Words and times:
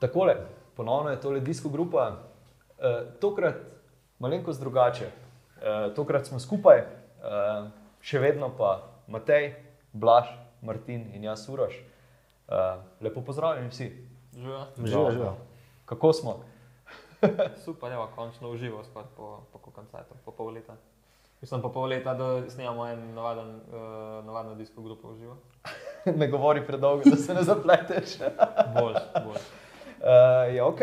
Takole, 0.00 0.36
ponovno 0.76 1.10
je 1.10 1.20
tole 1.20 1.40
disko 1.40 1.68
grupa, 1.68 2.16
uh, 2.16 2.84
tokrat 3.20 3.56
malenkost 4.18 4.60
drugače. 4.60 5.10
Uh, 5.60 5.94
tokrat 5.94 6.26
smo 6.26 6.40
skupaj, 6.40 6.80
uh, 6.80 7.68
še 8.00 8.18
vedno 8.18 8.48
pa 8.56 8.78
Matej, 9.12 9.52
Blaž, 9.92 10.30
Martin 10.64 11.04
in 11.12 11.28
jaz, 11.28 11.44
Uroš. 11.52 11.76
Uh, 12.48 12.80
lepo 13.04 13.20
pozdravljeni 13.20 13.68
vsi. 13.68 13.90
Živijo. 14.32 14.64
Živijo, 14.76 15.10
živijo. 15.10 15.36
Kako 15.84 16.12
smo? 16.12 16.38
Super, 17.64 17.92
evo, 17.92 18.08
končno 18.16 18.50
uživo 18.50 18.84
skoraj 18.84 19.08
po, 19.16 19.44
po 19.52 19.70
koncertu, 19.70 20.14
po 20.24 20.32
pol 20.32 20.54
leta. 20.54 20.80
Mislim, 21.40 21.60
po 21.60 21.68
pol 21.72 21.92
leta, 21.92 22.14
da 22.14 22.50
snemamo 22.50 22.88
en 22.88 23.14
navaden, 23.14 23.56
uh, 23.56 24.24
navadno 24.24 24.54
disko 24.54 24.82
grupo 24.82 25.12
v 25.12 25.18
živo. 25.18 25.36
ne 26.20 26.28
govori 26.28 26.66
predolgo, 26.66 27.10
da 27.10 27.16
se 27.16 27.34
ne 27.34 27.42
zapleteš. 27.42 28.18
Bolj, 28.74 28.96
bolj. 29.24 29.44
Uh, 30.00 30.54
ja, 30.54 30.66
ok. 30.66 30.80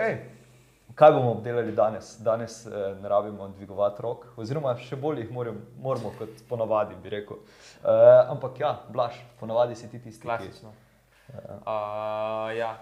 Kaj 0.98 1.12
bomo 1.12 1.32
obdelali 1.32 1.72
danes? 1.76 2.18
Danes 2.22 2.66
uh, 2.66 2.74
ne 3.02 3.10
rabimo 3.10 3.48
dvigovati 3.48 4.02
rok, 4.02 4.28
oziroma 4.38 4.76
še 4.82 4.98
bolj 4.98 5.24
jih 5.24 5.32
moram, 5.34 5.58
moramo, 5.82 6.12
kot 6.20 6.44
ponavadi, 6.50 6.98
bi 7.02 7.14
rekel. 7.14 7.40
Uh, 7.82 8.30
ampak 8.34 8.62
ja, 8.62 8.76
blaš, 8.94 9.18
ponavadi 9.40 9.76
si 9.76 9.90
ti 9.90 10.02
tisti, 10.02 10.26
Klasično. 10.26 10.74
Uh, 11.34 12.54
ja, 12.58 12.76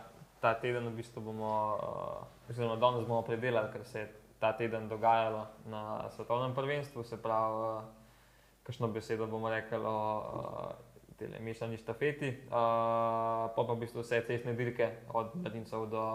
ta 0.44 0.53
teden 0.59 0.91
v 0.91 0.99
bistvu 0.99 1.23
bomo, 1.23 1.52
uh, 1.75 2.52
oziroma 2.52 2.75
danes 2.83 3.08
bomo 3.08 3.22
predelali, 3.27 3.72
kar 3.72 3.88
se 3.88 4.03
je 4.03 4.09
ta 4.39 4.52
teden 4.53 4.89
dogajalo 4.91 5.45
na 5.72 6.09
svetovnem 6.16 6.55
prvenstvu. 6.55 7.03
Se 7.03 7.20
pravi, 7.22 7.63
uh, 7.63 8.59
kakšno 8.67 8.91
besedo 8.91 9.27
bomo 9.31 9.49
rekli 9.49 9.80
o 9.80 9.95
uh, 10.20 10.95
mešani 11.39 11.77
štafeti, 11.77 12.29
uh, 12.29 12.51
pa 13.55 13.61
pa 13.67 13.73
v 13.73 13.79
bistvu 13.79 14.02
vse 14.02 14.21
cestne 14.27 14.53
dirke, 14.53 14.89
od 15.13 15.35
mladincev 15.35 15.85
do, 15.89 16.05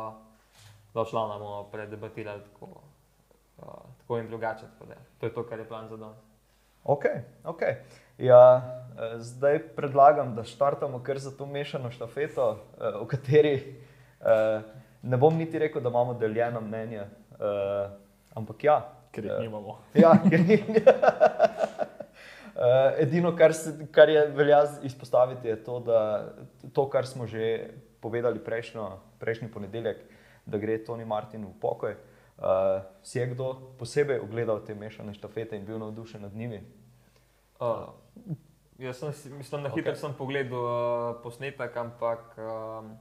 do 0.94 1.04
člana 1.04 1.38
bomo 1.38 1.68
predebatirali 1.72 2.42
tako, 2.52 2.66
uh, 3.58 3.64
tako 3.98 4.18
in 4.18 4.28
drugače. 4.28 4.66
Tako 4.74 4.86
da, 4.86 5.00
to 5.20 5.26
je 5.26 5.34
to, 5.34 5.46
kar 5.48 5.58
je 5.58 5.68
plan 5.68 5.88
za 5.88 5.96
danes. 5.96 6.18
Ok, 6.84 7.04
ok. 7.44 7.62
Ja, 8.18 8.62
eh, 8.96 9.18
zdaj 9.18 9.58
predlagam, 9.76 10.34
da 10.34 10.44
štartamo 10.44 11.02
kar 11.02 11.18
za 11.18 11.30
to 11.30 11.46
mešano 11.46 11.90
štafeto, 11.90 12.58
o 13.00 13.06
kateri 13.06 13.54
eh, 14.20 14.62
ne 15.02 15.16
bom 15.16 15.36
niti 15.36 15.58
rekel, 15.58 15.82
da 15.82 15.88
imamo 15.88 16.14
deljeno 16.14 16.60
mnenje. 16.60 17.04
Ampak 18.34 18.64
ja, 18.64 19.00
Ker 19.10 19.24
jih 19.24 19.40
nimamo. 19.42 19.78
Ja, 19.94 20.12
ker 20.30 20.42
ni. 20.46 20.56
Uh, 20.62 20.86
edino, 22.98 23.32
kar, 23.36 23.54
se, 23.54 23.86
kar 23.92 24.08
je 24.08 24.26
velja 24.36 24.64
izpostaviti, 24.82 25.48
je 25.48 25.56
to, 25.64 25.80
da 25.80 26.00
to, 26.72 26.88
kar 26.90 27.06
smo 27.06 27.26
že 27.26 27.70
povedali 28.00 28.38
prejšnjo, 28.38 28.90
prejšnji 29.18 29.48
ponedeljek, 29.52 30.02
da 30.46 30.58
gre 30.58 30.78
Tony 30.84 31.06
Martin 31.06 31.44
v 31.44 31.54
pokoj. 31.60 31.96
Uh, 32.40 32.80
si 33.02 33.18
je 33.18 33.26
kdo 33.26 33.52
posebej 33.78 34.22
ogledal 34.24 34.62
te 34.64 34.74
mešane 34.74 35.12
štafete 35.14 35.56
in 35.56 35.66
bil 35.68 35.78
navdušen 35.78 36.22
nad 36.22 36.32
njimi? 36.32 36.62
Uh, 37.60 37.92
jaz 38.78 38.96
sem, 38.96 39.12
mislim, 39.36 39.62
na 39.62 39.68
hitro 39.68 39.92
Ok. 39.92 39.96
okay. 39.96 40.00
sem 40.00 40.14
pogledal 40.16 40.64
uh, 40.64 41.22
posnetek, 41.22 41.76
ampak 41.76 42.38
um, 42.40 42.96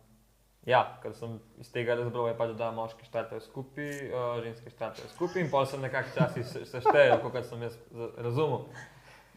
ja, 0.68 1.00
ker 1.00 1.16
sem 1.16 1.40
iz 1.58 1.72
tega 1.72 1.96
razbral, 1.96 2.28
je 2.28 2.36
pač, 2.36 2.52
da 2.60 2.68
moški 2.76 3.08
štartajo 3.08 3.40
skupaj, 3.48 4.12
uh, 4.12 4.44
ženske 4.44 4.76
štartajo 4.76 5.08
skupaj 5.16 5.42
in 5.42 5.52
pol 5.52 5.66
se 5.66 5.80
nekako 5.80 6.10
časi 6.18 6.44
se- 6.44 6.66
seštejejo, 6.66 7.22
kot 7.24 7.40
sem 7.48 7.64
jaz 7.64 7.80
razumel. 8.18 8.68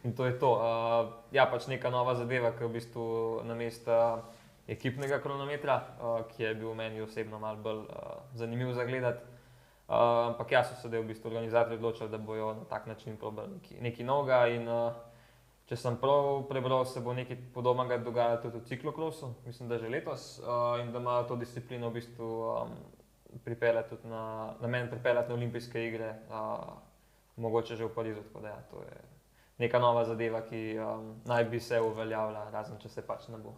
In 0.05 0.15
to 0.15 0.27
je 0.27 0.39
to. 0.39 0.51
Uh, 0.59 1.13
ja, 1.31 1.47
pač 1.47 1.69
neka 1.71 1.91
nova 1.91 2.15
zadeva, 2.19 2.51
ki 2.57 2.65
je 2.65 2.69
v 2.69 2.75
bistvu 2.75 3.05
na 3.47 3.55
mestu 3.55 3.95
ekipnega 4.67 5.21
kronometra, 5.23 5.77
uh, 5.79 6.25
ki 6.27 6.43
je 6.43 6.55
bil 6.59 6.75
meni 6.75 7.03
osebno 7.03 7.39
malo 7.39 7.63
bolj 7.63 7.87
uh, 7.87 8.19
zanimiv 8.35 8.75
za 8.75 8.85
gledati. 8.85 9.23
Uh, 9.93 10.33
ampak 10.33 10.53
jaz 10.53 10.71
so 10.71 10.81
se 10.81 10.89
zdaj 10.89 11.03
v 11.03 11.11
bistvu 11.13 11.31
organizatorji 11.31 11.79
odločili, 11.79 12.11
da 12.11 12.19
bojo 12.19 12.55
na 12.55 12.65
tak 12.65 12.87
način 12.87 13.17
probali 13.17 13.55
nekaj, 13.59 13.79
nekaj 13.81 14.07
novega. 14.07 14.41
In, 14.51 14.69
uh, 14.69 14.93
če 15.71 15.79
sem 15.79 15.97
prav 15.97 16.43
prebral, 16.51 16.83
se 16.85 17.01
bo 17.01 17.15
nekaj 17.15 17.39
podobnega 17.55 18.01
dogajalo 18.03 18.43
tudi 18.43 18.59
v 18.59 18.67
ciklokrosu, 18.73 19.35
mislim, 19.47 19.71
da 19.71 19.79
že 19.79 19.89
letos, 19.89 20.41
uh, 20.43 20.83
in 20.83 20.91
da 20.93 20.99
ima 20.99 21.23
to 21.29 21.39
disciplino 21.39 21.91
v 21.91 22.01
bistvu 22.01 22.29
um, 22.51 22.75
pripeljati 23.45 23.95
tudi 23.95 24.11
na, 24.11 24.55
na 24.61 24.69
meni, 24.69 24.91
pripeljati 24.91 25.31
na 25.31 25.39
olimpijske 25.39 25.87
igre, 25.87 26.15
uh, 26.27 26.75
mogoče 27.37 27.77
že 27.77 27.87
v 27.87 27.95
Parizu. 27.95 28.27
Tako 28.27 28.41
da 28.41 28.49
ja, 28.49 28.61
to 28.71 28.83
je 28.83 29.12
neka 29.63 29.79
nova 29.79 30.05
zadeva, 30.05 30.43
ki 30.47 30.79
um, 30.83 31.15
naj 31.29 31.45
bi 31.51 31.61
se 31.63 31.81
uveljavila, 31.81 32.49
razen 32.53 32.79
če 32.83 32.91
se 32.91 33.05
pač 33.07 33.29
ne 33.33 33.39
bo. 33.43 33.55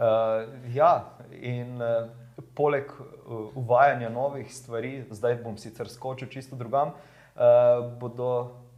Uh, 0.00 0.46
ja, 0.72 0.90
in 1.36 1.80
uh, 1.82 2.08
poleg 2.56 2.92
uh, 3.00 3.56
uvajanja 3.60 4.08
novih 4.12 4.48
stvari, 4.52 5.04
zdaj 5.10 5.40
bom 5.44 5.58
sicer 5.60 5.88
skočil 5.92 6.28
čisto 6.32 6.56
drugam, 6.56 6.94
uh, 6.94 7.84
bodo 8.00 8.30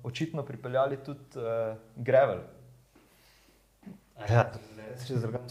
očitno 0.03 0.43
pripeljali 0.47 0.99
tudi 1.05 1.39
uh, 1.39 1.77
Gravel. 1.97 2.43
Ja, 4.31 4.49
če 5.07 5.19
zrgam. 5.23 5.47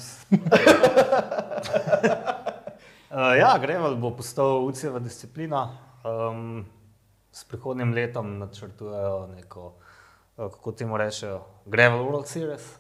uh, 3.15 3.33
ja, 3.39 3.55
Grevel 3.63 3.95
bo 3.99 4.11
postal 4.15 4.63
ucijeva 4.67 4.99
disciplina. 5.03 5.65
Um, 6.07 6.65
s 7.31 7.43
prihodnim 7.43 7.93
letom 7.93 8.37
načrtujejo 8.39 9.27
neko, 9.35 9.73
kako 10.49 10.71
temu 10.73 10.97
rečejo, 10.97 11.41
Grevel 11.65 11.99
World 11.99 12.25
Series. 12.25 12.79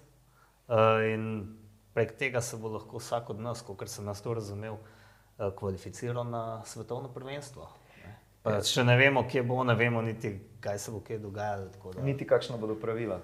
Uh, 0.67 0.75
in 1.05 1.55
prek 1.93 2.11
tega 2.13 2.41
se 2.41 2.57
bo 2.57 2.69
lahko 2.69 2.97
vsak 2.97 3.29
od 3.29 3.39
nas, 3.39 3.61
kot 3.61 3.83
sem 3.85 4.05
nas 4.05 4.21
to 4.21 4.33
razumel, 4.33 4.73
uh, 4.73 5.51
kvalificiral 5.51 6.23
na 6.25 6.61
svetovno 6.65 7.09
prvenstvo. 7.09 7.67
Pa, 8.41 8.61
še 8.63 8.83
ne 8.83 8.95
vemo, 8.97 9.21
kje 9.23 9.43
bo, 9.43 9.63
ne 9.63 9.75
vemo 9.75 10.01
niti, 10.01 10.31
kaj 10.59 10.79
se 10.79 10.91
bo 10.91 10.99
kje 10.99 11.19
dogajalo. 11.19 11.67
da- 11.93 12.01
Niti 12.01 12.25
kakšno 12.25 12.57
bodo 12.57 12.75
pravila. 12.75 13.19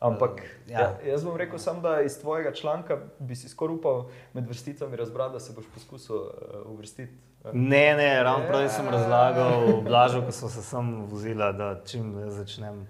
Ampak 0.00 0.30
Eh, 0.38 0.44
ja. 0.68 0.80
ja. 0.80 0.80
Ja, 0.80 1.10
jaz 1.10 1.24
bom 1.24 1.36
rekel, 1.36 1.58
sam, 1.58 1.80
da 1.82 2.00
iz 2.00 2.20
tvojega 2.20 2.52
članka 2.52 2.98
bi 3.18 3.34
si 3.34 3.48
skoraj 3.48 3.74
upal 3.74 4.04
med 4.32 4.46
vrsticami 4.46 4.96
razbrati, 4.96 5.32
da 5.32 5.40
se 5.40 5.52
boš 5.52 5.64
poskusil 5.74 6.16
uh, 6.16 6.28
uvrstiti. 6.66 7.12
Uh, 7.44 7.50
Ne, 7.52 7.94
ne, 7.94 8.22
ravno 8.22 8.46
prej 8.46 8.62
Ja. 8.62 8.68
sem 8.68 8.88
razlagal, 8.88 9.80
blažal, 9.82 10.22
ko 10.22 10.32
smo 10.32 10.48
se 10.48 10.62
sem 10.62 11.06
vozila, 11.06 11.52
da 11.52 11.80
čim 11.84 12.30
začnem 12.30 12.86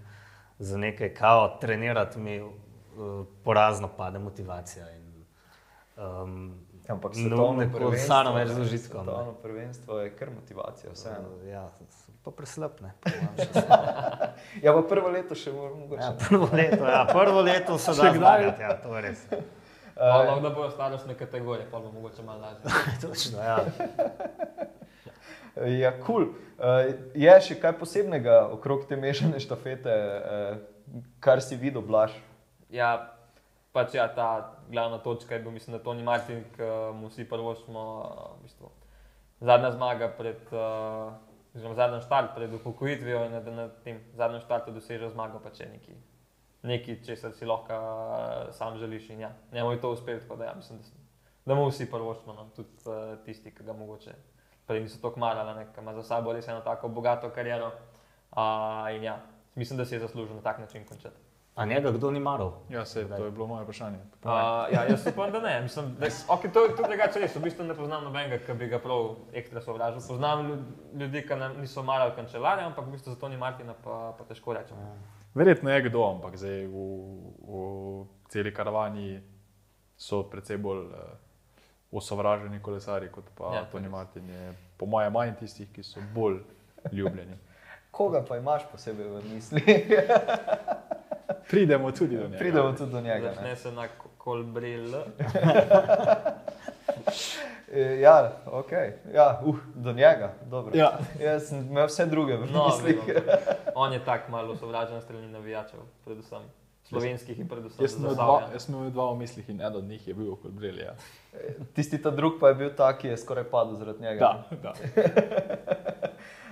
za 0.59 0.79
nekaj 0.79 1.15
kao 1.15 1.59
trenirati, 1.61 2.19
mi 2.19 2.41
uh, 2.41 2.53
porazno 3.45 3.89
pade 3.97 4.19
motivacija. 4.19 4.91
In, 4.91 5.25
um, 5.97 6.55
Ampak 6.89 7.13
no, 7.17 7.21
svetovno 7.21 7.53
neko 7.53 7.79
prvenstvo, 7.79 8.05
stano 8.05 8.33
več 8.35 8.49
ne, 8.49 8.55
z 8.55 8.61
užitkom. 8.61 9.07
ne. 9.07 9.13
Svetovno 9.13 9.33
prvenstvo 9.33 9.99
je 10.01 10.17
kar 10.17 10.31
motivacija, 10.31 10.93
vseeno. 10.93 11.29
Uh, 11.37 11.49
ja, 11.49 11.69
pa 11.79 11.93
sem. 11.93 12.15
Ja, 14.63 14.73
pa 14.73 14.83
prvo 14.89 15.09
leto 15.09 15.35
še 15.35 15.53
moramo 15.53 15.85
mogoče. 15.85 16.03
Ja, 16.03 16.11
ne. 16.11 16.19
prvo 16.29 16.49
leto, 16.53 16.85
ja, 16.87 17.07
prvo 17.13 17.41
leto 17.41 17.79
se 17.79 17.93
da 17.93 18.13
zmagati, 18.15 18.63
ja, 18.63 18.77
to 18.83 18.97
je 18.97 19.03
res. 19.03 19.25
Uh, 19.33 19.41
Ampak 19.99 20.43
da 20.43 20.51
bojo 20.51 20.71
starostne 20.71 21.15
kategorije, 21.19 21.69
pa 21.71 21.79
bo 21.79 21.93
mogoče 21.93 22.23
malo 22.23 22.41
lažje. 22.41 22.63
Točno, 23.03 23.43
ja. 23.43 23.59
Ja, 25.57 25.93
kul. 25.93 26.05
Cool. 26.05 26.29
Uh, 26.59 26.91
je 27.15 27.35
še 27.47 27.55
kaj 27.63 27.77
posebnega 27.79 28.41
okrog 28.51 28.89
te 28.91 28.97
mešane 28.99 29.39
štafete, 29.39 29.95
uh, 29.95 31.05
kar 31.23 31.39
si 31.39 31.55
videl, 31.55 31.85
blaš? 31.87 32.17
Ja, 32.75 33.15
pač 33.71 33.95
ja, 33.95 34.09
ta 34.11 34.59
glavna 34.67 34.99
točka 34.99 35.37
je 35.37 35.43
bil, 35.45 35.55
mislim, 35.55 35.77
da 35.77 35.83
Toni 35.85 36.03
Martin, 36.03 36.43
ki 36.57 36.71
mu 36.99 37.13
vsi 37.13 37.29
prvo 37.31 37.55
smo, 37.55 37.85
v 38.41 38.49
bistvu, 38.49 38.71
zadnja 39.39 39.71
zmaga 39.77 40.09
pred, 40.19 40.41
oziroma 41.55 41.77
zadnji 41.79 42.01
štart 42.09 42.35
pred 42.35 42.55
upokojitvijo 42.59 43.21
in 43.29 43.37
da 43.39 43.55
na 43.55 43.67
tem 43.85 44.01
zadnjem 44.19 44.43
štartu 44.43 44.75
doseže 44.75 45.13
zmago, 45.15 45.39
pa 45.45 45.53
če 45.55 45.69
nekaj, 45.71 46.01
nekaj 46.67 46.99
česar 47.07 47.37
si 47.39 47.47
lahko 47.47 47.79
sam 48.57 48.81
želiš 48.83 49.13
in 49.15 49.23
ja, 49.29 49.31
njemu 49.55 49.77
je 49.77 49.81
to 49.85 49.93
uspelo, 49.95 50.25
tako 50.25 50.41
da 50.43 50.51
ja, 50.51 50.57
da, 50.59 50.91
da 51.47 51.55
mu 51.55 51.69
vsi 51.71 51.87
prvo 51.91 52.19
smo, 52.19 52.35
no, 52.35 52.49
tudi 52.57 52.99
tisti, 53.25 53.55
ki 53.55 53.69
ga 53.69 53.79
mogoče 53.79 54.17
prej 54.69 54.85
niso 54.85 55.01
tako 55.03 55.21
marali, 55.21 55.65
ki 55.75 55.81
ima 55.81 55.95
za 55.95 56.03
sabo 56.03 56.33
res 56.33 56.49
eno 56.49 56.61
tako 56.61 56.89
bogato 56.89 57.31
kariero. 57.31 57.73
Uh, 58.31 58.93
in 58.97 59.03
ja, 59.03 59.17
mislim, 59.55 59.79
da 59.79 59.85
si 59.85 59.95
je 59.95 60.01
zaslužil 60.01 60.37
na 60.37 60.43
tak 60.43 60.59
način 60.59 60.85
končati. 60.85 61.17
A 61.59 61.65
njega 61.67 61.91
kdo 61.91 62.11
ni 62.11 62.21
maral? 62.21 62.53
Ja, 62.71 62.85
se, 62.85 63.09
to 63.09 63.25
je 63.25 63.31
bilo 63.31 63.47
moje 63.47 63.65
vprašanje. 63.65 63.99
Uh, 64.25 64.31
ja, 64.73 64.85
jaz 64.91 65.07
upam, 65.07 65.33
da 65.33 65.41
ne. 65.41 65.61
Mislim, 65.63 65.97
da, 65.99 66.07
okay, 66.07 66.53
to 66.53 66.63
je 66.65 66.77
tudi 66.77 66.89
drugače 66.89 67.19
res. 67.19 67.35
V 67.37 67.43
bistvu 67.43 67.65
ne 67.65 67.75
poznam 67.75 68.05
nobenega, 68.05 68.39
ki 68.47 68.55
bi 68.55 68.69
ga 68.71 68.79
prav 68.79 69.17
ekstra 69.33 69.61
sovražil. 69.61 69.99
Poznam 70.09 70.45
lju- 70.47 71.01
ljudi, 71.01 71.25
ki 71.27 71.35
nam 71.35 71.57
niso 71.61 71.83
marali 71.83 72.15
kancelarja, 72.15 72.67
ampak 72.67 72.87
v 72.87 72.95
bistvu 72.95 73.11
za 73.11 73.19
to 73.19 73.29
ni 73.29 73.37
Martina 73.37 73.75
pa, 73.85 74.15
pa 74.19 74.25
težko 74.25 74.55
rečem. 74.55 74.77
Verjetno 75.35 75.71
je 75.71 75.83
kdo, 75.89 76.05
ampak 76.11 76.37
zdaj 76.39 76.67
v, 76.67 76.77
v 77.43 78.07
celi 78.29 78.55
karavani 78.55 79.19
so 79.97 80.23
predvsej 80.31 80.57
bolj 80.63 80.87
uh, 80.87 80.95
osovraženi 81.93 82.61
kolesari 82.61 83.09
kot 83.09 83.25
pa 83.35 83.55
Ja, 83.55 83.61
to 83.63 83.73
Toni. 83.73 83.89
Martin. 83.89 84.29
Je, 84.31 84.49
po 84.77 84.87
mojem, 84.87 85.13
manj 85.13 85.35
tistih, 85.35 85.69
ki 85.73 85.83
so 85.83 86.01
bolj 86.15 86.39
ljubljeni. 86.93 87.37
Koga 87.91 88.23
pa 88.23 88.37
imaš 88.37 88.63
posebej 88.73 89.07
v 89.07 89.23
mislih? 89.25 89.65
Pridemo 91.51 91.93
tudi 91.93 92.17
do 92.17 92.25
njega. 92.25 92.39
Pridemo 92.39 92.73
tudi 92.73 92.93
do 92.93 93.01
njega. 93.01 93.29
Začne 93.29 93.49
Ne? 93.49 93.57
se 93.57 93.73
na 93.73 93.89
kolbril. 94.19 94.95
E, 97.71 97.81
ja, 98.01 98.33
ok. 98.47 98.73
Ja, 99.15 99.41
uh, 99.45 99.57
do 99.75 99.93
njega. 99.93 100.33
Dobro. 100.43 100.73
Ja. 100.75 100.99
Jaz 101.21 101.43
sem 101.43 101.59
imel 101.61 101.87
vse 101.87 102.07
druge 102.07 102.37
v 102.37 102.47
No, 102.53 102.65
mislih. 102.67 102.99
vem, 103.07 103.25
on 103.75 103.93
je 103.93 104.01
tak 104.01 104.29
malo 104.29 104.57
sovražen 104.57 105.01
strani 105.01 105.29
navijačev, 105.29 105.81
predvsem 106.05 106.43
slovenskih 106.89 107.39
in 107.41 107.49
predvsem 107.49 107.85
Jaz 107.85 107.97
dva, 107.97 108.11
Zasavja. 108.15 108.49
jaz 108.53 108.65
sem 108.67 108.75
imel 108.75 108.91
dva 108.91 109.07
v 109.13 109.19
mislih 109.21 109.49
in 109.53 109.61
eden 109.61 109.77
od 109.77 109.85
njih 109.85 110.09
je 110.09 110.15
bil 110.15 110.35
Kolbrelj. 110.43 110.81
Ja. 110.81 110.95
Tisti 111.77 112.01
ta 112.03 112.11
drug 112.11 112.41
pa 112.41 112.53
je 112.53 112.59
bil 112.63 112.75
ta, 112.77 112.91
ki 112.99 113.13
je 113.13 113.17
skoraj 113.21 113.45
padel 113.53 113.77
zaradi 113.77 114.03
njega. 114.03 114.33
Da, 114.51 114.59
da. 114.63 114.73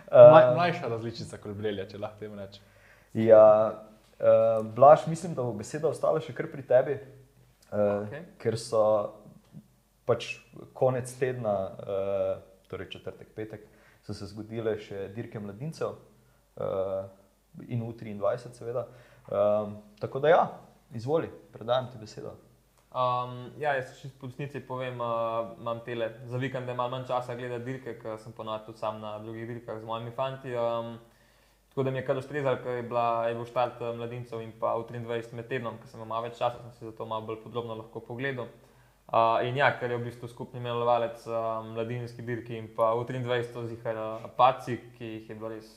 Uh, 0.07 0.31
Mlaj, 0.33 0.55
mlajša 0.55 0.89
različica 0.93 1.41
Kolbrelja, 1.43 1.89
če 1.89 2.01
lahko 2.03 2.21
temu 2.21 2.37
rečem. 2.41 2.65
Ja, 3.17 3.45
uh, 3.73 4.67
Blaž, 4.77 5.07
mislim, 5.07 5.35
da 5.35 5.43
bo 5.43 5.55
beseda 5.57 5.89
ostala 5.89 6.21
še 6.21 6.35
kar 6.37 6.51
pri 6.53 6.67
tebi, 6.69 6.99
uh, 6.99 7.79
Okej. 7.79 8.05
okay. 8.05 8.27
ker 8.43 8.59
so 8.61 8.83
pač 10.07 10.37
konec 10.77 11.11
tedna, 11.19 11.57
uh, 11.67 12.29
torej 12.71 12.91
četrtek, 12.93 13.33
petek, 13.35 13.65
so 14.07 14.15
se 14.15 14.29
zgodile 14.31 14.77
še 14.79 15.09
dirke 15.15 15.41
mladincev 15.43 15.97
uh, 15.97 17.09
in 17.67 17.83
U23, 17.83 18.53
seveda. 18.55 18.87
Um, 19.27 19.77
tako 19.99 20.21
da, 20.23 20.29
ja, 20.29 20.43
izvoli, 20.95 21.31
predajam 21.53 21.91
ti 21.93 21.99
besedo. 21.99 22.37
Um, 22.97 23.51
ja, 23.61 23.75
jaz 23.77 23.97
še 23.99 24.09
po 24.17 24.31
resnici 24.31 24.63
povem, 24.65 25.01
uh, 25.03 25.51
imam 25.61 25.83
tele 25.85 26.07
za 26.31 26.39
vikend, 26.41 26.65
da 26.65 26.73
imam 26.73 26.95
manj 26.95 27.09
časa 27.11 27.35
gledati 27.37 27.67
dirke, 27.67 27.97
ker 28.01 28.17
sem 28.23 28.33
ponovadi 28.33 28.71
tudi 28.71 28.81
sam 28.81 29.03
na 29.03 29.19
drugih 29.21 29.49
dirkah 29.51 29.81
z 29.83 29.85
mojimi 29.85 30.15
fanti. 30.17 30.55
Um, 30.57 30.95
tako 31.69 31.85
da 31.85 31.93
mi 31.93 31.99
je 32.01 32.07
kar 32.07 32.17
ustrezalo, 32.17 32.63
ker 32.63 32.79
je, 32.79 32.85
bila, 32.89 33.27
je 33.29 33.35
bil 33.37 33.45
štart 33.45 33.83
eh, 33.83 33.91
mladincev 33.99 34.41
in 34.41 34.55
pa 34.61 34.71
v 34.81 34.87
23 34.89 35.35
med 35.37 35.51
tednom, 35.51 35.77
ker 35.83 35.91
sem 35.91 36.01
imel 36.01 36.25
več 36.25 36.39
časa, 36.39 36.63
sem 36.63 36.73
si 36.79 36.89
zato 36.89 37.05
malo 37.05 37.27
bolj 37.29 37.43
podrobno 37.43 37.77
lahko 37.77 38.01
pogledal. 38.01 38.49
Uh, 39.07 39.45
in 39.47 39.59
ja, 39.61 39.69
ker 39.77 39.93
je 39.93 39.99
v 40.01 40.07
bistvu 40.09 40.31
skupni 40.33 40.63
imenovalec 40.63 41.27
uh, 41.29 41.61
mladinski 41.67 42.25
dirki 42.25 42.57
in 42.57 42.71
pa 42.75 42.95
v 42.97 43.05
23 43.11 43.69
zihar 43.75 44.01
uh, 44.01 44.25
paci, 44.39 44.81
ki 44.97 45.11
jih 45.19 45.29
je 45.29 45.37
bilo 45.37 45.53
res 45.53 45.69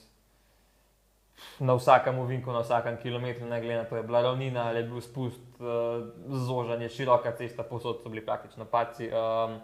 na 1.59 1.75
vsakem 1.75 2.19
ovinku, 2.19 2.51
na 2.51 2.61
vsakem 2.63 2.97
kilometru, 2.97 3.47
ne 3.47 3.59
glede 3.61 3.77
na 3.77 3.83
to, 3.83 3.95
je 3.95 4.03
bila 4.03 4.21
ravnina 4.21 4.67
ali 4.67 4.79
je 4.79 4.87
bil 4.87 5.01
spust, 5.01 5.41
uh, 5.59 6.07
zožanje, 6.47 6.89
široka 6.89 7.31
cesta, 7.31 7.63
posod 7.63 8.01
so 8.03 8.09
bili 8.09 8.25
praktično 8.25 8.65
paci. 8.65 9.09
Um, 9.11 9.59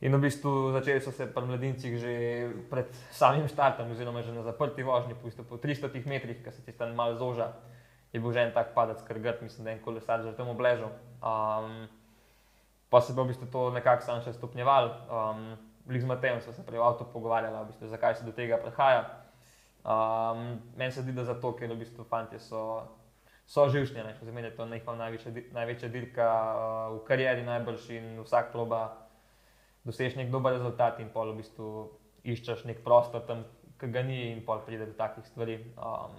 in 0.00 0.14
v 0.14 0.20
bistvu 0.20 0.72
začeli 0.72 1.00
so 1.00 1.12
se 1.12 1.26
pri 1.26 1.46
mladincih 1.46 1.98
že 1.98 2.14
pred 2.70 2.90
samim 3.10 3.48
štartom, 3.48 3.90
oziroma 3.90 4.22
že 4.22 4.34
na 4.34 4.42
zaprti 4.42 4.82
vožnji, 4.82 5.14
po, 5.14 5.26
bistvu 5.26 5.44
po 5.44 5.56
300 5.56 6.06
metrih, 6.06 6.42
ki 6.44 6.50
se 6.50 6.62
ti 6.62 6.72
tam 6.72 6.94
malo 6.94 7.16
zoža, 7.18 7.52
je 8.12 8.20
bil 8.20 8.32
že 8.32 8.46
en 8.46 8.52
tak 8.52 8.74
padec, 8.74 9.02
ker 9.06 9.18
grd, 9.18 9.42
mislim, 9.42 9.64
da 9.64 9.70
je 9.70 9.76
en 9.76 9.84
kolesar 9.84 10.22
že 10.22 10.36
tam 10.36 10.48
obležal. 10.48 10.90
Um, 11.22 11.88
pa 12.90 13.00
se 13.00 13.12
bo 13.12 13.24
v 13.24 13.34
bistvu 13.34 13.46
to 13.50 13.70
nekako 13.70 14.20
še 14.20 14.32
stopnjeval. 14.32 14.90
Um, 15.10 15.56
Bliž 15.84 16.02
z 16.02 16.06
Matejem 16.06 16.40
smo 16.40 16.52
se 16.52 16.62
prej 16.64 16.80
v 16.80 16.82
avtu 16.82 17.04
pogovarjali, 17.04 17.56
v 17.64 17.66
bistvu, 17.68 17.88
zakaj 17.88 18.14
se 18.14 18.24
do 18.24 18.32
tega 18.32 18.56
prihaja. 18.56 19.23
Um, 19.84 20.62
meni 20.76 20.92
se 20.92 21.02
zdi, 21.02 21.12
da 21.12 21.24
zato, 21.24 21.52
ker 21.52 21.68
v 21.68 21.82
bistvu 21.82 22.06
fanti 22.08 22.38
so, 22.40 22.60
so 23.46 23.66
živčni, 23.68 24.04
za 24.22 24.32
mene 24.32 24.48
je 24.48 24.56
to 24.56 24.66
njihova 24.66 24.96
največja, 24.96 25.32
največja 25.52 25.88
dirka 25.92 26.28
uh, 26.28 26.94
v 26.94 27.02
karieri 27.08 27.44
najbrž 27.44 27.90
in 27.90 28.06
vsak 28.24 28.52
proba 28.52 28.86
doseči 29.84 30.16
nek 30.16 30.30
dober 30.32 30.56
rezultat 30.56 31.00
in 31.04 31.10
pol 31.12 31.34
v 31.34 31.42
bistvu 31.42 31.72
iščeš 32.24 32.64
nek 32.64 32.80
prostor 32.84 33.26
tam, 33.28 33.44
ki 33.76 33.90
ga 33.92 34.02
ni 34.02 34.30
in 34.30 34.40
pol 34.46 34.64
pride 34.64 34.86
do 34.88 34.96
takih 34.96 35.26
stvari. 35.28 35.58
Um, 35.76 36.16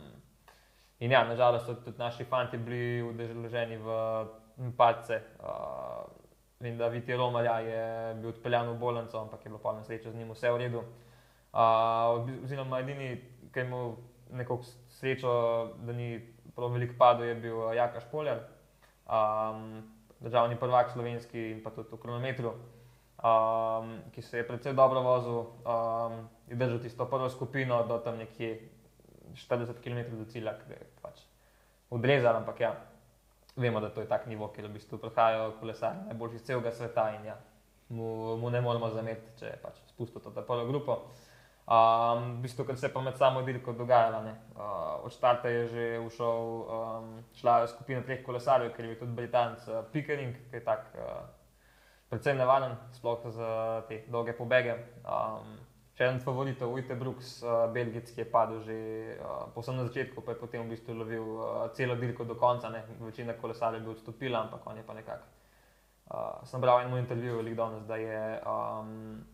in 1.00 1.12
ja, 1.12 1.24
nažalost 1.26 1.66
so 1.66 1.74
tudi 1.74 1.98
naši 1.98 2.28
fanti 2.30 2.62
bili 2.62 3.02
udeleženi 3.02 3.82
v 3.82 4.70
padce. 4.78 5.24
Uh, 5.42 6.06
Vem, 6.60 6.78
da 6.78 6.88
Viti 6.88 7.16
Romarja 7.16 7.60
je 7.60 8.14
bil 8.22 8.30
odpeljan 8.30 8.70
v 8.70 8.78
bolnico, 8.80 9.20
ampak 9.20 9.44
je 9.44 9.50
bilo 9.50 9.60
pa 9.60 9.74
na 9.76 9.84
srečo 9.84 10.12
z 10.12 10.16
njim 10.16 10.32
vse 10.32 10.52
v 10.52 10.58
redu. 10.58 10.84
Uh, 11.56 12.44
oziroma, 12.44 12.80
edini, 12.80 13.10
ki 13.56 13.63
je 13.63 13.66
imel 13.66 13.94
neko 14.36 14.60
srečo, 14.90 15.31
da 15.88 15.94
ni 15.96 16.19
prav 16.56 16.74
veliko 16.75 16.98
padel, 17.00 17.30
je 17.30 17.36
bil 17.36 17.57
uh, 17.57 17.72
Jaka 17.75 18.02
Špoljar, 18.04 18.42
um, 19.07 19.84
državni 20.19 20.60
prvak 20.60 20.92
slovenski 20.92 21.52
in 21.52 21.62
pa 21.63 21.72
tudi 21.72 21.96
v 21.96 22.00
kronometru, 22.02 22.52
um, 23.24 23.94
ki 24.12 24.22
se 24.22 24.42
je 24.42 24.48
predvsej 24.48 24.75
dobro 24.75 25.02
vozil, 25.02 25.40
um, 25.63 26.18
je 26.52 26.60
držal 26.60 26.81
tisto 26.84 27.07
prvo 27.07 27.30
skupino 27.30 27.84
do 27.88 27.98
tam 28.04 28.18
nekje 28.19 28.60
40 29.34 29.80
km 29.84 30.18
do 30.18 30.28
cilja, 30.28 30.57
ki 30.60 30.75
je 30.75 30.88
pač 31.02 31.24
odrezal, 31.90 32.36
ampak 32.36 32.60
ja. 32.60 32.75
Vemo, 33.56 33.80
da 33.80 33.88
to 33.88 34.02
je 34.04 34.07
tak 34.07 34.25
nivo, 34.28 34.50
kjer 34.52 34.68
v 34.68 34.74
bistvu 34.75 34.98
prihajajo 35.00 35.54
kolesarji 35.62 36.10
najboljši 36.10 36.36
iz 36.36 36.42
celega 36.44 36.74
sveta 36.75 37.06
in 37.16 37.30
ja, 37.30 37.38
mu, 37.90 38.36
mu 38.36 38.50
ne 38.52 38.60
moramo 38.62 38.90
zameriti, 38.92 39.31
če 39.40 39.46
je 39.46 39.60
pač 39.62 39.80
spustil 39.94 40.19
to 40.19 40.44
prvo 40.44 40.66
grupo. 40.68 40.98
Um, 41.66 42.38
v 42.38 42.42
bistvu, 42.46 42.64
kar 42.66 42.78
se 42.78 42.86
je 42.86 42.94
pa 42.94 43.02
med 43.02 43.18
samo 43.18 43.42
dirko 43.42 43.74
dogajalo, 43.74 44.20
uh, 44.22 45.06
od 45.06 45.12
štarta 45.12 45.50
je 45.50 45.68
že 45.68 45.86
ušel, 46.00 46.44
um, 46.62 47.24
šla 47.34 47.68
skupina 47.68 48.04
treh 48.06 48.22
kolesarjev, 48.26 48.70
ker 48.76 48.86
je 48.86 48.92
bil 48.92 49.00
tudi 49.00 49.18
Britanc 49.18 49.66
uh, 49.68 49.82
Pickering, 49.92 50.36
ki 50.52 50.60
je 50.60 50.64
tak 50.64 50.94
uh, 50.94 51.26
predvsem 52.10 52.38
nevaren, 52.38 52.78
sploh 52.94 53.26
za 53.34 53.82
te 53.90 54.04
dolge 54.14 54.38
pobege. 54.38 54.78
Um, 55.10 55.58
še 55.98 56.06
en 56.06 56.22
od 56.22 56.28
favoritov, 56.28 56.70
Ujte 56.70 56.96
Brooks, 57.02 57.42
uh, 57.42 57.66
belgijski, 57.74 58.22
je 58.22 58.30
padel 58.30 58.62
že 58.62 58.80
uh, 59.18 59.50
posebno 59.56 59.82
na 59.82 59.90
začetku, 59.90 60.22
pa 60.22 60.36
je 60.36 60.42
potem 60.46 60.62
v 60.62 60.76
bistvu 60.76 60.94
lovil 60.94 61.26
uh, 61.34 61.66
celo 61.74 61.98
dirko 61.98 62.30
do 62.30 62.38
konca. 62.38 62.70
Ne. 62.70 62.86
Večina 63.02 63.34
kolesarjev 63.34 63.82
je 63.82 63.88
bil 63.88 63.98
odstopila, 63.98 64.46
ampak 64.46 64.62
on 64.70 64.78
je 64.78 64.86
pa 64.86 64.94
nekako. 64.94 65.26
Uh, 66.14 66.46
sem 66.46 66.62
bral 66.62 66.84
en 66.84 66.94
moj 66.94 67.02
intervju, 67.02 67.42
lik 67.42 67.58
danes, 67.58 67.88
da 67.90 67.98
je 67.98 68.42
um, 68.46 69.26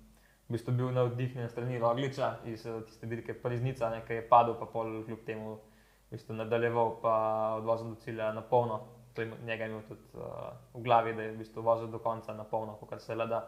v 0.52 0.58
bistvu 0.58 0.74
bil 0.76 0.90
navdihnjen 0.92 1.48
strani 1.50 1.78
Rogliča 1.80 2.34
iz 2.52 2.66
eh, 2.68 2.82
tiste 2.84 3.08
dirke 3.08 3.34
Pariznica, 3.40 3.88
ki 4.04 4.18
je 4.20 4.24
padel, 4.28 4.58
pa 4.60 4.66
pol 4.68 4.98
kljub 5.08 5.22
temu 5.24 5.54
v 5.56 6.18
bistvu 6.18 6.36
nadaljeval, 6.36 6.98
pa 7.00 7.14
odvozil 7.62 7.94
do 7.94 8.00
cilja 8.04 8.34
na 8.36 8.42
polno. 8.42 8.82
To 9.16 9.22
je 9.22 9.32
njega 9.46 9.66
imel 9.68 9.82
tudi 9.88 10.04
uh, 10.14 10.52
v 10.74 10.82
glavi, 10.84 11.14
da 11.16 11.24
je 11.24 11.32
v 11.32 11.38
bistvu 11.40 11.64
vozil 11.64 11.88
do 11.92 12.00
konca 12.00 12.34
na 12.34 12.44
polno, 12.44 12.78
kar 12.90 13.00
se 13.00 13.16
le 13.16 13.28
da. 13.28 13.40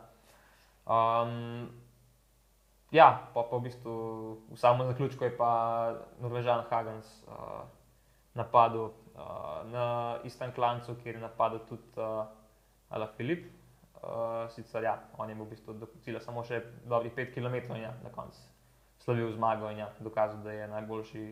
Um, 0.83 1.69
ja, 2.91 3.07
pa, 3.33 3.43
pa 3.43 3.57
v 3.57 3.63
bistvu 3.67 3.93
v 4.51 4.59
samem 4.59 4.87
zaključku 4.91 5.23
je 5.23 5.37
pa 5.37 5.51
Norvežan 6.23 6.63
Hagens 6.69 7.11
uh, 7.27 7.63
napadel 8.35 8.91
uh, 8.91 9.59
na 9.71 9.87
istem 10.23 10.51
klancu, 10.55 10.95
kjer 11.03 11.15
je 11.15 11.21
napadel 11.21 11.63
tudi 11.67 11.99
uh, 11.99 12.27
Ala 12.89 13.07
Filip. 13.17 13.47
Uh, 14.03 14.49
sicer 14.51 14.83
ja, 14.83 14.97
on 15.17 15.29
je 15.29 15.35
bil 15.35 15.45
v 15.45 15.53
bistvu 15.55 15.73
do 15.79 15.87
cilja 16.03 16.19
samo 16.19 16.43
še 16.43 16.59
dobrih 16.85 17.13
5 17.15 17.31
km 17.31 17.55
in 17.77 17.85
ja, 17.85 17.93
na 18.03 18.11
koncu 18.11 18.41
slavil 19.03 19.31
zmago 19.31 19.69
in 19.71 19.77
ja, 19.77 19.89
dokazal, 19.99 20.39
da 20.43 20.51
je 20.51 20.67
najboljši 20.67 21.23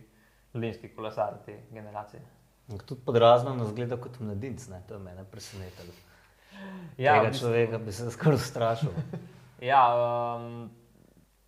mladinski 0.54 0.90
kolesar 0.96 1.38
te 1.46 1.60
generacije. 1.72 2.22
Tudi 2.86 3.02
pod 3.06 3.18
razno 3.18 3.56
nas 3.56 3.74
gleda 3.76 3.98
kot 3.98 4.20
mladinec, 4.20 4.68
ne? 4.68 4.82
to 4.88 4.94
je 4.94 5.00
mene 5.00 5.24
presenetilo. 5.32 5.94
Ja, 6.98 7.14
Tega 7.14 7.22
v 7.22 7.32
bistvu- 7.32 7.40
človeka 7.40 7.78
bi 7.78 7.92
se 7.92 8.12
skoraj 8.12 8.38
strašil. 8.38 8.92
Ja, 9.62 9.82
um, 9.94 10.72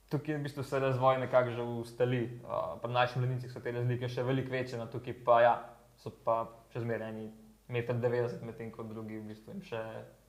tukaj 0.09 0.35
v 0.37 0.43
bistvu 0.45 0.63
se 0.63 0.79
razvoj 0.79 1.17
nekako 1.17 1.49
že 1.51 1.63
ustali. 1.81 2.19
Uh, 2.45 2.75
pri 2.81 2.91
naših 2.93 3.17
mladincih 3.17 3.51
so 3.51 3.59
te 3.59 3.71
razlike 3.73 4.05
še 4.09 4.23
veliko 4.23 4.53
večje, 4.53 4.77
no 4.77 4.85
tukaj 4.85 5.15
pa 5.25 5.39
ja, 5.41 5.53
so 5.97 6.11
pa 6.25 6.43
še 6.69 6.83
zmeraj 6.83 7.09
eni 7.09 7.31
1,90 7.69 8.37
m, 8.43 8.45
medtem 8.51 8.69
ko 8.71 8.85
drugi 8.85 9.17
v 9.17 9.31
bistvu 9.31 9.55
jim 9.55 9.63
še, 9.65 9.81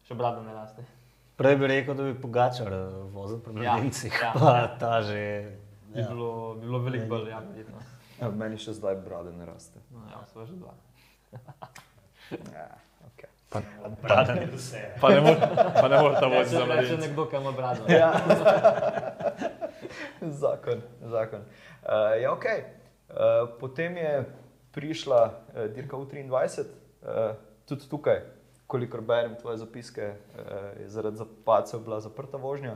še 0.05 0.15
brada 0.15 0.41
ne 0.41 0.53
raste. 0.53 0.85
Prej 1.35 1.57
bi 1.57 1.67
rekel, 1.67 1.95
da 1.95 2.05
bi 2.05 2.17
Pogačar 2.17 2.69
eh, 2.69 3.11
vozil 3.11 3.39
pri 3.39 3.57
Ja, 3.57 3.73
mladincih, 3.73 4.15
ja, 4.15 4.33
pa 4.33 4.57
ja. 4.57 4.77
ta 4.77 5.03
že. 5.03 5.57
Bi 5.89 5.97
Ja. 5.97 6.09
bilo, 6.09 6.55
bi 6.55 6.63
bilo 6.63 6.81
veliko 6.81 7.09
bolj, 7.09 7.29
ja, 7.29 7.41
verjetno. 7.41 7.79
Ja, 8.17 8.31
meni 8.31 8.57
še 8.57 8.73
zdaj 8.73 8.99
brade 8.99 9.33
ne 9.33 9.45
raste. 9.45 9.79
No, 9.91 10.09
ja, 10.09 10.27
sva 10.27 10.45
že 10.45 10.55
dva. 10.55 10.75
Ja, 12.51 12.79
okay. 13.05 13.29
Brada 14.01 14.35
ni 14.35 14.49
vse. 14.49 14.99
Pa 14.99 15.09
ne 15.09 15.21
more- 15.21 15.73
pa 15.73 15.87
ne 15.87 15.99
more 15.99 16.15
ta 16.15 16.25
Ja, 16.25 16.33
voziti 16.33 16.49
če 16.49 16.57
za 16.57 16.61
reče 16.61 16.67
mladince. 16.67 17.01
nekdo, 17.01 17.25
ki 17.25 17.37
ima 17.37 17.53
brado. 17.53 17.89
Ja. 17.93 18.11
zakon, 20.37 20.81
zakon. 21.03 21.43
Uh, 21.83 22.17
ja, 22.17 22.31
okay. 22.31 22.65
uh, 23.09 23.57
potem 23.57 23.97
je 23.97 24.25
prišla 24.73 25.25
uh, 25.25 25.69
dirka 25.69 25.97
U23, 25.97 26.65
uh, 27.03 27.35
tudi 27.65 27.87
tukaj, 27.87 28.34
kolikor 28.75 29.05
berem 29.07 29.37
tvoje 29.39 29.63
zapiske, 29.63 30.11
uh, 30.35 30.67
je 30.81 30.89
zaradi 30.91 31.23
zapadcev 31.23 31.85
bila 31.87 32.01
zaprta 32.03 32.41
vožnja. 32.43 32.75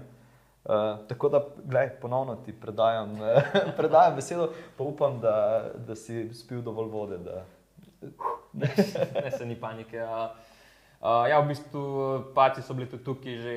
Uh, 0.68 0.74
tako 1.08 1.28
da, 1.32 1.40
gledaj, 1.64 1.90
ponovno 2.00 2.36
ti 2.46 2.52
predajam, 2.52 3.14
uh, 3.18 3.42
predajam 3.78 4.14
besedo, 4.16 4.50
pa 4.76 4.84
upam, 4.84 5.18
da, 5.20 5.34
da 5.74 5.96
si 5.98 6.28
spil 6.34 6.62
dovolj 6.62 6.90
vode. 6.92 7.18
Da... 7.18 7.42
ne, 9.22 9.30
se 9.38 9.46
ni 9.46 9.56
panike. 9.60 10.02
Uh, 10.02 10.30
uh, 11.00 11.24
ja, 11.30 11.40
v 11.40 11.48
bistvu 11.50 11.82
paci 12.34 12.62
so 12.62 12.78
bili 12.78 12.90
tudi 12.90 13.04
tukaj 13.04 13.40
že 13.42 13.56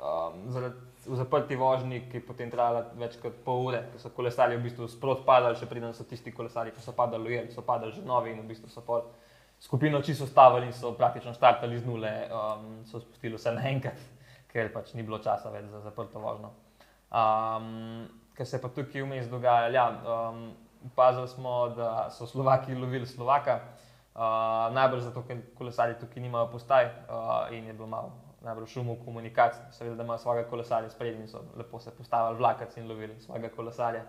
um, 0.00 0.50
zaradi, 0.50 0.82
v 1.06 1.16
zaprti 1.16 1.56
vožnji, 1.56 2.00
ki 2.10 2.18
je 2.18 2.26
potem 2.26 2.50
trajala 2.50 2.88
več 2.98 3.14
kot 3.22 3.38
pol 3.46 3.68
ure, 3.68 3.84
ker 3.92 4.02
so 4.02 4.10
kolesarji 4.10 4.58
v 4.58 4.66
bistvu 4.66 4.88
sprot 4.90 5.22
padali, 5.26 5.58
še 5.58 5.68
preden 5.70 5.94
so 5.94 6.06
tisti 6.08 6.32
kolesarji, 6.34 6.74
ki 6.74 6.82
so 6.82 6.96
padali, 6.96 7.30
ujeli, 7.30 7.52
so 7.54 7.62
padali 7.62 7.94
že 7.94 8.02
novi 8.02 8.34
in 8.34 8.42
v 8.42 8.50
bistvu 8.50 8.72
so 8.72 8.82
pol 8.82 9.04
skupino 9.60 10.02
čisto 10.02 10.26
stavili 10.26 10.66
in 10.66 10.72
so 10.72 10.92
praktično 10.92 11.34
štartali 11.34 11.78
z 11.78 11.86
nule, 11.86 12.12
um, 12.28 12.84
so 12.84 13.00
spustili 13.00 13.36
vse 13.36 13.52
naenkrat. 13.52 13.98
ker 14.56 14.72
pač 14.72 14.94
ni 14.96 15.04
bilo 15.04 15.20
časa 15.20 15.52
več 15.52 15.68
za 15.68 15.82
zaprto 15.84 16.22
vožnjo. 16.22 16.52
Um, 17.12 18.06
Kar 18.36 18.44
se 18.48 18.60
pa 18.60 18.68
tukaj 18.68 19.00
vmes 19.00 19.30
dogajalo, 19.32 19.72
ja, 19.72 19.84
um, 20.12 20.40
opazili 20.90 21.28
smo, 21.28 21.52
da 21.76 22.10
so 22.12 22.26
Slovaki 22.28 22.74
lovili 22.76 23.08
Slovaka, 23.08 23.54
uh, 24.12 24.66
najbolj 24.76 25.06
zato, 25.06 25.22
ker 25.24 25.40
kolesari 25.56 25.96
tukaj 26.00 26.20
nimajo 26.20 26.50
postaj 26.52 26.90
uh, 26.90 27.48
in 27.56 27.70
je 27.70 27.72
bilo 27.72 27.88
malo 27.88 28.12
najbolj 28.44 28.68
šumo 28.74 28.98
v 28.98 29.06
komunikaciji. 29.06 29.72
Seveda, 29.72 29.96
da 29.96 30.04
imajo 30.04 30.20
svojega 30.20 30.50
kolesarja 30.50 30.92
sprednji 30.92 31.30
so 31.32 31.40
lepo 31.56 31.80
se 31.80 31.94
postavili 31.96 32.38
vlakac 32.38 32.76
in 32.76 32.88
lovili 32.88 33.16
svojega 33.24 33.48
kolesarja. 33.56 34.04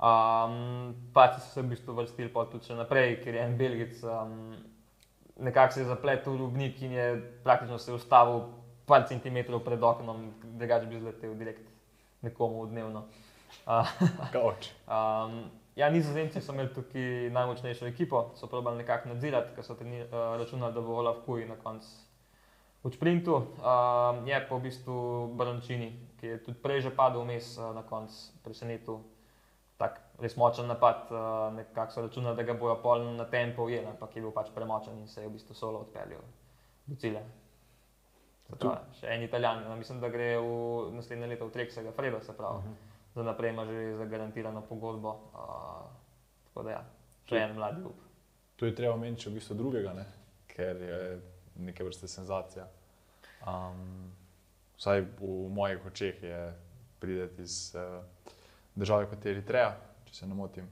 Um, 0.00 0.94
Paci 1.12 1.40
so 1.40 1.46
se 1.52 1.62
v 1.62 1.74
bistvu 1.74 1.94
vrstili 1.94 2.28
pa 2.32 2.46
tudi 2.48 2.64
še 2.64 2.74
naprej, 2.74 3.18
ker 3.20 3.36
je 3.36 3.42
en 3.44 3.56
Belgic 3.58 3.98
um, 4.04 4.56
nekako 5.40 5.72
se 5.72 5.80
je 5.80 5.86
zapletel 5.86 6.32
v 6.32 6.38
rubnik 6.38 6.82
in 6.82 6.92
je 6.92 7.06
praktično 7.44 7.78
se 7.78 7.92
ustavil 7.92 8.40
par 8.86 9.08
centimetrov 9.08 9.60
pred 9.64 9.82
oknom, 9.82 10.32
drugače 10.42 10.86
bi 10.86 11.00
zletel 11.00 11.34
direkt 11.34 11.68
nekomu 12.22 12.66
dnevno. 12.66 13.04
Uh, 13.66 13.86
um, 14.48 15.50
ja, 15.76 15.90
nizozemci 15.90 16.40
so 16.40 16.52
imeli 16.52 16.74
tukaj 16.74 17.30
najmočnejšo 17.30 17.86
ekipo, 17.86 18.30
so 18.34 18.46
probali 18.46 18.82
nekako 18.82 19.08
nadzirati, 19.08 19.54
ker 19.54 19.64
so 19.64 19.74
treni, 19.74 20.02
uh, 20.02 20.36
računali, 20.40 20.74
da 20.74 20.80
bo 20.80 20.98
Olaf 20.98 21.22
Kuj 21.26 21.46
na 21.46 21.56
koncu 21.56 21.88
v 22.84 22.92
sprintu. 22.94 23.36
Um, 23.36 24.26
je 24.26 24.40
pa 24.48 24.56
v 24.56 24.60
bistvu 24.64 25.28
Barončini, 25.36 25.92
ki 26.20 26.26
je 26.26 26.42
tudi 26.44 26.58
prej 26.58 26.88
že 26.88 26.90
padel 26.90 27.22
vmes, 27.22 27.56
uh, 27.58 27.74
na 27.74 27.82
koncu 27.82 28.16
presenetil. 28.44 29.00
Res 30.20 30.36
močen 30.36 30.68
napad, 30.68 31.08
uh, 31.10 31.48
nekako 31.56 31.92
so 31.92 32.02
računali, 32.04 32.36
da 32.36 32.42
ga 32.42 32.54
bojo 32.54 32.76
pol 32.82 33.04
na 33.16 33.24
tempo 33.24 33.64
ujeli, 33.64 33.86
ampak 33.88 34.16
je 34.16 34.22
bil 34.22 34.32
pač 34.36 34.50
premočen 34.54 34.98
in 34.98 35.08
se 35.08 35.22
je 35.22 35.28
v 35.28 35.32
bistvu 35.32 35.54
solo 35.54 35.80
odpeljal 35.86 36.20
do 36.86 36.96
cilja. 37.00 37.22
Zato, 38.50 38.74
še 38.98 39.06
en 39.14 39.22
italijan, 39.22 39.62
no, 39.68 39.76
mislim, 39.78 40.00
da 40.02 40.10
gre 40.12 40.34
v 40.42 40.90
naslednje 40.96 41.30
leto 41.30 41.46
v 41.46 41.54
Treksega 41.54 41.92
Freda, 41.96 42.20
se 42.20 42.36
pravi. 42.36 42.58
Uh 42.58 42.64
-huh. 42.64 42.88
Za 43.14 43.22
naprej 43.22 43.50
ima 43.50 43.64
že 43.66 43.96
zagarantirano 43.96 44.60
pogodbo. 44.68 45.10
Uh, 45.10 45.90
tako 46.48 46.62
da 46.62 46.70
ja, 46.70 46.84
še 47.28 47.36
en 47.36 47.54
mladi 47.56 47.82
up. 47.84 48.02
To 48.56 48.66
je 48.66 48.74
treba 48.74 48.94
omeniti 48.94 49.28
v 49.28 49.34
bistvu 49.34 49.54
drugega, 49.54 49.92
ne? 49.92 50.04
ker 50.46 50.82
je 50.82 51.20
neke 51.56 51.84
vrste 51.84 52.08
senzacija. 52.08 52.66
Um, 53.46 54.12
vsaj 54.76 55.00
v 55.20 55.48
mojih 55.48 55.86
očeh 55.86 56.22
je 56.22 56.40
prideti 57.00 57.42
iz 57.42 57.74
uh, 57.74 58.04
države 58.74 59.06
kot 59.06 59.24
je 59.24 59.32
Eritreja, 59.32 59.76
če 60.10 60.22
se 60.22 60.28
ne 60.28 60.34
motim. 60.34 60.68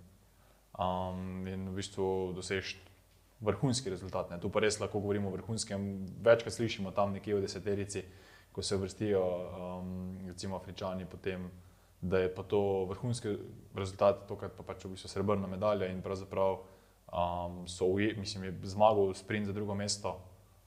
Um, 0.79 1.47
in 1.51 1.71
v 1.71 1.79
bistvu 1.81 2.35
dosežeš 2.37 2.77
vrhunski 3.41 3.91
rezultat. 3.91 4.31
Ne. 4.31 4.39
Tu 4.43 4.51
pa 4.51 4.63
res 4.63 4.79
lahko 4.81 5.01
govorimo 5.01 5.31
o 5.31 5.35
vrhunskem. 5.35 5.87
Večkrat 6.25 6.55
slišimo 6.55 6.91
tam 6.95 7.15
nekje 7.15 7.39
v 7.39 7.45
deseterici, 7.47 8.05
ko 8.53 8.63
se 8.63 8.77
vrstijo 8.77 9.23
um, 9.23 10.19
recimo 10.27 10.59
Afričani, 10.59 11.07
potem, 11.07 11.49
da 12.01 12.23
je 12.23 12.31
pa 12.35 12.43
to 12.43 12.85
vrhunski 12.91 13.37
rezultat, 13.75 14.27
tokrat 14.29 14.55
pa 14.59 14.67
pač 14.67 14.85
v 14.87 14.95
bistvu 14.95 15.11
srebrna 15.11 15.51
medalja 15.51 15.89
in 15.91 16.03
pravzaprav 16.03 16.59
um, 16.59 17.63
so 17.67 17.91
uje, 17.91 18.15
mislim, 18.19 18.45
je 18.45 18.75
zmagal 18.75 19.15
sprint 19.15 19.47
za 19.47 19.55
drugo 19.55 19.75
mesto. 19.75 20.19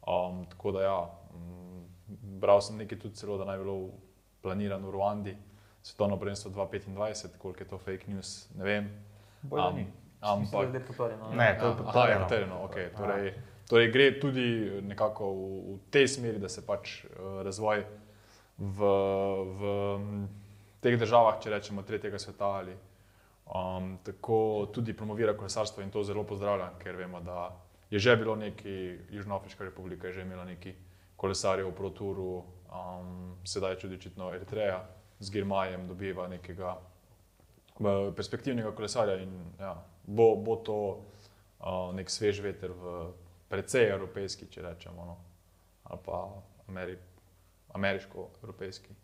Um, 0.07 0.45
tako 0.49 0.71
da 0.75 0.83
ja, 0.83 0.97
um, 1.35 1.83
bral 2.41 2.61
sem 2.61 2.79
nekaj 2.79 2.99
tudi 2.99 3.15
celo, 3.15 3.37
da 3.37 3.45
naj 3.45 3.59
bi 3.59 3.67
bilo 3.67 3.91
planirano 4.41 4.87
v 4.87 4.91
Ruandi, 4.91 5.35
svetovno 5.83 6.19
prvenstvo 6.19 6.51
2025, 6.51 7.37
koliko 7.37 7.63
je 7.63 7.67
to 7.67 7.77
fake 7.77 8.07
news, 8.07 8.49
ne 8.55 8.63
vem. 8.63 8.91
Bolj 9.41 9.61
um, 9.61 9.85
Ampak, 10.21 10.69
Ne, 11.33 11.57
to 11.59 11.65
je 11.65 11.71
Aha, 11.71 11.79
je 11.79 11.83
potrjeno. 11.83 12.23
potrjeno, 12.23 12.55
okay. 12.67 12.97
torej, 12.97 13.33
torej 13.69 13.91
gre 13.91 14.19
tudi 14.19 14.71
nekako 14.81 15.31
v, 15.33 15.39
v 15.73 15.79
tej 15.89 16.07
smeri, 16.07 16.39
da 16.39 16.49
se 16.49 16.61
pač 16.65 17.03
uh, 17.03 17.41
razvoj 17.41 17.81
v, 18.57 18.91
v 19.57 19.73
m, 19.97 20.29
teh 20.81 20.99
državah, 20.99 21.41
če 21.41 21.49
rečemo, 21.49 21.81
tretjega 21.81 22.21
sveta 22.21 22.51
ali 22.61 22.77
um, 23.49 23.97
tako 24.05 24.69
tudi 24.73 24.93
promovira 24.93 25.33
kolesarstvo 25.33 25.81
in 25.81 25.89
to 25.89 26.03
zelo 26.03 26.23
pozdravljam, 26.23 26.77
ker 26.77 26.95
vemo, 26.95 27.19
da 27.25 27.49
je 27.89 27.99
že 27.99 28.15
bilo 28.15 28.35
neki, 28.35 28.99
Južnoafriška 29.09 29.63
republika 29.63 30.07
je 30.07 30.13
že 30.13 30.21
imela 30.21 30.45
neki 30.45 30.75
kolesarjev 31.17 31.67
v 31.67 31.75
proturu, 31.75 32.43
um, 32.69 33.37
sedaj 33.43 33.81
tudi 33.81 33.97
očitno 33.97 34.29
Eritreja 34.33 34.85
z 35.21 35.29
Girmajem 35.29 35.87
dobiva 35.87 36.27
nekega 36.27 36.75
uh, 36.75 38.09
perspektivnega 38.15 38.73
kolesarja 38.75 39.19
in 39.21 39.35
ja, 39.59 39.75
bo, 40.03 40.33
bo 40.35 40.57
to 40.65 40.77
uh, 40.89 41.91
nek 41.95 42.09
svež 42.09 42.41
veter 42.41 42.73
v 42.73 43.11
precej 43.51 43.91
evropejski, 43.93 44.47
če 44.49 44.63
rečemo, 44.65 45.05
no, 45.05 45.17
ali 45.83 45.99
pa 46.05 46.23
Ameri 46.71 46.97
ameriško-evropejski 47.75 48.95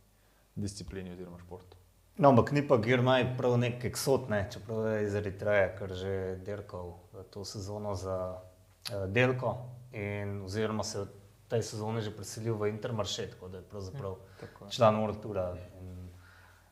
disciplini 0.56 1.12
oziroma 1.14 1.40
športu. 1.40 1.78
No, 2.18 2.32
ampak 2.32 2.52
ni 2.52 2.64
pa 2.68 2.80
Girmaj 2.82 3.28
prav 3.38 3.60
nek 3.62 3.84
eksot, 3.86 4.30
ne? 4.34 4.48
čeprav 4.52 4.88
je 4.90 5.04
iz 5.06 5.16
Eritreje, 5.20 5.68
ker 5.78 5.94
že 5.94 6.14
dirkal 6.46 6.96
to 7.30 7.46
sezono 7.46 7.94
za 7.96 8.18
uh, 8.34 9.06
Delko, 9.14 9.54
in, 9.94 10.42
oziroma 10.42 10.84
se 10.84 11.00
je 11.00 11.06
v 11.06 11.10
tej 11.48 11.64
sezoni 11.64 12.02
že 12.02 12.12
preselil 12.12 12.58
v 12.58 12.72
Intermaršet, 12.74 13.36
tako 13.36 13.48
da 13.48 13.62
je 13.62 13.70
pravzaprav 13.70 14.18
je. 14.42 14.72
član 14.72 14.96
World 15.00 15.22
Toura. 15.22 15.54
In 15.80 15.97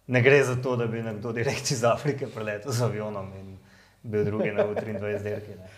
Ne 0.07 0.21
gre 0.21 0.43
za 0.43 0.55
to, 0.55 0.75
da 0.75 0.85
bi 0.87 1.01
nekdo 1.01 1.31
direkt 1.33 1.71
iz 1.71 1.83
Afrike 1.83 2.27
preletel 2.27 2.71
z 2.71 2.83
avionom 2.85 3.31
in 3.39 3.57
bil 4.03 4.25
drugi 4.25 4.51
na 4.51 4.67
23 4.67 5.23
dirki. 5.23 5.57
Ne. 5.57 5.69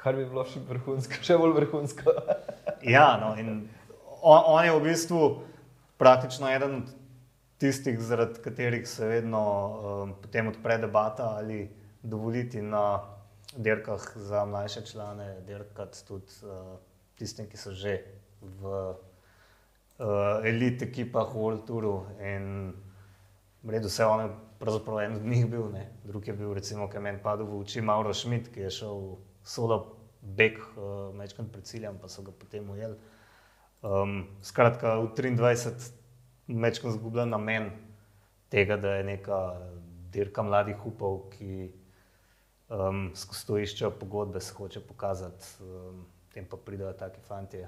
Kar 0.00 0.16
bi 0.16 0.24
bilo 0.24 0.44
še 0.48 0.60
vrhunsko, 0.68 1.20
še 1.24 1.38
bolj 1.40 1.56
vrhunsko. 1.60 2.14
Ja, 2.84 3.14
no, 3.16 3.30
in 3.40 3.62
on, 4.20 4.42
on 4.44 4.64
je 4.64 4.72
v 4.74 4.80
bistvu 4.84 5.20
praktično 5.96 6.50
eden 6.52 6.74
od 6.82 6.90
tistih, 7.58 7.96
zaradi 8.00 8.42
katerih 8.44 8.84
se 8.88 9.06
vedno 9.08 9.40
um, 9.40 10.12
potem 10.20 10.50
odpre 10.50 10.76
debata 10.82 11.30
ali 11.38 11.62
dovoliti 12.02 12.60
na 12.60 13.00
dirkah 13.56 14.04
za 14.16 14.44
mlajše 14.44 14.82
člane, 14.90 15.40
dirkati 15.46 16.04
tudi 16.08 16.36
uh, 16.44 16.76
tistim, 17.16 17.48
ki 17.48 17.56
so 17.56 17.72
že 17.72 18.02
v 18.42 18.74
uh, 19.96 20.44
elite 20.44 20.84
ekipah 20.90 21.32
v 21.32 21.40
World 21.40 21.64
Touru. 21.64 21.96
In 22.20 22.74
redu, 23.70 23.88
vse 23.88 24.04
on 24.04 24.20
je 24.20 24.28
pravzaprav 24.58 25.00
en 25.00 25.16
od 25.16 25.26
njih 25.26 25.46
bil, 25.50 25.68
ne. 25.72 25.88
drug 26.04 26.28
je 26.28 26.32
bil 26.32 26.54
recimo, 26.54 26.88
ki 26.88 26.96
je 26.96 27.00
meni 27.00 27.22
padel 27.22 27.46
v 27.46 27.60
oči 27.60 27.80
Mauro 27.80 28.14
Schmidt, 28.14 28.48
ki 28.52 28.60
je 28.60 28.70
šel 28.70 29.02
solo 29.44 29.78
beg 30.20 30.58
uh, 30.58 31.12
mečkant 31.16 31.52
pred 31.52 31.66
ciljem, 31.68 31.98
pa 32.00 32.08
so 32.08 32.22
ga 32.24 32.32
potem 32.32 32.70
ujeli. 32.70 32.96
Um, 33.84 34.24
skratka, 34.40 34.96
v 35.00 35.12
23 35.12 35.92
mečkam 36.48 36.92
zgubljen 36.92 37.28
namen 37.28 37.70
tega, 38.48 38.76
da 38.80 38.96
je 38.96 39.04
neka 39.04 39.40
dirka 40.12 40.42
mladih 40.42 40.86
upov, 40.86 41.26
ki 41.34 41.68
um, 42.72 43.10
skozi 43.16 43.46
to 43.46 43.58
iščejo 43.60 43.90
pogodbe, 44.00 44.40
se 44.40 44.54
hoče 44.56 44.80
pokazati, 44.88 45.50
um, 45.60 46.04
tem 46.32 46.48
pa 46.48 46.56
pridejo 46.56 46.94
taki 46.96 47.20
fanti, 47.28 47.60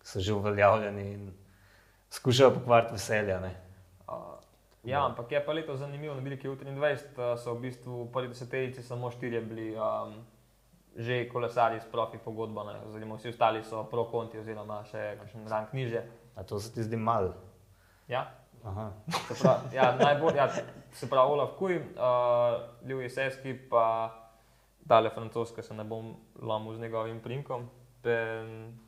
ki 0.00 0.08
so 0.08 0.24
že 0.24 0.32
uveljavljeni 0.32 1.06
in 1.12 1.30
skušajo 2.10 2.54
pokvariti 2.56 2.96
veselje. 2.96 3.36
Uh, 4.08 4.38
ja, 4.84 5.04
ampak 5.06 5.32
je 5.32 5.44
pa 5.44 5.52
leto 5.52 5.76
zanimivo, 5.76 6.14
na 6.14 6.20
Bilki 6.20 6.48
v 6.48 6.56
23 6.56 6.74
uh, 7.18 7.38
so 7.38 7.54
v 7.54 7.60
bistvu 7.68 8.04
v 8.04 8.12
prvi 8.12 8.28
deseterici 8.28 8.82
samo 8.82 9.10
štirje 9.10 9.40
bili 9.40 9.74
um, 9.74 10.24
že 10.98 11.28
kolesari 11.28 11.80
s 11.80 11.86
profi 11.86 12.18
pogodbo, 12.18 12.64
ne, 12.64 12.80
oziroma 12.86 13.14
vsi 13.14 13.28
ostali 13.28 13.62
so 13.62 13.84
pro 13.84 14.04
konti 14.10 14.38
oziroma 14.38 14.82
še 14.84 15.14
kakšen 15.20 15.46
rang 15.46 15.70
niže. 15.72 16.02
A 16.34 16.42
to 16.42 16.58
se 16.58 16.74
ti 16.74 16.82
zdi 16.82 16.96
mal? 16.96 17.34
Ja, 18.08 18.30
Aha. 18.64 18.90
se 19.28 19.34
pravi, 19.42 19.76
ja, 19.76 19.94
najbolj, 19.98 20.36
ja, 20.36 20.48
se 20.92 21.10
pravi 21.10 21.32
Olaf 21.32 21.54
Kuj, 21.58 21.78
uh, 21.78 22.88
Ljubi 22.88 23.10
Seski, 23.10 23.54
pa 23.70 24.10
Dale 24.80 25.10
francoska, 25.10 25.62
se 25.62 25.74
ne 25.74 25.84
bom 25.84 26.16
lomil 26.40 26.74
z 26.74 26.80
njegovim 26.80 27.20
primkom. 27.20 27.68
Pen, 28.02 28.78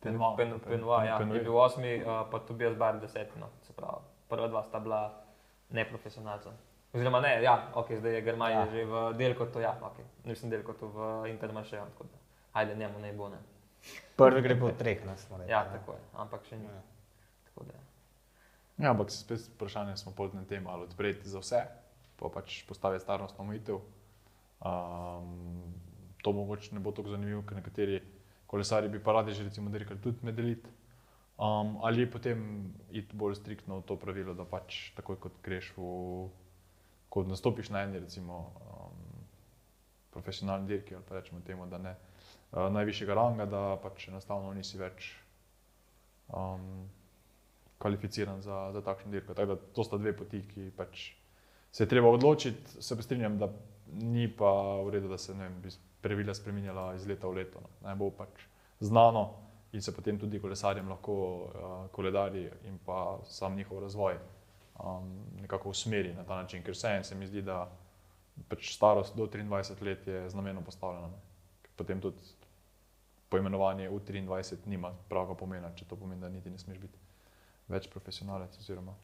pen, 0.00 0.12
Penoir. 0.12 0.36
pen, 0.36 0.60
Penoir, 0.60 1.06
ja, 1.06 1.18
Penoir. 1.18 1.40
je 1.40 1.42
bil 1.42 1.56
osmi, 1.56 2.02
uh, 2.02 2.26
pa 2.30 2.38
Tobias 2.38 2.76
Bar 2.76 3.00
deseti. 3.00 3.40
No, 3.40 3.48
se 3.62 3.72
pravi, 3.72 4.04
prva 4.28 4.48
dva 4.48 4.62
sta 4.62 4.78
bila 4.78 5.25
neprofesionalca. 5.70 6.52
Oziroma, 6.92 7.20
ne, 7.20 7.42
ja, 7.42 7.72
okay, 7.74 7.98
zdaj 7.98 8.14
je 8.14 8.22
Germaj 8.22 8.52
Ja. 8.52 8.60
ja. 8.60 8.70
že 8.70 8.84
v 8.84 9.12
delkotu, 9.18 9.60
ja, 9.60 9.74
okay. 9.82 10.04
nisem 10.24 10.50
delkotu 10.50 10.88
v 10.88 11.28
Intermaršeju, 11.30 11.82
tako 11.92 12.04
da, 12.04 12.18
ajde, 12.52 12.76
njemu 12.76 12.98
ne 12.98 13.12
bo 13.12 13.28
ne. 13.28 13.38
Prvi 14.16 14.42
gre 14.42 14.56
po 14.60 14.70
treh, 14.72 15.04
ne 15.06 15.16
smo 15.16 15.36
rekli. 15.36 15.52
Ja, 15.52 15.64
ne. 15.64 15.78
tako 15.78 15.92
je, 15.92 16.04
ampak 16.14 16.46
še 16.48 16.56
ni. 16.56 16.64
Ja. 16.64 16.82
Tako 17.50 17.66
da, 17.68 17.86
Ja, 18.76 18.90
ampak 18.90 19.10
se 19.10 19.18
spet 19.18 19.40
vprašanje 19.54 19.96
smo 19.96 20.12
pol 20.12 20.28
na 20.36 20.44
tem, 20.44 20.66
ali 20.68 20.84
odpreti 20.84 21.28
za 21.28 21.40
vse, 21.40 21.62
pa 22.20 22.28
pač 22.28 22.60
postaviti 22.68 23.04
starostno 23.04 23.44
omejitev. 23.44 23.80
Um, 24.60 25.72
to 26.22 26.32
mogoče 26.32 26.74
ne 26.74 26.80
bo 26.80 26.92
tako 26.92 27.14
zanimivo, 27.14 27.40
ker 27.48 27.56
nekateri 27.56 28.02
kolesari 28.46 28.88
bi 28.92 29.00
pa 29.02 29.12
radi 29.16 29.32
že 29.32 29.48
recimo 29.48 29.70
dirkali 29.70 30.00
tudi 30.00 30.18
med 30.22 30.38
elit. 30.38 30.68
Um, 31.36 31.76
ali 31.84 32.06
potem 32.10 32.72
iti 32.90 33.16
bolj 33.16 33.34
striktno 33.36 33.82
v 33.82 33.84
to 33.84 33.96
pravilo, 34.00 34.32
da 34.34 34.46
pač 34.48 34.94
takoj 34.96 35.18
kot 35.20 35.34
greš 35.44 35.74
v, 35.76 35.84
ko 37.12 37.24
nastopiš 37.28 37.68
na 37.68 37.84
eni 37.84 38.00
recimo 38.00 38.38
um, 38.56 39.02
profesionalni 40.16 40.64
dirki 40.70 40.96
ali 40.96 41.04
pa 41.04 41.18
rečemo 41.18 41.44
temu, 41.44 41.66
da 41.68 41.78
ne 41.78 41.92
uh, 41.92 42.72
najvišjega 42.72 43.14
ranga, 43.14 43.44
da 43.44 43.76
pač 43.82 44.08
enostavno 44.08 44.54
nisi 44.56 44.80
več 44.80 45.12
um, 46.32 46.88
kvalificiran 47.84 48.40
za, 48.40 48.72
za 48.72 48.80
takšno 48.80 49.12
dirko. 49.12 49.36
Tako 49.36 49.54
da 49.54 49.60
to 49.76 49.84
sta 49.84 50.00
dve 50.00 50.16
poti, 50.16 50.40
ki 50.54 50.70
pač 50.76 51.10
se 51.68 51.84
je 51.84 51.88
treba 51.88 52.08
odločiti. 52.08 52.80
Se 52.80 52.96
pa 52.96 53.04
strinjam, 53.04 53.36
da 53.38 53.52
ni 53.92 54.24
pa 54.32 54.80
v 54.80 54.96
redu, 54.96 55.12
da 55.12 55.18
se 55.18 55.34
ne 55.36 55.50
vem, 55.50 55.72
pravila 56.00 56.34
spremenjala 56.34 56.94
iz 56.96 57.04
leta 57.06 57.28
v 57.28 57.42
leto. 57.42 57.60
No. 57.60 57.68
Naj 57.84 58.00
bo 58.00 58.08
pač 58.10 58.48
znano 58.80 59.45
in 59.76 59.82
se 59.82 59.92
potem 59.94 60.18
tudi 60.18 60.40
kolesarjem 60.40 60.88
lahko 60.88 61.14
uh, 61.16 61.90
koledarji 61.92 62.48
in 62.64 62.78
pa 62.84 63.18
sam 63.24 63.56
njihov 63.56 63.82
razvoj 63.84 64.16
um, 64.16 65.10
nekako 65.40 65.70
usmeri 65.70 66.14
na 66.14 66.24
ta 66.24 66.36
način, 66.36 66.62
ker 66.62 66.74
vseeno 66.74 67.04
se 67.04 67.14
mi 67.14 67.26
zdi, 67.26 67.42
da 67.42 67.66
pač 68.48 68.72
starost 68.74 69.16
do 69.16 69.26
23 69.26 69.82
let 69.82 70.06
je 70.06 70.28
znameno 70.30 70.60
postavljena. 70.64 71.10
Potem 71.76 72.00
tudi 72.00 72.22
poimenovanje 73.28 73.88
v 73.88 74.00
23 74.00 74.56
nima 74.66 74.94
pravega 75.08 75.34
pomena, 75.34 75.72
če 75.74 75.84
to 75.84 75.96
pomeni, 75.96 76.20
da 76.20 76.28
niti 76.28 76.50
ne 76.50 76.58
smeš 76.58 76.78
biti 76.78 76.98
več 77.68 77.88
profesionalec. 77.90 78.58
Oziroma. 78.58 78.94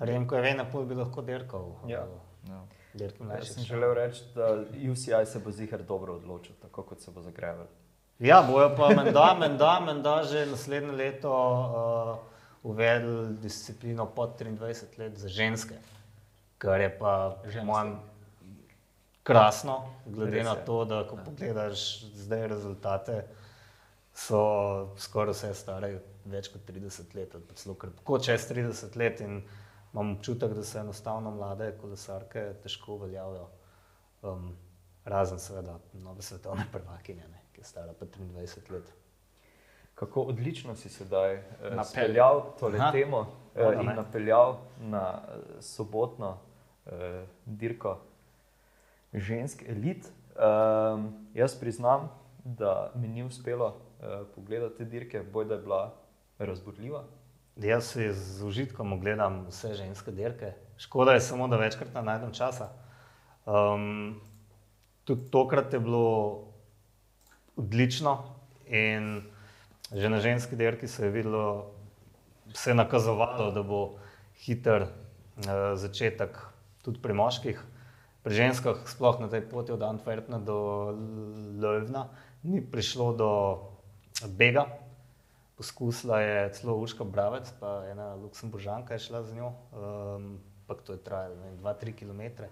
Remko 0.00 0.36
je 0.36 0.42
vedno 0.42 0.64
pol 0.72 0.86
bi 0.88 0.96
lahko 0.98 1.22
dirkal. 1.22 1.74
Ja. 1.86 2.06
Ja. 2.48 2.62
Dirkal 2.94 3.30
Jaz 3.36 3.52
sem 3.54 3.64
želel 3.64 3.94
reči, 3.94 4.24
da 4.34 4.48
UCI 4.90 5.26
se 5.26 5.40
bo 5.44 5.52
zihar 5.52 5.84
dobro 5.86 6.16
odločil, 6.16 6.56
tako 6.62 6.82
kot 6.82 7.00
se 7.00 7.10
bo 7.10 7.22
zagreval. 7.22 7.68
Ja, 8.22 8.42
bojo 8.50 8.68
pa 8.76 8.88
menda, 8.88 9.34
menda, 9.34 9.80
menda 9.80 10.22
že 10.22 10.46
naslednje 10.46 10.92
leto 10.92 11.32
uh, 11.32 12.18
uvedli 12.62 13.34
disciplino 13.42 14.06
pod 14.06 14.38
23 14.38 14.98
let 14.98 15.18
za 15.18 15.28
ženske, 15.28 15.74
kar 16.58 16.80
je 16.80 16.98
pa 16.98 17.42
manj 17.66 17.96
krasno, 19.22 19.90
glede 20.06 20.44
na 20.44 20.54
to, 20.54 20.84
da 20.84 21.02
ko 21.08 21.18
pogledaš 21.24 22.04
zdaj 22.14 22.46
rezultate, 22.46 23.24
so 24.14 24.94
skoraj 25.02 25.34
vse 25.34 25.54
stare 25.54 25.92
več 26.24 26.52
kot 26.54 26.62
30 26.70 27.18
let, 27.18 27.34
ali 27.34 27.42
pa 27.42 27.58
celo 27.58 27.74
kar 27.74 27.90
tako 27.90 28.22
čez 28.22 28.46
30 28.52 28.98
let 29.02 29.20
in 29.20 29.40
imam 29.92 30.14
občutek, 30.14 30.54
da 30.54 30.62
se 30.64 30.78
enostavno 30.78 31.34
mlade 31.34 31.72
kolesarke 31.80 32.52
težko 32.62 33.00
uveljavijo. 33.00 33.48
Um, 34.22 34.52
razen 35.04 35.38
seveda 35.38 35.80
nove 35.92 36.22
svetovne 36.22 36.66
prvakinje, 36.72 37.26
ne, 37.28 37.41
je 37.62 37.66
stara 37.66 37.92
pa 37.92 38.06
23 38.06 38.72
let. 38.72 38.92
Kako 39.94 40.22
odlično 40.22 40.74
si 40.74 40.88
sedaj 40.88 41.34
eh, 41.34 41.44
Napeljal. 41.70 42.42
tole 42.60 42.78
Aha. 42.78 42.92
temo 42.92 43.20
eh, 43.54 43.62
Dobro, 43.62 43.80
in 43.80 43.86
ne. 43.86 43.94
napeljal 43.94 44.56
na 44.80 45.04
eh, 45.18 45.32
sobotno 45.60 46.38
eh, 46.86 47.24
dirko 47.46 48.00
žensk 49.12 49.62
elit. 49.68 50.08
Um, 50.32 51.28
jaz 51.34 51.54
priznam, 51.54 52.08
da 52.44 52.90
mi 52.94 53.08
ni 53.08 53.22
uspelo 53.22 53.76
eh, 54.00 54.06
pogledati 54.34 54.76
te 54.76 54.84
dirke, 54.84 55.22
boj 55.22 55.44
da 55.44 55.54
je 55.54 55.60
bila 55.60 55.94
razburljiva. 56.38 57.04
Jaz 57.56 57.84
si 57.84 58.12
z 58.12 58.44
užitkom 58.44 58.92
ogledam 58.92 59.46
vse 59.46 59.74
ženske 59.74 60.10
dirke. 60.10 60.52
Škoda 60.76 61.12
je 61.12 61.20
samo, 61.20 61.48
da 61.48 61.56
večkrat 61.56 61.94
ne 61.94 62.02
najdem 62.02 62.32
časa. 62.32 62.68
Um, 63.46 64.20
tudi 65.04 65.30
tokrat 65.30 65.72
je 65.72 65.80
bilo 65.80 66.40
odlično 67.56 68.18
in 68.66 69.22
že 69.92 70.08
na 70.08 70.20
ženski 70.20 70.56
dirki 70.56 70.88
se 70.88 71.04
je 71.04 71.10
videlo, 71.10 71.70
se 72.54 72.70
je 72.70 72.74
nakazovalo, 72.74 73.50
da 73.52 73.62
bo 73.62 73.98
hiter 74.40 74.82
uh, 74.82 75.76
začetek 75.76 76.38
tudi 76.82 77.00
pri 77.02 77.12
moških. 77.12 77.60
Pri 78.22 78.34
ženskah, 78.34 78.80
sploh 78.88 79.20
na 79.20 79.28
tej 79.28 79.44
poti 79.50 79.72
od 79.72 79.82
Antwerpna 79.82 80.38
do 80.40 80.56
Ljubljana, 81.60 82.06
ni 82.42 82.62
prišlo 82.64 83.12
do 83.12 83.30
bega, 84.38 84.64
Poskusila 85.62 86.20
je 86.20 86.52
celo 86.52 86.74
Urška 86.74 87.04
Bravec, 87.04 87.52
pa 87.60 87.84
ena 87.86 88.14
Luksemburžanka 88.14 88.94
je 88.94 88.98
šla 88.98 89.22
z 89.22 89.34
njo, 89.34 89.52
um, 89.70 90.40
pa 90.66 90.74
to 90.74 90.92
je 90.92 90.98
trajalo 90.98 91.36
2-3 91.62 91.94
km. 91.94 92.42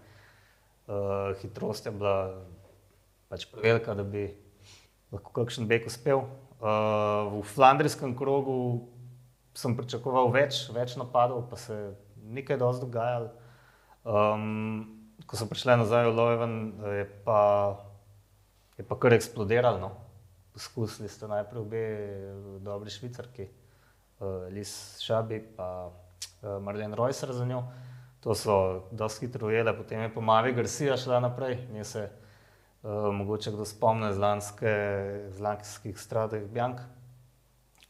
Uh, 0.86 1.34
hitrost 1.42 1.86
je 1.86 1.92
bila 1.92 2.44
pač 3.28 3.48
prevelika, 3.50 3.94
da 3.94 4.04
bi 4.04 4.28
lahko 5.12 5.32
kakšen 5.34 5.68
beg 5.70 5.86
uspel. 5.86 6.24
Uh, 6.60 7.40
v 7.40 7.42
Flandrijskem 7.54 8.14
krogu 8.16 8.86
sem 9.56 9.74
pričakoval 9.76 10.30
več, 10.34 10.66
več 10.74 10.94
napadov, 11.00 11.46
pa 11.50 11.58
se 11.58 11.76
ni 12.30 12.44
kaj 12.46 12.60
dosti 12.60 12.86
dogajalo. 12.86 13.30
Um, 14.04 15.24
ko 15.26 15.36
so 15.36 15.48
prišli 15.50 15.76
nazaj 15.80 16.08
v 16.08 16.14
Leuven, 16.16 16.54
je 17.00 17.06
pa, 17.24 17.40
je 18.78 18.86
pa 18.86 18.98
kar 19.00 19.16
eksplodiralo. 19.16 19.80
No. 19.82 19.90
Poskusili 20.54 21.08
ste 21.08 21.30
najprej 21.30 21.62
obe 21.62 21.82
dobri 22.62 22.92
švicarki, 22.92 23.48
uh, 24.20 24.46
Lis 24.52 25.00
Šabi 25.02 25.40
in 25.40 25.50
uh, 25.58 26.58
Marlene 26.62 26.98
Reusser 26.98 27.32
za 27.34 27.48
njo. 27.48 27.64
To 28.20 28.36
so 28.36 28.54
dosti 28.92 29.26
hitro 29.26 29.48
ujele, 29.48 29.72
potem 29.72 30.04
je 30.04 30.12
pa 30.12 30.20
Mavi 30.20 30.52
Garcia 30.52 30.96
šla 31.00 31.22
naprej. 31.24 31.56
Nje 31.72 31.84
se 31.88 32.02
uh, 32.04 32.19
mogoče 32.82 33.52
kdo 33.52 33.64
spomne 33.64 34.12
z, 34.12 34.18
lanske, 34.18 34.72
z 35.30 35.40
lanskih 35.40 35.98
stradih 36.00 36.46
Bjank, 36.48 36.80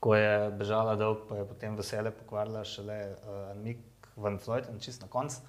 ko 0.00 0.14
je 0.16 0.50
bežala 0.58 0.96
dolg, 0.96 1.26
pa 1.28 1.40
je 1.40 1.48
potem 1.48 1.76
vesele 1.76 2.10
pokvarila 2.10 2.64
šele 2.64 2.98
uh, 3.12 3.50
Mik 3.60 4.08
Van 4.16 4.38
Floyd, 4.38 4.70
čist 4.80 5.02
na 5.02 5.08
koncu. 5.08 5.42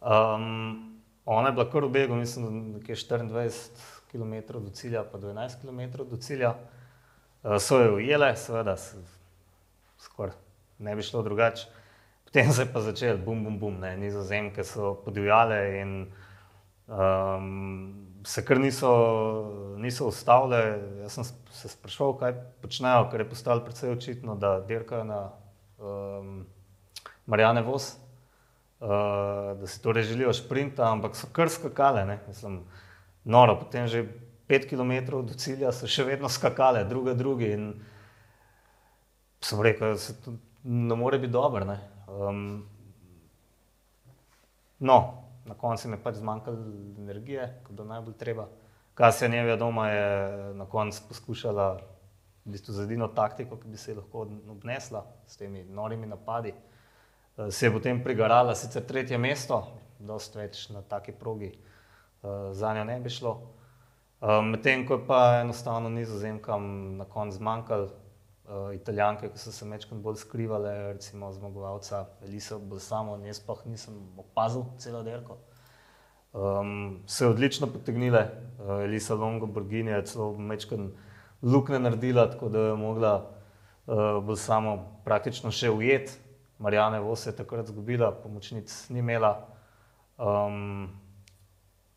Um, 0.00 0.98
ona 1.24 1.48
je 1.48 1.54
bila 1.54 1.68
kar 1.70 1.86
v 1.86 1.92
begu, 1.94 2.18
mislim, 2.18 2.44
da 2.44 2.78
nekje 2.78 2.96
24 2.96 3.86
km 4.10 4.58
do 4.58 4.70
cilja, 4.74 5.04
pa 5.04 5.18
do 5.18 5.30
11 5.30 5.62
km 5.62 6.04
do 6.10 6.16
cilja. 6.16 6.56
Uh, 7.42 7.56
so 7.62 7.80
jo 7.80 7.96
ujele, 7.96 8.34
seveda, 8.36 8.76
skoraj 9.98 10.36
ne 10.78 10.96
bi 10.96 11.02
šlo 11.02 11.22
drugače. 11.22 11.66
Potem 12.24 12.52
se 12.52 12.62
je 12.62 12.72
pa 12.72 12.80
začel, 12.80 13.18
bum, 13.24 13.44
bum, 13.44 13.58
bum, 13.58 13.80
ne, 13.80 13.96
nizozemke 13.96 14.64
so 14.64 14.94
podivjale 15.04 15.80
in 15.80 15.94
um, 16.86 18.07
se 18.24 18.44
kar 18.44 18.60
niso, 18.60 18.90
niso 19.76 20.08
ustavile. 20.08 20.60
Jaz 21.02 21.18
sem 21.18 21.24
se 21.52 21.68
sprašval, 21.68 22.14
kaj 22.18 22.34
počnejo, 22.62 23.08
ker 23.12 23.24
je 23.24 23.28
postalo 23.28 23.64
precej 23.64 23.92
očitno, 23.94 24.36
da 24.36 24.58
dirkajo 24.60 25.04
na 25.04 25.20
um, 25.78 26.46
Marijane 27.26 27.62
Vos, 27.62 27.92
uh, 28.80 28.88
da 29.60 29.66
si 29.66 29.82
torej 29.82 30.08
želijo 30.12 30.32
šprinta, 30.32 30.90
ampak 30.92 31.16
so 31.16 31.30
kar 31.32 31.50
skakale. 31.50 32.04
Ne, 32.06 32.18
mislim, 32.28 32.62
noro, 33.24 33.58
potem 33.60 33.86
že 33.86 34.06
5 34.48 34.68
km 34.70 35.22
do 35.26 35.34
cilja 35.34 35.72
so 35.72 35.86
še 35.86 36.04
vedno 36.08 36.28
skakale, 36.28 36.84
druga 36.88 37.14
drugi. 37.14 37.52
In 37.52 37.72
sem 39.40 39.60
rekel, 39.62 39.94
da 39.94 39.98
se 39.98 40.16
to 40.24 40.34
ne 40.64 40.96
more 40.96 41.18
biti 41.18 41.32
dobro. 41.32 41.76
Um, 42.08 42.66
no, 44.78 45.17
na 45.48 45.54
koncu 45.54 45.88
mi 45.88 45.96
je 45.96 46.02
pač 46.02 46.14
zmanjkalo 46.20 46.56
energije, 46.98 47.48
kot 47.66 47.76
da 47.76 47.84
najbolj 47.84 48.14
treba. 48.20 48.48
Kasija 48.94 49.28
Nevija 49.28 49.56
doma 49.56 49.88
je 49.90 50.54
na 50.54 50.66
koncu 50.66 51.02
poskušala 51.08 51.68
v 52.44 52.52
bistvu 52.52 52.74
z 52.74 52.84
edino 52.84 53.08
taktiko, 53.08 53.56
ki 53.56 53.68
bi 53.68 53.76
se 53.76 53.94
lahko 53.94 54.26
obnesla 54.50 55.04
s 55.26 55.36
temi 55.36 55.64
norimi 55.64 56.06
napadi. 56.06 56.54
Eh, 57.38 57.50
Se 57.50 57.66
je 57.66 57.72
potem 57.72 58.02
prigarala 58.04 58.54
sicer 58.54 58.82
tretje 58.82 59.18
mesto, 59.18 59.62
dosti 59.98 60.38
več 60.38 60.68
na 60.70 60.82
taki 60.82 61.12
progi, 61.12 61.52
eh, 61.52 62.52
za 62.52 62.74
njo 62.74 62.84
ne 62.84 63.00
bi 63.00 63.10
šlo. 63.10 63.40
Eh, 64.22 64.42
Medtem 64.42 64.86
ko 64.86 64.94
je 64.94 65.06
pa 65.06 65.40
enostavno 65.40 65.88
nizozemkam 65.88 66.96
na 66.96 67.04
koncu 67.04 67.36
zmanjkalo, 67.36 67.88
uh, 68.48 68.74
italijanke, 68.74 69.28
ki 69.32 69.38
so 69.38 69.52
se 69.52 69.68
večkrat 69.68 70.00
bolj 70.00 70.16
skrivale, 70.22 70.72
recimo 70.92 71.32
zmagovalca 71.32 72.06
Elisa 72.24 72.58
Bolsamo, 72.58 73.16
in 73.16 73.28
jaz 73.28 73.42
sploh 73.42 73.60
nisem 73.66 73.98
opazil 74.18 74.64
celo 74.78 75.02
dirko. 75.02 75.38
Um, 76.32 77.02
se 77.06 77.24
je 77.24 77.30
odlično 77.30 77.66
potegnile, 77.72 78.24
uh, 78.58 78.82
Elisa 78.84 79.14
Longo 79.14 79.46
Borgini 79.46 79.90
je 79.90 80.04
celo 80.06 80.32
večkrat 80.32 80.80
lukne 81.42 81.78
naredila, 81.78 82.30
tako 82.30 82.48
da 82.48 82.58
je 82.58 82.74
mogla 82.74 83.12
uh, 83.86 84.24
Bolsamo 84.24 84.78
praktično 85.04 85.50
še 85.50 85.70
ujet. 85.70 86.18
Marijane 86.58 86.98
Vos 87.00 87.26
je 87.26 87.36
takrat 87.36 87.68
zgubila, 87.70 88.10
pomočnic 88.22 88.72
ni 88.90 88.98
imela. 88.98 89.46
Um, 90.18 90.88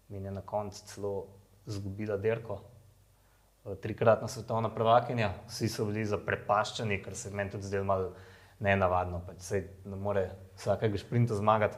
in 0.09 0.25
je 0.25 0.31
na 0.31 0.41
koncu 0.41 0.85
celo 0.85 1.27
izgubila 1.65 2.17
dirko. 2.17 2.59
Eh, 3.65 3.75
Trikratna 3.75 4.27
svetovna 4.27 4.69
prvakinja, 4.73 5.33
vsi 5.47 5.67
so 5.69 5.85
bili 5.85 6.05
zaprepaščeni, 6.05 6.97
kar 7.03 7.15
se 7.15 7.29
meni 7.29 7.51
tudi 7.53 7.69
zdelo 7.69 7.85
malo 7.85 8.07
nenavadno. 8.59 9.21
Pač 9.27 9.43
saj 9.45 9.61
ne 9.85 9.99
more 10.01 10.23
vsakega 10.57 10.97
šprinta 10.97 11.37
zmagati. 11.37 11.77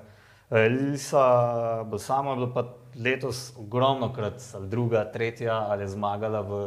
Eh, 0.50 0.70
Lisa 0.72 1.84
Bolsamo 1.84 2.32
je 2.32 2.40
bila 2.40 2.50
pa 2.54 2.64
letos 2.96 3.52
ogromno 3.60 4.14
krat, 4.16 4.40
ali 4.56 4.70
druga, 4.70 5.04
tretja, 5.12 5.58
ali 5.68 5.84
je 5.84 5.92
zmagala 5.98 6.42
v 6.42 6.62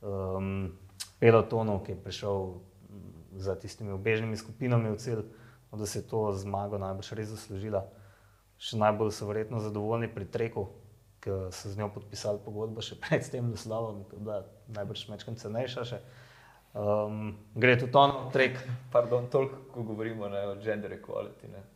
um, 0.00 0.72
pelotonu, 1.20 1.82
ki 1.84 1.92
je 1.92 2.02
prišel 2.04 2.46
mm, 2.48 3.40
za 3.42 3.56
tistimi 3.58 3.92
obežnimi 3.92 4.36
skupinami 4.36 4.94
v 4.94 5.00
cilj, 5.02 5.26
no, 5.72 5.78
da 5.78 5.86
se 5.86 5.98
je 5.98 6.08
to 6.08 6.30
zmago 6.32 6.80
najbrž 6.80 7.12
res 7.18 7.34
zaslužila. 7.34 7.84
Še 8.56 8.80
najbolj 8.80 9.12
so 9.12 9.28
verjetno 9.28 9.60
zadovoljni 9.60 10.08
pri 10.08 10.24
treku, 10.24 10.70
ki 11.22 11.30
so 11.54 11.70
z 11.70 11.78
njo 11.78 11.88
podpisali 11.94 12.42
pogodbo 12.44 12.82
še 12.82 12.98
pred 13.02 13.26
tem 13.30 13.50
naslovom, 13.50 14.04
ki 14.10 14.18
je 14.18 14.24
bila 14.26 14.42
najbrž 14.74 15.06
mečkam 15.12 15.38
cenejša. 15.38 15.84
Še. 15.86 16.00
Um, 16.72 17.34
gre 17.54 17.76
tudi 17.78 17.98
on 18.00 18.16
trek. 18.34 18.58
Pardon, 18.92 19.28
toliko, 19.30 19.60
ko 19.74 19.84
govorimo 19.92 20.30
ne, 20.32 20.46
o 20.50 20.56
gender 20.62 20.98
equality. 20.98 21.52
Ne. 21.52 21.62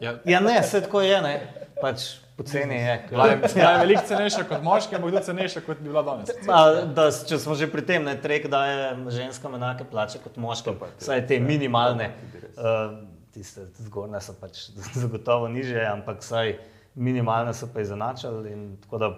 Ja, 0.00 0.18
Ja, 0.28 0.40
ne, 0.44 0.58
vse 0.60 0.82
tako 0.84 1.00
je, 1.00 1.16
ne. 1.22 1.34
Pač 1.80 2.18
poceni 2.36 2.74
je. 2.74 2.94
je, 3.10 3.36
bila 3.54 3.70
je 3.72 3.78
veliko 3.80 4.02
cenejša 4.08 4.44
kot 4.48 4.64
moški, 4.64 4.96
ampak 4.98 5.12
tudi 5.14 5.22
cenejša 5.28 5.62
kot 5.64 5.80
bi 5.80 5.88
bila 5.88 6.02
danes. 6.04 6.32
A, 6.48 6.62
da, 6.96 7.06
če 7.30 7.38
smo 7.40 7.56
že 7.56 7.68
pri 7.72 7.84
tem, 7.86 8.04
ne 8.04 8.16
trek 8.20 8.48
daje 8.52 8.92
ženskam 9.14 9.54
enake 9.56 9.86
plače 9.88 10.20
kot 10.24 10.36
moškim, 10.40 10.80
vsaj 11.00 11.24
te 11.30 11.38
minimalne. 11.40 12.10
Uh, 12.56 12.98
tiste 13.36 13.68
zgornje 13.84 14.20
so 14.24 14.34
pač 14.40 14.66
zagotovo 14.96 15.48
niže, 15.52 15.80
ampak 15.84 16.24
vsaj 16.24 16.56
minimalne 16.96 17.54
so 17.54 17.68
pa 17.72 17.80
izenačili 17.80 18.52
in 18.52 18.76
tako 18.82 18.98
da 18.98 19.10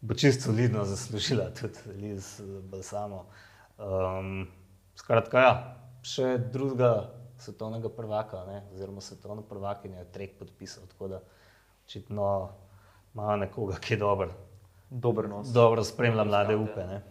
bo 0.00 0.14
čisto 0.14 0.50
solidno 0.50 0.84
zaslužila 0.84 1.50
tudi 1.60 1.78
Liz 2.00 2.40
Balsamo. 2.70 3.24
Um, 3.78 4.46
skratka, 4.96 5.40
ja, 5.40 5.54
še 6.02 6.36
drugega 6.38 7.10
svetovnega 7.38 7.88
prvaka, 7.92 8.44
ne, 8.48 8.62
oziroma 8.72 9.00
svetovno 9.00 9.42
prvakinjo 9.42 9.98
je 9.98 10.12
trek 10.12 10.38
podpisal, 10.38 10.86
tako 10.88 11.08
da 11.08 11.20
očitno 11.84 12.28
ima 13.14 13.36
nekoga, 13.36 13.76
ki 13.80 13.94
je 13.94 13.98
dober. 14.00 14.32
Dober 14.90 15.28
nos. 15.28 15.48
Dobro 15.52 15.84
spremlja 15.84 16.24
mlade 16.24 16.56
upe. 16.56 16.86
Ne? 16.86 17.02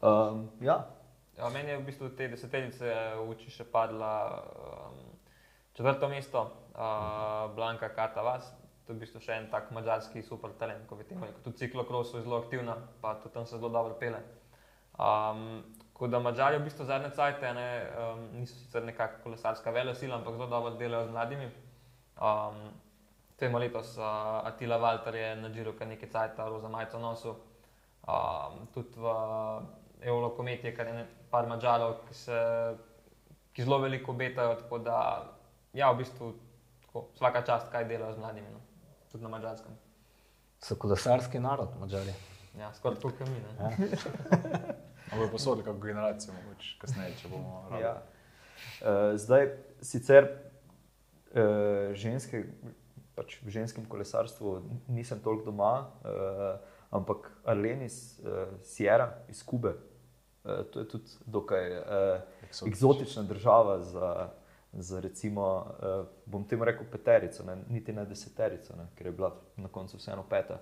Um, 0.00 0.48
ja, 0.60 0.84
Ja, 1.36 1.50
meni 1.52 1.70
je 1.70 1.78
v 1.78 1.84
bistvu 1.84 2.08
te 2.16 2.30
deseterice 2.32 2.92
uči 3.28 3.50
še 3.52 3.66
padla 3.68 4.12
um, 4.40 5.00
četrto 5.76 6.08
mesto, 6.08 6.40
uh, 6.74 7.54
Blanka 7.54 7.88
Kata 7.88 8.22
Vas. 8.22 8.48
To 8.86 8.92
je 8.92 8.96
v 8.96 9.02
bistvu 9.02 9.20
še 9.20 9.34
en 9.34 9.48
tak 9.50 9.70
mađarski 9.74 10.22
super 10.22 10.52
talent, 10.58 10.84
ko 10.86 10.94
vidimo, 10.94 11.26
tudi 11.44 11.58
ciklokros 11.58 12.12
so 12.12 12.20
zelo 12.22 12.38
aktivna, 12.38 12.76
pa 13.02 13.16
tudi 13.18 13.34
tam 13.34 13.46
se 13.46 13.58
zelo 13.58 13.68
dobro 13.68 13.96
pele. 13.98 14.20
Um, 14.96 15.64
tako 15.92 16.06
da 16.06 16.18
Mađari 16.22 16.58
v 16.58 16.64
bistvu 16.64 16.84
zadnje 16.86 17.10
cajte 17.10 17.50
ne, 17.54 17.66
um, 17.98 18.22
niso 18.38 18.54
sicer 18.54 18.84
nekakšna 18.86 19.24
kolesarska 19.24 19.70
vele 19.70 19.94
sila, 19.94 20.16
ampak 20.16 20.34
zelo 20.38 20.46
dobro 20.46 20.70
delajo 20.78 21.06
z 21.06 21.10
mladimi. 21.10 21.50
Um, 22.16 22.70
Temo 23.36 23.58
letos 23.58 23.98
uh, 23.98 24.04
Atila 24.48 24.78
Walter 24.80 25.14
je 25.14 25.36
na 25.36 25.50
Džiru 25.52 25.74
kar 25.76 25.88
nekaj 25.88 26.08
cajta, 26.08 26.48
roza 26.48 26.68
majico 26.68 26.98
nosu. 26.98 27.34
Um, 28.08 28.68
tudi 28.74 28.96
v 28.96 29.10
Eurokometi 30.00 30.66
je 30.66 30.76
kar 30.76 30.86
ne, 30.86 31.02
par 31.30 31.46
mačarov, 31.46 32.06
ki, 32.08 32.14
se- 32.14 32.76
ki 33.52 33.62
zelo 33.66 33.78
veliko 33.82 34.12
obetajo. 34.12 34.54
Tako 34.62 34.78
da, 34.78 34.96
ja, 35.76 35.90
v 35.92 36.00
bistvu 36.00 36.32
tako, 36.86 37.06
vsaka 37.14 37.42
čast, 37.44 37.68
kaj 37.72 37.84
delajo 37.88 38.16
z 38.16 38.18
mladimi, 38.18 38.48
no. 38.52 38.60
tudi 39.12 39.24
na 39.24 39.28
mačarskem. 39.28 39.76
So 40.64 40.76
kolesarski 40.80 41.40
narod, 41.40 41.76
mačari. 41.80 42.14
Ja, 42.58 42.72
skoraj 42.74 42.96
tako 43.00 43.12
kot 43.18 43.28
mi. 43.28 43.40
Ne. 43.44 43.52
Ja. 43.60 43.70
Ampak 45.12 45.30
posodili 45.30 45.64
kako 45.64 45.78
generacijo, 45.78 46.34
mogoče 46.34 46.78
kasneje, 46.80 47.14
če 47.20 47.28
bomo 47.28 47.60
rabili. 47.70 47.82
ja. 47.82 47.94
Uh, 48.80 49.12
zdaj, 49.20 49.50
sicer 49.84 50.26
uh, 50.32 51.92
ženske, 51.94 52.46
pač 53.14 53.36
v 53.44 53.52
ženskem 53.52 53.84
kolesarstvu 53.88 54.56
nisem 54.88 55.20
toliko 55.22 55.50
doma, 55.50 55.74
uh, 56.00 56.56
ampak 56.96 57.28
Arlenis, 57.44 58.16
uh, 58.24 58.56
Sierra 58.64 59.12
iz 59.28 59.44
Kube, 59.44 59.76
uh, 59.76 60.64
to 60.72 60.82
je 60.82 60.88
tudi 60.96 61.20
dokaj 61.26 61.70
uh, 61.76 61.86
Eksotično. 62.48 62.72
eksotična 62.72 63.22
država 63.28 63.78
za, 63.84 64.10
za 64.78 65.00
recimo, 65.00 65.44
uh, 65.80 66.06
bom 66.26 66.44
temu 66.44 66.64
rekel, 66.64 66.86
peterico, 66.92 67.44
ne, 67.44 67.56
niti 67.68 67.92
ne 67.92 68.04
deseterico, 68.04 68.76
ne, 68.76 68.88
ker 68.94 69.06
je 69.06 69.12
bila 69.12 69.32
na 69.56 69.68
koncu 69.68 69.96
vseeno 69.96 70.24
peta. 70.30 70.60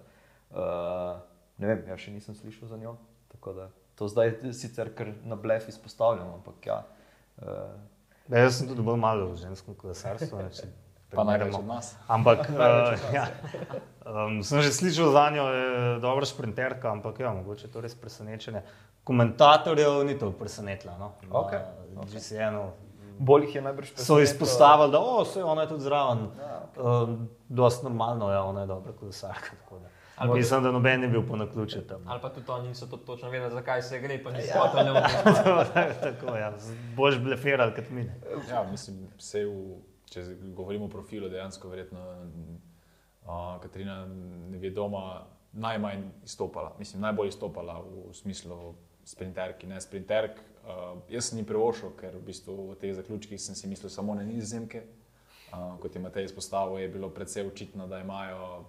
Uh, 0.51 1.19
ne 1.59 1.71
vem, 1.71 1.83
jaz 1.89 2.05
še 2.05 2.15
nisem 2.15 2.35
slišal 2.35 2.69
za 2.69 2.79
njo. 2.79 2.97
tako 3.33 3.53
da 3.53 3.71
To 3.95 4.09
zdaj 4.09 4.53
sicer 4.53 4.91
kar 4.95 5.13
na 5.23 5.37
blef 5.37 5.69
izpostavljam, 5.69 6.35
ampak 6.35 6.67
ja. 6.67 6.83
Uh, 7.39 7.75
Ja, 8.33 8.47
jaz 8.47 8.57
sem 8.59 8.69
tudi 8.69 8.81
bolj 8.81 8.97
malo 8.97 9.27
v 9.35 9.37
ženskem 9.37 9.77
kolesarstvu. 9.77 10.41
Pa 11.15 11.23
največ 11.23 11.55
od 11.55 11.67
nas. 11.69 11.93
Ampak 12.11 12.49
uh, 12.51 13.05
ja, 13.17 13.29
um, 14.03 14.41
sem 14.43 14.65
že 14.65 14.73
slišal 14.75 15.13
za 15.15 15.29
njo, 15.31 15.45
je 15.47 15.67
dobra 16.03 16.27
šprinterka, 16.27 16.91
ampak 16.91 17.21
ja, 17.23 17.31
mogoče 17.31 17.71
to 17.71 17.85
res 17.85 17.95
presenečenje. 17.95 18.65
Komentatorjev 19.05 20.01
ni 20.09 20.17
to 20.19 20.33
presenetilo. 20.35 20.97
No? 20.99 21.13
Na 21.23 21.39
Okej, 21.45 21.61
okej. 21.95 22.17
GCN-u 22.17 22.65
bolj 23.19 23.43
jih 23.43 23.55
je 23.55 23.63
najbrž 23.63 23.89
so 23.89 23.95
presenetilo- 23.95 24.23
izpostavili, 24.23 24.91
da 24.91 24.99
o, 25.01 25.25
se 25.25 25.45
ona 25.45 25.63
je 25.63 25.69
tudi 25.69 25.83
zraven. 25.83 26.19
Ja, 26.39 26.55
Um, 26.77 27.29
dost 27.49 27.83
normalno 27.83 28.31
je, 28.31 28.39
ona 28.41 28.61
je 28.61 28.67
dobra 28.67 28.93
kolesarka. 28.93 29.51
tako 29.57 29.79
da. 29.79 29.89
Ali 30.17 30.31
pa- 30.31 30.35
Mislim, 30.35 30.63
da 30.63 30.71
noben 30.71 31.01
ni 31.01 31.09
bil 31.09 31.23
po 31.23 31.37
naključju 31.37 31.83
tam. 31.83 32.03
Ali 32.07 32.21
pa 32.21 32.29
tudi 32.31 32.51
oni 32.51 32.69
niso 32.69 32.87
to 32.87 32.97
točno 32.99 33.31
vedeli, 33.31 33.53
zakaj 33.53 33.83
se 33.83 34.01
gre, 34.01 34.19
pa 34.19 34.31
Ja. 34.31 34.37
niso 34.37 34.59
hoteli 34.61 34.85
ne 34.85 35.03
Tako, 36.03 36.37
ja, 36.37 36.53
boš 36.97 37.19
blefirali 37.19 37.75
kot 37.75 37.91
mi. 37.91 38.03
ne. 38.03 38.15
Ja, 38.51 38.65
mislim, 38.65 39.09
vse 39.19 39.45
v, 39.45 39.77
če 40.07 40.23
govorimo 40.47 40.85
o 40.85 40.89
profilu, 40.89 41.29
dejansko 41.29 41.69
verjetno 41.69 42.01
uh, 43.23 43.31
Katarina 43.63 44.07
Nevedoma 44.47 45.23
najmanj 45.53 46.03
izstopala, 46.25 46.73
mislim, 46.79 47.03
najbolj 47.03 47.29
izstopala 47.29 47.81
v 47.81 48.15
smislu 48.15 48.75
sprinterki, 49.05 49.67
ne 49.67 49.81
sprinterk. 49.81 50.41
Uh, 50.65 50.99
jaz 51.13 51.29
sem 51.29 51.39
jim 51.39 51.47
privošil, 51.47 51.91
ker 52.01 52.15
v 52.17 52.23
bistvu 52.25 52.55
v 52.71 52.77
teh 52.81 52.95
zaključkih 52.97 53.41
sem 53.41 53.57
si 53.57 53.69
mislil 53.69 53.93
samo 53.93 54.15
na 54.17 54.25
nizozemke. 54.25 54.81
Uh, 55.53 55.75
kot 55.83 55.95
je 55.95 56.01
Matej 56.01 56.25
izpostavil, 56.25 56.79
je 56.81 56.89
bilo 56.89 57.11
predvsej 57.13 57.45
očitno, 57.47 57.87
da 57.87 58.01
imajo 58.01 58.65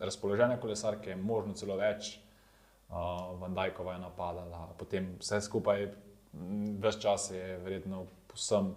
razpoložene 0.00 0.56
kolesarke, 0.60 1.16
možno 1.16 1.52
celo 1.52 1.76
več. 1.76 2.16
Uh, 2.88 3.36
Van 3.40 3.54
Dajkova 3.54 3.98
je 3.98 4.04
napadala, 4.06 4.62
potem 4.78 5.12
vse 5.20 5.42
skupaj, 5.44 5.86
več 6.80 6.98
čas 7.02 7.28
je 7.34 7.58
verjetno 7.64 8.06
vsem 8.32 8.72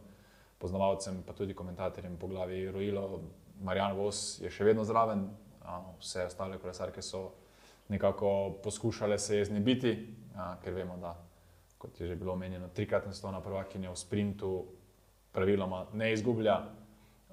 poznavalcem, 0.60 1.21
pa 1.25 1.34
tudi 1.34 1.56
komentatorjem 1.56 2.17
po 2.17 2.27
glavi 2.27 2.65
rojilo. 2.71 3.21
Marjan 3.63 3.95
Vos 3.97 4.39
je 4.41 4.51
še 4.53 4.67
vedno 4.67 4.84
zraven, 4.86 5.23
a, 5.65 5.80
vse 6.01 6.27
ostale 6.27 6.60
kolesarke 6.62 7.01
so 7.01 7.32
nekako 7.89 8.60
poskušale 8.63 9.17
se 9.19 9.38
je 9.38 9.45
znebiti, 9.49 9.93
a, 10.36 10.56
ker 10.62 10.75
vemo, 10.77 10.97
da 11.01 11.15
kot 11.77 12.01
je 12.01 12.07
že 12.07 12.15
bilo 12.15 12.33
omenjeno, 12.33 12.67
trikratna 12.73 13.13
svetovna 13.13 13.41
prvakinja 13.41 13.91
v 13.91 13.97
sprintu 13.97 14.65
praviloma 15.31 15.85
ne 15.93 16.13
izgublja. 16.13 16.55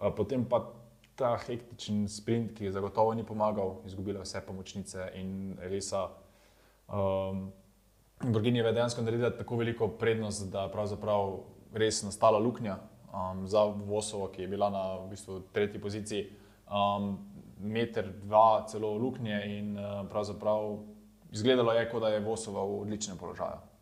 A, 0.00 0.10
Potem 0.10 0.44
pa 0.44 0.72
ta 1.14 1.36
hektičen 1.38 2.08
sprint, 2.08 2.56
ki 2.58 2.64
je 2.64 2.72
zagotovo 2.72 3.14
ni 3.14 3.24
pomagal, 3.24 3.80
izgubila 3.86 4.24
vse 4.24 4.42
pomočnice 4.46 5.10
in 5.14 5.58
Elisa. 5.62 6.08
Um, 6.88 7.52
Borginjeva 8.20 8.68
je 8.68 8.74
dejansko 8.74 9.02
naredila 9.02 9.30
tako 9.30 9.56
veliko 9.56 9.88
prednost, 9.88 10.50
da 10.52 10.66
je 10.66 10.72
pravzaprav 10.72 11.38
res 11.74 12.02
nastala 12.02 12.38
luknja 12.38 12.78
um, 12.78 13.46
za 13.46 13.64
Vosovo, 13.64 14.28
ki 14.28 14.42
je 14.42 14.48
bila 14.48 14.70
na 14.70 14.82
v 15.04 15.08
bistvu, 15.10 15.40
tretji 15.52 15.80
poziciji. 15.80 16.26
Um, 16.66 17.18
meter, 17.58 18.10
dva, 18.24 18.64
celo 18.68 18.96
luknje 18.98 19.38
in 19.58 19.78
uh, 19.78 20.02
pravzaprav 20.10 20.78
izgledalo 21.32 21.72
je, 21.72 21.86
kot 21.90 22.02
da 22.02 22.08
je 22.08 22.20
Vosova 22.20 22.64
v 22.64 22.80
odličnem 22.80 23.18
položaju. 23.18 23.73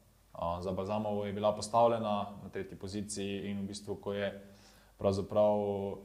Za 0.60 0.72
Balzamovo 0.72 1.26
je 1.26 1.32
bila 1.32 1.54
postavljena 1.54 2.26
na 2.42 2.48
tretji 2.52 2.78
poziciji 2.78 3.50
in 3.50 3.60
v 3.60 3.66
bistvu, 3.68 3.96
ko 3.96 4.12
je 4.12 4.32
pravzaprav 4.98 5.58
uh, 5.58 5.98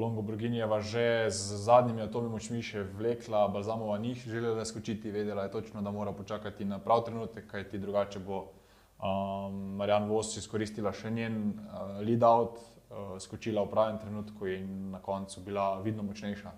Longo 0.00 0.22
Borginjeva 0.22 0.80
že 0.80 1.30
z 1.30 1.56
zadnjimi 1.64 2.02
atomi 2.02 2.28
močmi 2.28 2.62
še 2.62 2.82
vlekla, 2.98 3.46
Balzamova 3.48 3.98
ni 3.98 4.14
želela 4.14 4.64
skočiti, 4.64 5.10
vedela 5.10 5.46
je 5.46 5.50
točno, 5.50 5.82
da 5.82 5.90
mora 5.90 6.12
počakati 6.12 6.64
na 6.64 6.78
prav 6.78 7.04
trenutek, 7.04 7.46
kajti 7.50 7.78
drugače 7.78 8.18
bo 8.18 8.42
um, 8.42 9.76
Marjan 9.76 10.08
Vos 10.10 10.36
izkoristila 10.36 10.92
še 10.92 11.10
njen 11.10 11.40
uh, 11.54 12.00
lead 12.02 12.22
out, 12.26 12.58
uh, 12.58 13.16
skočila 13.22 13.64
v 13.64 13.72
pravem 13.72 13.98
trenutku 14.02 14.48
in 14.50 14.90
na 14.90 15.00
koncu 15.00 15.40
bila 15.40 15.80
vidno 15.80 16.02
močnejša. 16.02 16.52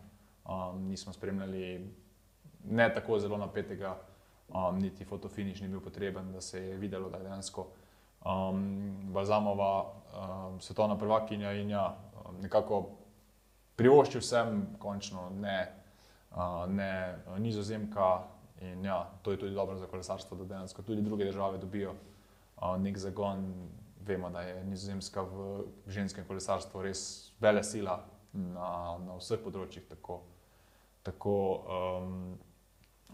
Um, 0.48 0.88
nismo 0.88 1.12
spremljali 1.12 1.84
ne 2.64 2.86
tako 2.94 3.18
zelo 3.18 3.36
napetega, 3.36 3.98
um, 4.48 4.78
niti 4.78 5.04
fotofiniš 5.04 5.60
ni 5.60 5.68
bil 5.68 5.80
potreben, 5.80 6.32
da 6.32 6.40
se 6.40 6.62
je 6.62 6.76
videlo, 6.76 7.10
da 7.10 7.16
je 7.16 7.24
dejansko 7.24 7.66
um, 8.24 9.12
Balzamova 9.12 9.84
um, 9.84 10.60
svetovna 10.60 10.98
prvakinja 10.98 11.52
in 11.52 11.70
ja, 11.70 11.96
um, 12.14 12.40
nekako 12.40 12.88
privošči 13.76 14.18
vsem, 14.18 14.66
končno 14.78 15.30
ne, 15.30 15.72
uh, 16.30 16.66
ne 16.68 17.18
nizozemka. 17.38 18.22
In 18.60 18.84
ja, 18.84 19.10
to 19.22 19.30
je 19.30 19.38
tudi 19.38 19.54
dobro 19.54 19.76
za 19.78 19.86
kolesarstvo, 19.86 20.36
da 20.36 20.44
dejansko 20.44 20.82
tudi 20.82 21.02
druge 21.02 21.24
države 21.24 21.58
dobijo 21.58 21.92
uh, 21.92 22.80
nek 22.80 22.98
zagon. 22.98 23.68
Vemo, 24.08 24.30
da 24.30 24.40
je 24.40 24.64
nizozemska 24.64 25.22
v 25.22 25.64
ženskem 25.86 26.24
kolesarstvu 26.24 26.82
res 26.82 27.32
vele 27.40 27.60
sila 27.64 27.98
na, 28.32 28.96
na 29.04 29.16
vseh 29.18 29.40
področjih, 29.44 29.84
tako, 29.90 30.22
tako 31.04 31.34
um, 31.68 32.38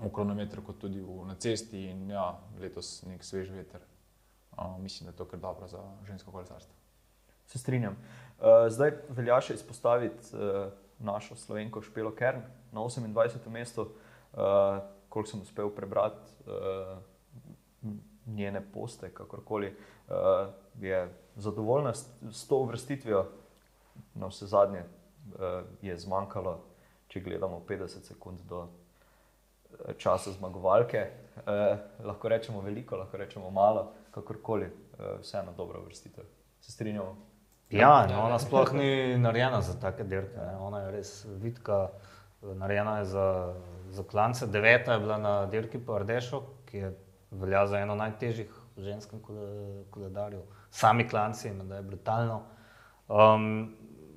v 0.01 0.11
kronometru, 0.13 0.63
kot 0.67 0.79
tudi 0.83 1.01
v, 1.01 1.23
na 1.29 1.37
cesti. 1.39 1.87
In 1.91 2.09
ja, 2.11 2.33
letos 2.61 3.03
nek 3.09 3.25
svež 3.25 3.53
veter. 3.55 3.83
Uh, 4.55 4.77
mislim, 4.83 5.07
da 5.07 5.15
je 5.15 5.19
to 5.19 5.27
kar 5.31 5.41
dobro 5.41 5.69
za 5.69 5.83
žensko 6.07 6.31
kolesarstvo. 6.31 6.75
Se 7.47 7.59
strinjam. 7.59 7.97
Uh, 8.39 8.67
zdaj 8.71 8.97
velja 9.15 9.41
še 9.41 9.59
izpostaviti 9.59 10.35
uh, 10.35 10.73
našo 10.99 11.37
slovenko 11.37 11.83
Špelo 11.83 12.15
Kern 12.15 12.43
na 12.73 12.81
28. 12.81 13.51
mestu. 13.51 13.89
Uh, 14.35 14.83
koliko 15.15 15.31
sem 15.31 15.41
uspel 15.41 15.71
prebrati, 15.71 16.31
uh, 16.51 17.93
njene 18.27 18.63
poste, 18.73 19.11
kakorkoli, 19.15 19.71
uh, 20.09 20.51
je 20.81 21.07
zadovoljna 21.37 21.95
s, 21.95 22.09
s 22.31 22.49
to 22.49 22.59
uvrstitvijo. 22.59 23.27
Na 24.15 24.27
vse 24.27 24.47
zadnje 24.47 24.83
uh, 24.83 25.63
je 25.83 25.95
zmanjkalo, 25.99 26.59
če 27.09 27.21
gledamo 27.21 27.63
50 27.69 28.11
sekund 28.11 28.43
do 28.51 28.67
eh, 29.89 29.95
časa 29.99 30.33
zmagovalke. 30.33 31.11
Uh, 31.35 31.79
lahko 32.07 32.29
rečemo 32.29 32.61
veliko, 32.63 32.97
lahko 32.97 33.17
rečemo 33.17 33.51
malo, 33.51 33.89
kakorkoli, 34.15 34.67
uh, 34.67 35.21
vseeno 35.21 35.53
dobro 35.57 35.81
uvrstitev. 35.81 36.25
Se 36.61 36.73
strinjamo? 36.73 37.17
Ja, 37.71 38.07
no, 38.07 38.23
ona 38.23 38.39
sploh 38.39 38.73
ni 38.73 38.91
narejena 39.27 39.61
za 39.61 39.75
take 39.81 40.05
dirke. 40.05 40.37
Ne. 40.37 40.57
Ona 40.63 40.85
je 40.85 40.93
res 40.93 41.11
vidka, 41.43 41.89
narejena 42.43 42.99
je 42.99 43.05
za, 43.05 43.55
za 43.91 44.05
klance. 44.05 44.47
Deveta 44.47 44.95
je 44.95 45.01
bila 45.01 45.19
na 45.19 45.35
dirki 45.47 45.79
po 45.79 45.99
Ardešu, 45.99 46.43
ki 46.71 46.79
je 46.79 46.93
velja 47.31 47.67
za 47.67 47.83
eno 47.83 47.99
najtežjih 47.99 48.51
v 48.77 48.83
ženskem 48.83 49.23
kole- 49.23 49.85
koledarju. 49.91 50.43
Sami 50.71 51.09
klanci, 51.09 51.51
da 51.51 51.77
je 51.77 51.83
brutalno. 51.83 52.43
Um, 53.09 53.75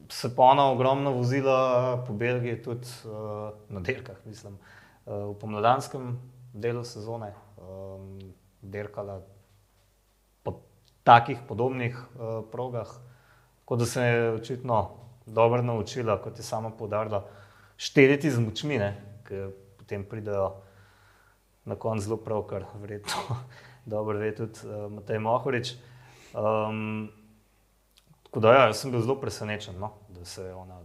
se 0.10 0.36
pa 0.36 0.43
ona 0.43 0.71
ogromno 0.71 1.12
vozila 1.12 2.03
po 2.08 2.13
Belgiji, 2.13 2.62
tudi 2.63 2.88
uh, 3.06 3.49
na 3.69 3.80
dirkah, 3.80 4.15
mislim, 4.25 4.53
uh, 4.53 4.77
v 5.08 5.34
pomladanskem 5.39 6.17
delu 6.54 6.84
sezone, 6.84 7.32
um, 7.58 8.20
dirkala 8.62 9.22
po 10.43 10.60
takih 11.04 11.39
podobnih 11.48 11.96
uh, 11.96 12.43
progah, 12.52 12.91
kot 13.65 13.80
da 13.80 13.86
se 13.86 14.02
je 14.04 14.32
očitno 14.32 14.89
dobro 15.26 15.62
naučila, 15.62 16.22
kot 16.22 16.38
je 16.38 16.43
sama 16.43 16.70
poudarila, 16.70 17.24
štediti 17.78 18.32
z 18.32 18.39
močmi, 18.39 18.80
ki 19.28 19.48
potem 19.78 20.04
pridejo 20.04 20.52
na 21.65 21.76
koncu 21.76 22.04
zelo 22.04 22.17
prav, 22.17 22.43
kar 22.48 22.65
verjetno 22.76 23.39
dobro 23.86 24.20
ve 24.20 24.36
tudi 24.36 24.60
uh, 24.67 24.91
Matej 24.91 25.20
Mohorič. 25.20 25.76
Um, 26.36 27.12
tako 28.24 28.39
da, 28.39 28.54
ja, 28.54 28.67
jaz 28.67 28.84
sem 28.84 28.91
bil 28.91 29.02
zelo 29.02 29.15
presenečen, 29.22 29.80
no, 29.80 29.93
da 30.10 30.26
se 30.26 30.43
je 30.43 30.54
ona 30.56 30.82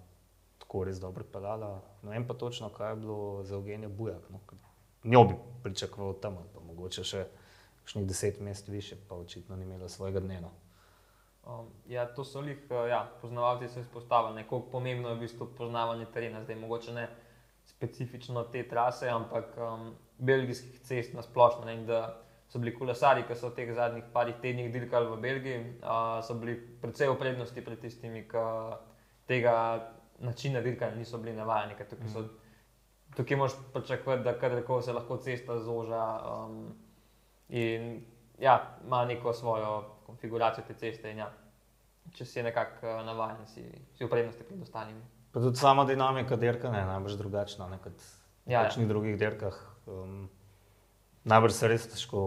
tako 0.72 0.84
res 0.84 0.98
dobro 1.00 1.24
pelala. 1.24 1.82
Ne 2.02 2.10
vem 2.10 2.24
pa 2.26 2.34
točno, 2.34 2.70
kaj 2.72 2.92
je 2.92 2.96
bilo 2.96 3.44
za 3.44 3.54
Eugenijo 3.54 3.90
Bujak. 3.90 4.30
No, 4.30 4.38
njo 5.04 5.24
bi 5.24 5.34
pričakoval 5.62 6.14
tam, 6.14 6.38
pa 6.54 6.60
mogoče 6.60 7.04
še 7.04 7.26
kakšnih 7.82 8.06
deset 8.08 8.40
mest 8.40 8.68
više, 8.68 8.96
pa 9.08 9.14
očitno 9.14 9.56
ni 9.56 9.64
imela 9.68 9.88
svojega 9.88 10.20
dneva. 10.20 10.48
Um, 11.44 11.68
ja, 11.88 12.06
to 12.14 12.24
so 12.24 12.40
jih, 12.40 12.56
ja, 12.88 13.04
poznavalci 13.20 13.68
so 13.68 13.80
izpostavili, 13.80 14.44
kako 14.44 14.62
pomembno 14.72 15.08
je 15.08 15.14
v 15.14 15.26
bistvu 15.26 15.50
poznavanje 15.58 16.06
terena, 16.14 16.40
zdaj 16.44 16.56
mogoče 16.56 16.92
ne 16.92 17.08
specifično 17.66 18.44
te 18.44 18.64
trase, 18.68 19.10
ampak 19.10 19.52
um, 19.58 19.90
belgijskih 20.18 20.80
cest 20.80 21.12
na 21.12 21.22
splošno. 21.22 21.66
Ne, 21.68 21.82
da 21.84 22.22
so 22.48 22.58
bili 22.58 22.72
kolesari, 22.78 23.26
ki 23.28 23.36
so 23.36 23.50
v 23.50 23.58
teh 23.60 23.74
zadnjih 23.76 24.08
parih 24.12 24.40
tednih 24.40 24.72
dirkali 24.72 25.10
v 25.10 25.20
Belgiji, 25.20 25.64
uh, 25.82 26.22
so 26.24 26.38
bili 26.40 26.56
predvsej 26.80 27.12
v 27.12 27.18
prednosti 27.20 27.64
pred 27.64 27.80
tistimi, 27.80 28.24
ki 28.24 28.46
tega 29.28 29.58
načina 30.22 30.60
dirkanja 30.60 30.94
niso 30.96 31.18
bili 31.18 31.34
navajeni. 31.36 31.74
ker 31.74 31.88
Tukaj, 31.88 32.08
so, 32.08 32.22
tukaj 33.16 33.36
moš 33.36 33.52
pričakovati, 33.74 34.22
da 34.22 34.36
kadarkoli 34.38 34.82
se 34.82 34.92
lahko 34.92 35.16
cesta 35.18 35.58
zoža 35.60 36.04
um, 36.24 36.74
in 37.48 38.04
ja, 38.38 38.56
ima 38.84 39.04
neko 39.04 39.32
svojo 39.32 39.74
konfiguracijo 40.06 40.64
te 40.66 40.74
ceste. 40.74 41.10
In, 41.10 41.18
ja, 41.18 41.30
če 42.12 42.24
si 42.24 42.42
nekako 42.42 42.86
uh, 42.88 43.02
navaden, 43.06 43.46
si, 43.46 43.64
si 43.94 44.04
v 44.04 44.10
prednosti 44.10 44.44
pred 44.44 44.62
ostalimi. 44.62 45.02
Pa 45.32 45.40
tudi 45.40 45.56
sama 45.56 45.84
dinamika 45.84 46.36
dirkanja 46.36 46.78
je 46.78 46.86
najbrž 46.86 47.14
drugačna 47.16 47.68
ne, 47.68 47.78
kot 47.78 47.96
v 47.96 48.50
Ja, 48.50 48.58
ja. 48.58 48.62
kakšnih 48.66 48.88
drugih 48.88 49.14
dirkah. 49.18 49.54
Um, 49.86 50.26
najbrž 51.24 51.54
se 51.54 51.68
res 51.70 51.86
težko 51.88 52.22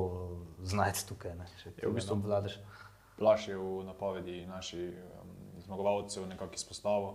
znajti 0.64 1.04
tukaj, 1.10 1.36
ne, 1.36 1.46
če 1.60 1.72
ti 1.72 1.84
Ja, 1.84 1.90
v 1.90 1.92
v 1.92 2.00
bistvu- 2.00 2.16
bistvu 2.16 2.30
vladaš. 2.30 2.56
Plaš 3.20 3.48
je 3.48 3.58
v 3.58 3.84
napovedi 3.88 4.46
naših 4.48 4.96
um, 5.22 5.30
zmagovalcev 5.64 6.26
nekako 6.28 6.56
izpostavil, 6.56 7.14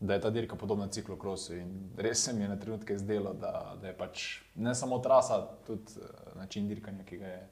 da 0.00 0.14
je 0.14 0.20
ta 0.20 0.30
dirka 0.30 0.56
podobna 0.56 0.88
ciklokrosu. 0.88 1.54
In 1.56 1.90
res 1.96 2.24
se 2.24 2.32
mi 2.32 2.42
je 2.42 2.48
na 2.48 2.56
trenutke 2.60 2.98
zdelo, 2.98 3.32
da, 3.32 3.76
da 3.80 3.88
je 3.88 3.96
pač 3.98 4.24
ne 4.54 4.74
samo 4.74 4.98
trasa, 4.98 5.40
tudi 5.66 5.96
uh, 5.96 6.36
način 6.36 6.68
dirkanja, 6.68 7.04
ki 7.04 7.18
ga 7.18 7.26
je 7.26 7.42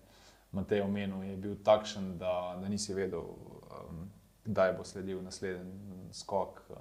Matej 0.53 0.83
omenil, 0.85 1.23
je 1.25 1.37
bil 1.37 1.55
takšen, 1.65 2.19
da, 2.21 2.59
da 2.61 2.69
nisi 2.69 2.93
vedel, 2.95 3.25
um, 3.25 4.03
kdaj 4.45 4.75
bo 4.77 4.85
sledil 4.85 5.23
naslednji 5.25 6.11
skok. 6.13 6.61
Uh, 6.69 6.77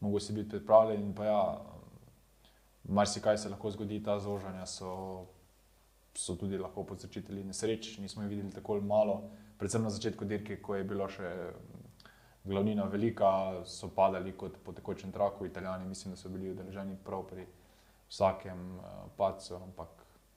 Mogoče 0.00 0.26
si 0.26 0.32
biti 0.32 0.50
pripravljen 0.50 1.12
pa 1.14 1.24
ja, 1.24 1.42
marsikaj 2.84 3.38
se 3.38 3.48
lahko 3.48 3.70
zgodi, 3.70 4.00
ta 4.02 4.18
zožanja 4.18 4.66
so 4.66 4.96
so 6.14 6.36
tudi 6.36 6.58
lahko 6.58 6.84
povzročitelji 6.84 7.44
nesreč. 7.44 7.98
Nismo 7.98 8.22
jih 8.22 8.30
videli 8.30 8.52
tako 8.52 8.80
malo, 8.80 9.30
predvsem 9.58 9.82
na 9.82 9.90
začetku 9.90 10.24
dirke, 10.24 10.58
ko 10.62 10.76
je 10.76 10.84
bilo 10.84 11.08
še 11.08 11.30
glavnina 12.44 12.84
velika, 12.84 13.62
so 13.64 13.88
padali 13.88 14.32
kot 14.32 14.56
po 14.64 14.72
tekočem 14.72 15.12
traku. 15.12 15.46
Italijani 15.46 15.84
mislim, 15.88 16.14
da 16.14 16.16
so 16.16 16.28
bili 16.28 16.50
udeleženi 16.50 16.96
prav 17.04 17.22
pri 17.30 17.46
vsakem 18.08 18.78
uh, 18.78 18.84
padcu, 19.16 19.54
ampak 19.56 19.88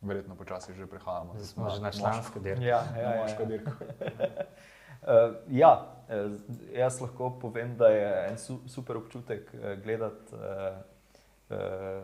verjetno 0.02 0.36
počasi 0.36 0.74
že 0.74 0.88
prehajamo. 0.88 1.34
Zdaj 1.36 1.46
smo 1.46 1.70
že 1.70 1.82
na 1.82 1.92
članske 1.92 2.40
dirke. 2.40 2.66
Ja, 2.66 2.84
Ja, 2.96 3.16
ja, 3.16 3.28
ja, 3.28 3.46
dirko. 3.46 3.72
Uh, 3.72 5.36
ja, 5.62 5.96
eh, 6.10 6.30
jaz 6.74 7.02
lahko 7.02 7.30
povem, 7.42 7.78
da 7.78 7.88
je 7.88 8.28
en 8.30 8.38
su, 8.38 8.60
super 8.68 8.98
občutek 8.98 9.54
eh, 9.54 9.76
gledati 9.84 10.36
uh, 10.36 10.40
uh, 11.50 12.04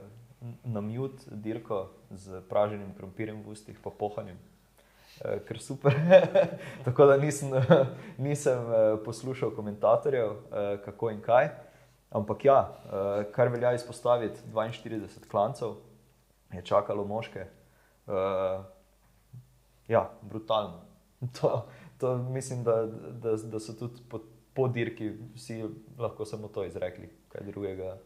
na 0.64 0.82
mute 0.82 1.24
dirko 1.32 1.90
z 2.10 2.42
praženim 2.50 2.94
krompirjem 2.98 3.44
v 3.44 3.54
ustih, 3.54 3.78
pa 3.84 3.90
pohanjem. 3.90 4.38
Uh, 5.26 5.40
ker 5.48 5.60
super. 5.60 5.94
Tako 6.86 7.06
da 7.06 7.18
nisem, 7.18 7.50
nisem 8.18 8.60
uh, 8.66 9.00
poslušal 9.06 9.52
komentatorjev, 9.56 10.30
uh, 10.32 10.38
kako 10.86 11.10
in 11.10 11.22
kaj. 11.22 11.50
Ampak 12.12 12.46
ja, 12.46 12.74
kar 13.32 13.48
velja 13.48 13.70
izpostaviti, 13.72 14.40
42 14.54 15.28
klancev 15.32 15.78
je 16.54 16.62
čakalo 16.62 17.06
moške. 17.08 17.46
Ja, 19.88 20.10
brutalno. 20.22 20.82
To, 21.42 21.66
to 21.98 22.18
mislim, 22.18 22.64
da, 22.64 22.86
da, 23.12 23.36
da 23.36 23.60
so 23.60 23.74
tudi 23.74 24.02
po, 24.10 24.20
po 24.54 24.68
dirki 24.68 25.12
vsi 25.36 25.66
lahko 26.00 26.26
samo 26.26 26.48
to 26.48 26.66
izrekli, 26.66 27.10
kaj 27.30 27.42
drugega. 27.46 27.98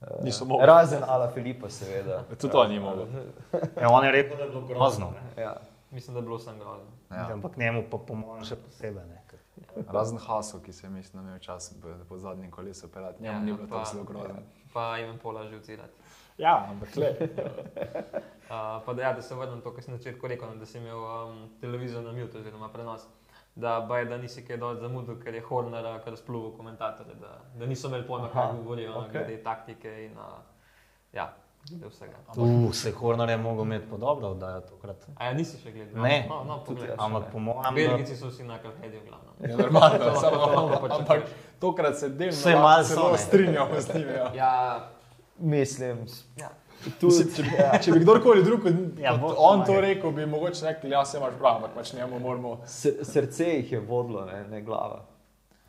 eh, 0.00 0.06
Niso 0.22 0.44
mogli. 0.44 0.66
Razen 0.66 1.02
Ala 1.06 1.30
Filipa, 1.30 1.68
seveda. 1.70 2.22
Tudi 2.40 2.52
to 2.52 2.64
ni 2.68 2.80
mogel. 2.80 3.06
Ja, 3.80 3.88
on 3.90 4.04
je 4.04 4.12
rekel, 4.12 4.36
da 4.36 4.42
je 4.42 4.48
bilo 4.48 4.60
grozno, 4.60 5.10
ne. 5.10 5.42
Ja. 5.42 5.56
Mislim, 5.94 6.14
da 6.14 6.18
je 6.20 6.22
bilo 6.22 6.36
vsem 6.36 6.58
grozno. 6.58 6.90
Ja. 7.10 7.28
ampak 7.32 7.56
njemu 7.56 7.84
pa 7.90 7.98
po 7.98 8.14
mojem 8.14 8.44
še 8.44 8.56
posebej. 8.56 9.04
Ne, 9.06 9.22
ker- 9.30 9.92
Razen 9.92 10.18
Haso, 10.18 10.60
ki 10.62 10.72
se 10.72 10.86
je 10.86 10.90
mislim, 10.90 11.22
da 11.22 11.28
imel 11.28 11.38
čas 11.38 11.74
po, 12.08 12.18
zadnjem 12.18 12.50
kolesu 12.50 12.92
pelati. 12.92 13.22
Njemu 13.22 13.40
ni 13.40 13.52
bilo 13.52 13.66
tako 13.66 13.90
zelo 13.92 14.04
grozno. 14.04 14.42
Pa 14.72 14.98
imam 14.98 15.18
pola 15.18 15.46
že 15.48 15.58
vcirati. 15.58 15.92
Ja, 16.38 16.66
ampak 16.70 16.96
le. 16.96 17.14
Uh, 18.44 18.82
pa 18.86 18.92
da, 18.92 19.02
ja, 19.02 19.12
da 19.12 19.22
se 19.22 19.34
vrnem 19.34 19.60
to, 19.60 19.70
kar 19.72 19.82
sem 19.82 19.94
na 19.94 19.98
začetku 19.98 20.28
rekel, 20.28 20.48
no, 20.48 20.56
da 20.60 20.66
si 20.66 20.76
imel 20.78 20.98
um, 21.00 21.38
televizijo 21.60 22.02
na 22.04 22.12
mute 22.12 22.38
oziroma 22.38 22.68
prenos. 22.68 23.06
Da, 23.54 23.80
baj, 23.88 24.04
da 24.04 24.18
nisi 24.20 24.44
kaj 24.44 24.58
dol 24.60 24.76
zamudil, 24.76 25.16
ker 25.22 25.34
je 25.34 25.40
Horner 25.48 25.86
kar 26.04 26.16
spluval 26.16 26.52
komentatore, 26.56 27.14
da, 27.20 27.38
da 27.56 27.66
niso 27.66 27.88
imeli 27.88 28.04
pojma, 28.06 28.28
kaj 28.32 28.52
govorijo, 28.58 28.90
no, 28.90 29.06
ok. 29.06 29.12
glede 29.12 29.38
taktike 29.42 29.94
in 30.04 30.18
uh, 30.18 30.42
ja, 31.12 31.30
glede 31.68 31.88
vsega. 31.88 32.16
Uh, 32.36 32.74
se 32.74 32.90
Horner 32.90 33.28
je 33.28 33.36
mogel 33.36 33.64
imeti 33.64 33.86
po 33.90 33.96
dobro 33.96 34.28
oddajo 34.28 34.60
tokrat. 34.60 35.06
A 35.16 35.26
ja, 35.26 35.34
nisi 35.34 35.58
še 35.62 35.72
gledal? 35.72 36.02
Ne. 36.02 36.26
no, 36.28 36.44
no, 36.44 36.58
Tudi. 36.66 36.88
Ampak 36.98 37.30
po 37.32 37.38
mojem, 37.38 37.74
Belgijci 37.74 38.16
so 38.16 38.28
vsi 38.28 38.44
na 38.44 38.58
karhedi 38.58 38.98
v 38.98 39.06
glavnem. 39.08 39.50
Ja, 39.50 39.56
normalno, 39.56 40.14
samo, 40.20 40.88
to 40.88 40.98
ampak 40.98 41.30
tokrat 41.60 41.98
se 41.98 42.08
delno 42.08 42.36
Vsaj 42.36 42.54
malo 42.54 42.84
celo 42.84 43.12
ne. 43.12 43.18
strinjamo 43.18 43.80
z 43.80 43.94
njimi. 43.94 44.12
Ja. 44.12 44.30
Ja, 44.34 44.90
Mislim, 45.38 46.06
ja. 46.36 46.50
Mislim, 47.02 47.30
če, 47.36 47.42
bi, 47.42 47.56
če 47.82 47.92
bi 47.92 48.00
kdorkoli 48.02 48.44
drug 48.44 48.62
kot 48.66 49.00
Ja, 49.00 49.16
Bog 49.16 49.38
on 49.40 49.64
to 49.64 49.78
rekel, 49.80 50.12
bi 50.12 50.26
mogoče 50.28 50.66
rekli, 50.66 50.90
ja, 50.92 51.04
se 51.04 51.18
imaš 51.18 51.38
prav, 51.38 51.56
ampak 51.56 51.74
pač 51.74 51.92
njemu 51.96 52.20
moramo. 52.20 52.58
sr 52.66 53.00
srce 53.02 53.48
jih 53.48 53.72
je 53.72 53.80
vodilo, 53.80 54.24
ne, 54.28 54.44
ne 54.50 54.60
glava. 54.62 55.00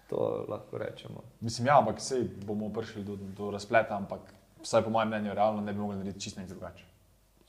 To 0.09 0.45
lahko 0.49 0.77
rečemo. 0.77 1.23
Mislim, 1.41 1.67
ja, 1.67 1.79
ampak 1.79 2.01
sej 2.03 2.27
bomo 2.45 2.69
prišli 2.73 3.03
do, 3.03 3.15
do 3.15 3.51
razpleta, 3.51 3.95
ampak 3.95 4.19
vsaj 4.65 4.83
po 4.83 4.89
mojem 4.89 5.07
mnenju, 5.07 5.33
realno 5.33 5.61
ne 5.61 5.73
bi 5.73 5.79
mogli 5.79 5.97
narediti 5.97 6.23
čisto 6.23 6.41
nič 6.41 6.49
drugače. 6.49 6.83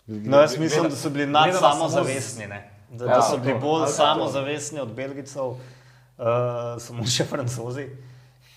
No, 0.07 0.39
jaz 0.39 0.59
mislim, 0.59 0.85
da 0.85 0.97
so 0.97 1.11
bili 1.11 1.27
nad 1.27 1.55
samozavestni. 1.55 2.47
ne. 2.47 2.61
Da, 2.91 3.05
Ja, 3.05 3.17
da 3.17 3.23
so 3.23 3.39
bili 3.39 3.55
to, 3.55 3.61
bolj 3.61 3.87
to. 3.87 3.93
samozavestni 3.93 4.81
od 4.81 4.93
Belgijcev, 4.95 5.47
uh, 5.47 5.59
samo 6.79 7.07
še 7.07 7.25
francozi, 7.25 7.89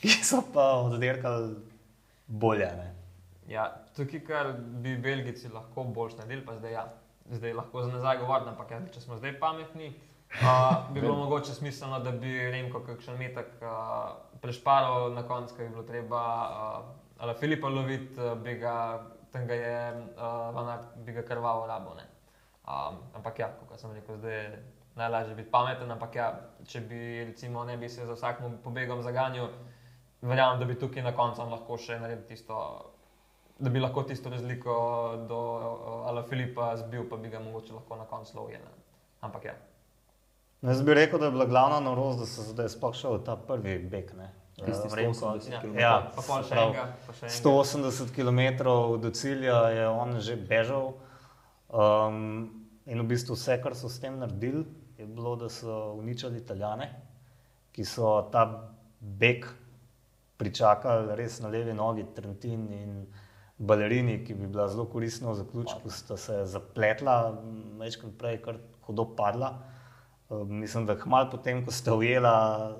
ki 0.01 0.11
so 0.23 0.43
pa 0.53 0.67
oddirkali 0.83 1.55
bolje. 2.27 2.67
Ne. 2.77 2.91
Ja, 3.49 3.63
tukaj, 3.97 4.21
kar 4.21 4.51
bi 4.59 4.93
Belgijci 4.97 5.49
lahko 5.49 5.83
boljš 5.83 6.19
naredili, 6.19 6.45
pa 6.45 6.59
zdaj, 6.59 6.71
ja, 6.71 6.85
zdaj 7.31 7.53
lahko 7.57 7.81
za 7.83 7.91
nazaj 7.95 8.21
govorim, 8.21 8.51
ampak 8.53 8.71
ja, 8.71 8.83
če 8.93 9.01
smo 9.01 9.17
zdaj 9.17 9.39
pametni, 9.41 9.89
uh, 10.43 10.93
bi 10.93 11.01
bilo 11.01 11.15
mogoče 11.15 11.53
smiselno, 11.57 11.99
da 11.99 12.11
bi 12.11 12.35
Remko 12.53 12.83
kakšen 12.85 13.17
metek 13.17 13.49
uh, 13.65 14.13
prešparal 14.45 15.09
na 15.17 15.25
koncu, 15.25 15.55
ko 15.57 15.65
bi 15.65 15.69
bilo 15.73 15.83
treba 15.83 16.21
uh, 17.19 17.33
Filipa 17.39 17.69
loviti, 17.69 18.19
uh, 18.19 18.37
bi 18.37 18.55
ga, 18.59 18.75
tam 19.31 19.47
ga 19.47 19.53
je 19.53 19.75
uh, 19.93 20.49
Vanat, 20.55 20.85
bi 21.05 21.13
ga 21.13 21.23
krvavo 21.23 21.67
rabo. 21.67 21.93
ne. 21.95 22.07
Um, 22.69 22.99
ampak 23.17 23.39
ja, 23.39 23.47
kot 23.65 23.79
sem 23.81 23.91
rekel, 23.91 24.17
zdaj 24.17 24.35
je 24.35 24.63
najlažje 24.95 25.35
biti 25.35 25.49
pameten, 25.51 25.91
ampak 25.91 26.15
ja, 26.15 26.27
če 26.67 26.81
bi 26.85 26.99
recimo 27.31 27.63
ne 27.65 27.77
bi 27.77 27.89
se 27.89 28.05
za 28.05 28.13
vsakim 28.13 28.59
pobegom 28.63 29.01
zaganjal, 29.01 29.49
verjamem, 30.21 30.59
da 30.59 30.67
bi 30.69 30.75
tukaj 30.79 31.03
na 31.03 31.15
koncu 31.15 31.41
on 31.41 31.53
lahko 31.55 31.77
še 31.81 31.97
naredil 32.01 32.27
tisto, 32.27 32.59
da 33.59 33.71
bi 33.73 33.81
lahko 33.81 34.03
tisto 34.03 34.29
razliko 34.29 34.75
do 35.29 35.39
uh, 35.39 36.07
Ala 36.11 36.23
Filipa 36.29 36.75
zbil, 36.77 37.07
pa 37.09 37.17
bi 37.17 37.31
ga 37.33 37.41
mogoče 37.41 37.73
lahko 37.73 37.97
na 37.97 38.05
koncu 38.09 38.37
lovil. 38.37 38.69
Ampak 39.25 39.49
ja. 39.49 39.55
Jaz 40.61 40.83
bi 40.83 40.93
rekel, 40.93 41.19
da 41.19 41.25
je 41.25 41.31
bila 41.31 41.45
glavna 41.45 41.79
norost, 41.79 42.19
da 42.19 42.27
so 42.27 42.43
zdaj 42.51 42.69
sploh 42.75 42.95
šel 42.95 43.21
ta 43.23 43.37
prvi 43.49 43.77
bek. 43.79 44.13
Ne? 44.19 44.29
Tisti 44.65 44.87
Eh, 44.87 44.95
Remko, 44.95 45.19
180 45.19 45.51
Ja, 45.51 45.61
kilometrov. 45.61 45.81
Ja, 45.81 46.11
pa 46.15 46.21
pol 46.27 46.43
še 46.43 46.55
enega, 46.55 46.85
pa 47.05 47.13
še 47.13 47.25
enega. 47.25 47.35
180 47.35 48.11
km 48.15 48.41
do 49.01 49.11
cilja 49.11 49.59
je 49.75 49.87
on 49.87 50.19
že 50.19 50.35
bežal. 50.35 50.93
Um, 51.69 52.65
in 52.89 53.01
v 53.01 53.07
bistvu 53.13 53.37
vse, 53.37 53.59
kar 53.61 53.75
so 53.77 53.89
s 53.89 53.99
tem 54.01 54.17
naredili, 54.19 54.65
je 54.97 55.05
bilo, 55.05 55.35
da 55.35 55.49
so 55.49 55.93
uničili 55.99 56.41
Italijane, 56.41 56.89
ki 57.71 57.85
so 57.85 58.29
ta 58.33 58.45
beg 58.99 59.45
pričakali 60.39 61.15
res 61.15 61.39
na 61.43 61.49
levi 61.51 61.73
nogi, 61.73 62.05
Trentin 62.15 62.65
in 62.73 62.93
balerini, 63.59 64.23
ki 64.25 64.33
bi 64.33 64.47
bila 64.47 64.67
zelo 64.71 64.85
koristna 64.85 65.31
v 65.31 65.35
zaključku, 65.41 65.91
sta 65.91 66.17
se 66.17 66.45
zapletla, 66.47 67.15
večkrat 67.79 68.15
prej, 68.17 68.41
kar 68.43 68.57
hudo 68.87 69.05
padla. 69.15 69.53
Um, 70.29 70.59
mislim, 70.61 70.85
da 70.85 70.95
hmal 70.95 71.29
potem, 71.31 71.63
ko 71.65 71.71
sta 71.71 71.95
ujela, 71.97 72.77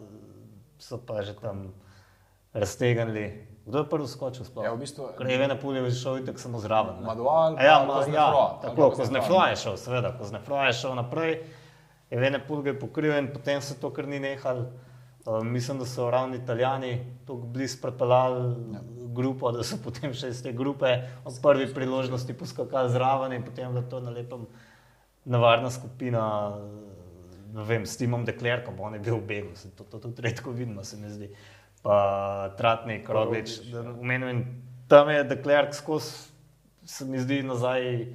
so 0.80 0.98
pa 0.98 1.22
že 1.22 1.34
tam 1.34 1.74
raztegnili. 2.54 3.46
Kdo 3.66 3.78
je 3.78 3.86
prvi 3.86 4.08
skočil 4.08 4.46
sploh? 4.46 4.66
Ja, 4.66 4.74
v 4.74 4.80
bistvu- 4.80 5.14
Krajeve 5.14 5.48
na 5.48 5.56
polju 5.56 5.86
je 5.86 5.92
šel 5.92 6.18
itek 6.18 6.40
samo 6.40 6.60
zraven. 6.60 7.04
Madual, 7.04 7.54
Ja, 7.54 7.86
ma, 7.86 8.02
ja, 8.08 8.26
tako, 8.58 8.90
pa 8.90 8.90
Koznefroa 8.90 8.96
Koznefroa. 8.96 9.48
je 9.48 9.56
šel, 9.56 9.78
seveda, 9.78 10.18
Koznefroa 10.18 10.66
je 10.66 10.74
šel 10.74 10.96
naprej, 10.96 11.44
Evene 12.10 12.40
Pulge 12.42 12.70
je 12.70 12.80
pokril 12.80 13.14
in 13.14 13.30
potem 13.30 13.62
se 13.62 13.76
to 13.76 13.94
kar 13.94 14.08
ni 14.08 14.20
nehal. 14.20 14.66
Uh, 15.26 15.44
mislim, 15.44 15.78
da 15.78 15.86
so 15.86 16.10
ravni 16.10 16.38
Italijani 16.38 16.96
tako 17.22 17.38
blizu 17.38 17.78
prepeljali 17.82 18.40
ja. 18.74 18.80
grupo, 19.08 19.52
da 19.52 19.64
so 19.64 19.78
potem 19.78 20.14
še 20.14 20.30
iz 20.30 20.42
te 20.42 20.52
grupe 20.52 20.90
ob 21.24 21.34
prvi 21.44 21.74
priložnosti 21.74 22.34
poskakali 22.34 22.90
zraven 22.90 23.34
in 23.34 23.44
potem 23.44 23.74
da 23.74 23.82
to 23.82 24.00
na 24.00 24.10
lepem 24.10 24.48
nevarna 25.26 25.70
skupina. 25.70 26.24
Vem, 27.54 27.86
s 27.86 27.98
Timom 27.98 28.26
Deklerkom, 28.26 28.80
on 28.80 28.94
je 28.94 29.00
bil 29.04 29.18
v 29.18 29.26
begu, 29.26 29.56
se 29.58 29.72
to, 29.76 29.84
to 29.84 30.00
tudi 30.00 30.22
redko 30.22 30.52
vidimo, 30.52 30.84
se 30.84 30.98
mi 30.98 31.10
zdi. 31.10 31.30
Pa 31.82 32.54
Tratnik, 32.58 33.10
Roglič, 33.10 33.60
umenil 33.74 34.30
in 34.30 34.44
tam 34.92 35.10
je 35.10 35.24
Deklerk 35.24 35.74
skozi, 35.74 36.30
se 36.86 37.06
mi 37.06 37.20
zdi, 37.20 37.42
nazaj 37.44 38.06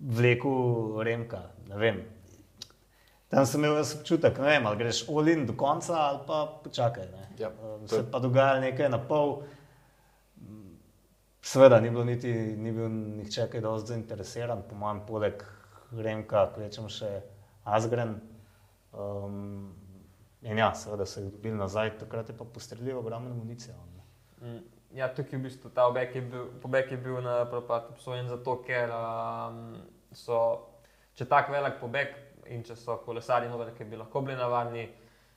vleku 0.00 1.02
Remka. 1.04 1.42
Ne 1.68 1.76
vem. 1.76 2.00
Tam 3.30 3.46
sem 3.46 3.62
imel 3.62 3.78
občutek, 3.78 4.38
ne 4.42 4.48
vem, 4.48 4.66
ali 4.66 4.78
greš 4.80 5.04
olin 5.08 5.44
do 5.46 5.54
konca 5.54 5.94
ali 5.94 6.18
pa 6.26 6.46
počakaj. 6.64 7.06
Ne. 7.12 7.28
Ja, 7.38 7.50
to 7.86 7.88
Se 7.88 8.02
pa 8.10 8.18
dogaja 8.18 8.60
nekaj 8.60 8.88
na 8.88 8.98
pol. 8.98 9.42
Seveda 11.42 11.80
ni, 11.80 11.90
bilo 11.90 12.04
niti, 12.04 12.32
ni 12.32 12.72
bil 12.72 12.88
nihče 12.90 13.46
kaj 13.52 13.62
dosti 13.64 13.92
zainteresiran, 13.94 14.62
po 14.68 14.74
mojem, 14.76 15.00
poleg 15.06 15.44
Remka, 15.96 16.50
kvečem 16.54 16.88
še 16.90 17.20
Asgren. 17.64 18.18
Um, 18.92 19.70
in 20.42 20.58
ja, 20.58 20.72
seveda 20.74 21.06
so 21.06 21.20
jih 21.20 21.32
dobili 21.32 21.58
nazaj, 21.58 21.98
takrat 21.98 22.28
je 22.28 22.36
pa 22.36 22.44
postrelil 22.44 22.98
ogromno 22.98 23.34
municije. 23.34 23.74
Mm, 24.40 24.60
Ja, 24.90 25.06
tukaj 25.14 25.38
v 25.38 25.44
bistvu 25.44 25.70
ta 25.70 25.84
obek 25.86 26.16
je 26.18 26.20
bil, 26.26 26.46
pobeg 26.58 26.88
je 26.90 26.96
bil 26.98 27.20
na 27.22 27.44
propad 27.46 27.92
obsojen 27.92 28.26
zato, 28.26 28.56
ker 28.66 28.90
um, 28.90 29.76
so, 30.10 30.38
če 31.14 31.28
tako 31.30 31.54
velik 31.54 31.76
pobeg 31.78 32.16
in 32.50 32.64
če 32.66 32.74
so 32.74 32.96
kolesari 33.04 33.46
novi, 33.46 33.68
ki 33.76 33.86
bi 33.86 34.00
lahko 34.00 34.24
bili 34.26 34.34
navadni, 34.40 34.88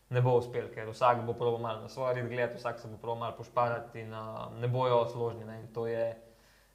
ne 0.09 0.23
bo 0.25 0.39
uspel, 0.39 0.71
ker 0.73 0.89
vsak 0.89 1.21
bo 1.27 1.37
proval 1.37 1.61
malo 1.61 1.83
na 1.85 1.89
svoj 1.89 2.15
red 2.17 2.31
gled, 2.31 2.55
vsak 2.57 2.81
se 2.81 2.89
bo 2.89 2.97
proval 2.97 3.19
malo 3.21 3.37
pošparati 3.37 4.01
in 4.01 4.13
uh, 4.17 4.47
ne 4.57 4.69
bojo 4.73 5.03
složni. 5.11 5.45
Ne? 5.45 5.59
In 5.61 5.69
to 5.75 5.85
je, 5.85 6.07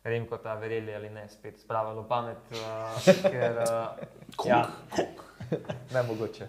Remko, 0.07 0.39
ta 0.39 0.55
verjeli 0.55 0.95
ali 0.95 1.11
ne, 1.11 1.27
spet 1.29 1.59
spravilo 1.59 2.07
pamet, 2.07 2.55
uh, 2.55 3.11
ker 3.27 3.59
uh, 3.67 4.47
ja, 4.47 4.63
Ne 5.95 6.03
mogoče. 6.03 6.49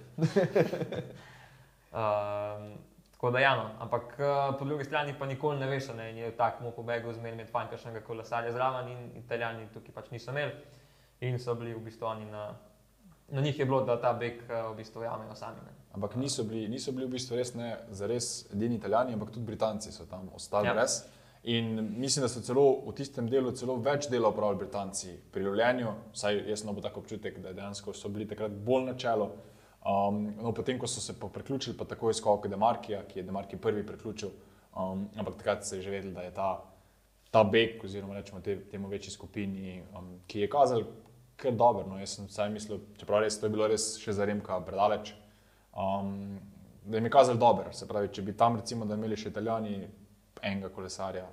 Um, 1.91 2.69
tako 3.11 3.31
da, 3.31 3.39
ja, 3.39 3.55
no. 3.55 3.69
ampak 3.79 4.03
uh, 4.19 4.59
po 4.59 4.65
drugi 4.65 4.83
strani 4.85 5.13
pa 5.19 5.25
nikoli 5.25 5.59
ne 5.59 5.67
veš, 5.67 5.91
ne, 5.97 6.09
in 6.11 6.17
je 6.17 6.31
v 6.31 6.37
takem 6.37 6.71
pobegu 6.75 7.13
zmeraj 7.13 7.37
med 7.37 7.51
fankašnega 7.51 8.01
kolesarja 8.07 8.51
zraven 8.51 8.91
in 8.91 9.11
italijani 9.19 9.67
tukaj 9.73 9.93
pač 9.95 10.11
niso 10.11 10.31
imeli 10.31 10.51
in 11.21 11.39
so 11.39 11.55
bili 11.55 11.73
v 11.73 11.83
bistvu 11.83 12.07
oni 12.07 12.25
na, 12.31 12.55
na 13.29 13.41
njih 13.41 13.59
je 13.59 13.65
bilo, 13.65 13.81
da 13.85 13.99
ta 14.01 14.13
beg 14.13 14.41
uh, 14.47 14.71
v 14.71 14.75
bistvu 14.77 15.03
jamejo 15.03 15.35
sami. 15.35 15.59
Ne. 15.65 15.75
Ampak 15.93 16.15
niso 16.15 16.43
bili, 16.43 16.67
niso 16.67 16.91
bili 16.91 17.05
v 17.05 17.17
bistvu 17.17 17.35
res 17.35 17.53
ne 17.55 17.77
zares 17.91 18.45
edini 18.53 18.75
italijani, 18.75 19.13
ampak 19.13 19.31
tudi 19.33 19.45
Britanci 19.45 19.91
so 19.91 20.05
tam 20.05 20.29
ostali 20.35 20.67
Ja. 20.67 20.73
ja. 20.73 20.77
brez. 20.77 21.03
In 21.43 21.93
mislim, 21.97 22.23
da 22.23 22.27
so 22.27 22.41
celo 22.41 22.65
v 22.87 22.93
tistem 22.97 23.29
delu 23.31 23.51
celo 23.55 23.77
več 23.79 24.09
dela 24.11 24.27
opravili 24.27 24.59
Britanci 24.59 25.13
pri 25.31 25.45
lovljenju, 25.45 25.93
vsaj 26.11 26.41
jaz 26.49 26.59
sem 26.59 26.69
imel 26.69 26.83
tak 26.83 26.97
občutek, 26.99 27.37
da 27.39 27.53
dejansko 27.55 27.93
so 27.95 28.11
bili 28.11 28.27
takrat 28.27 28.51
bolj 28.51 28.89
na 28.89 28.95
čelo. 28.99 29.29
Um, 29.79 30.25
no, 30.41 30.51
potem, 30.51 30.75
ko 30.79 30.87
so 30.87 30.99
se 30.99 31.15
priključili, 31.15 31.77
pa 31.77 31.85
tako 31.87 32.09
je 32.09 32.17
skok 32.19 32.47
Demarkija, 32.51 33.05
ki 33.07 33.19
je 33.19 33.23
Demarki 33.23 33.57
prvi 33.57 33.85
priključil, 33.87 34.33
um, 34.75 35.05
ampak 35.15 35.37
takrat 35.39 35.63
se 35.65 35.77
je 35.77 35.81
že 35.81 35.93
vedel, 35.93 36.11
da 36.11 36.27
je 36.27 36.33
ta, 36.35 36.49
ta 37.31 37.43
beg, 37.43 37.79
oziroma 37.83 38.19
rečemo 38.19 38.41
te, 38.41 38.57
temu 38.71 38.91
večji 38.91 39.15
skupini, 39.15 39.81
um, 39.95 40.17
ki 40.27 40.43
je 40.43 40.49
kazal 40.51 40.83
kar 41.39 41.55
dobro. 41.55 41.85
No, 41.87 41.99
jaz 41.99 42.17
sem 42.17 42.27
vsaj 42.27 42.51
mislil, 42.51 42.83
čeprav 42.99 43.23
res 43.23 43.39
to 43.39 43.47
je 43.47 43.55
bilo 43.55 43.67
res 43.71 43.93
še 44.03 44.13
za 44.13 44.27
Remka 44.27 44.59
predaleč, 44.67 45.13
um, 45.71 46.35
da 46.83 46.99
je 46.99 47.13
kazal 47.15 47.39
dobro. 47.39 47.71
Če 48.11 48.21
bi 48.21 48.35
tam 48.35 48.59
recimo 48.59 48.83
imeli 48.83 49.15
še 49.15 49.31
italijani 49.31 49.87
enega 50.41 50.69
kolesarja, 50.69 51.25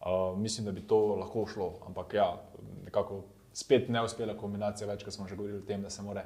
uh, 0.00 0.38
mislim, 0.38 0.66
da 0.66 0.72
bi 0.72 0.86
to 0.86 0.98
lahko 1.20 1.46
šlo. 1.46 1.72
Ampak 1.86 2.14
ja, 2.14 2.28
nekako 2.84 3.22
spet 3.52 3.88
neuspela 3.88 4.36
kombinacija, 4.36 4.88
več, 4.88 5.04
kot 5.04 5.14
smo 5.14 5.28
že 5.28 5.36
govorili 5.36 5.62
o 5.62 5.66
tem, 5.66 5.82
da 5.82 5.90
se 5.90 6.02
mora 6.02 6.24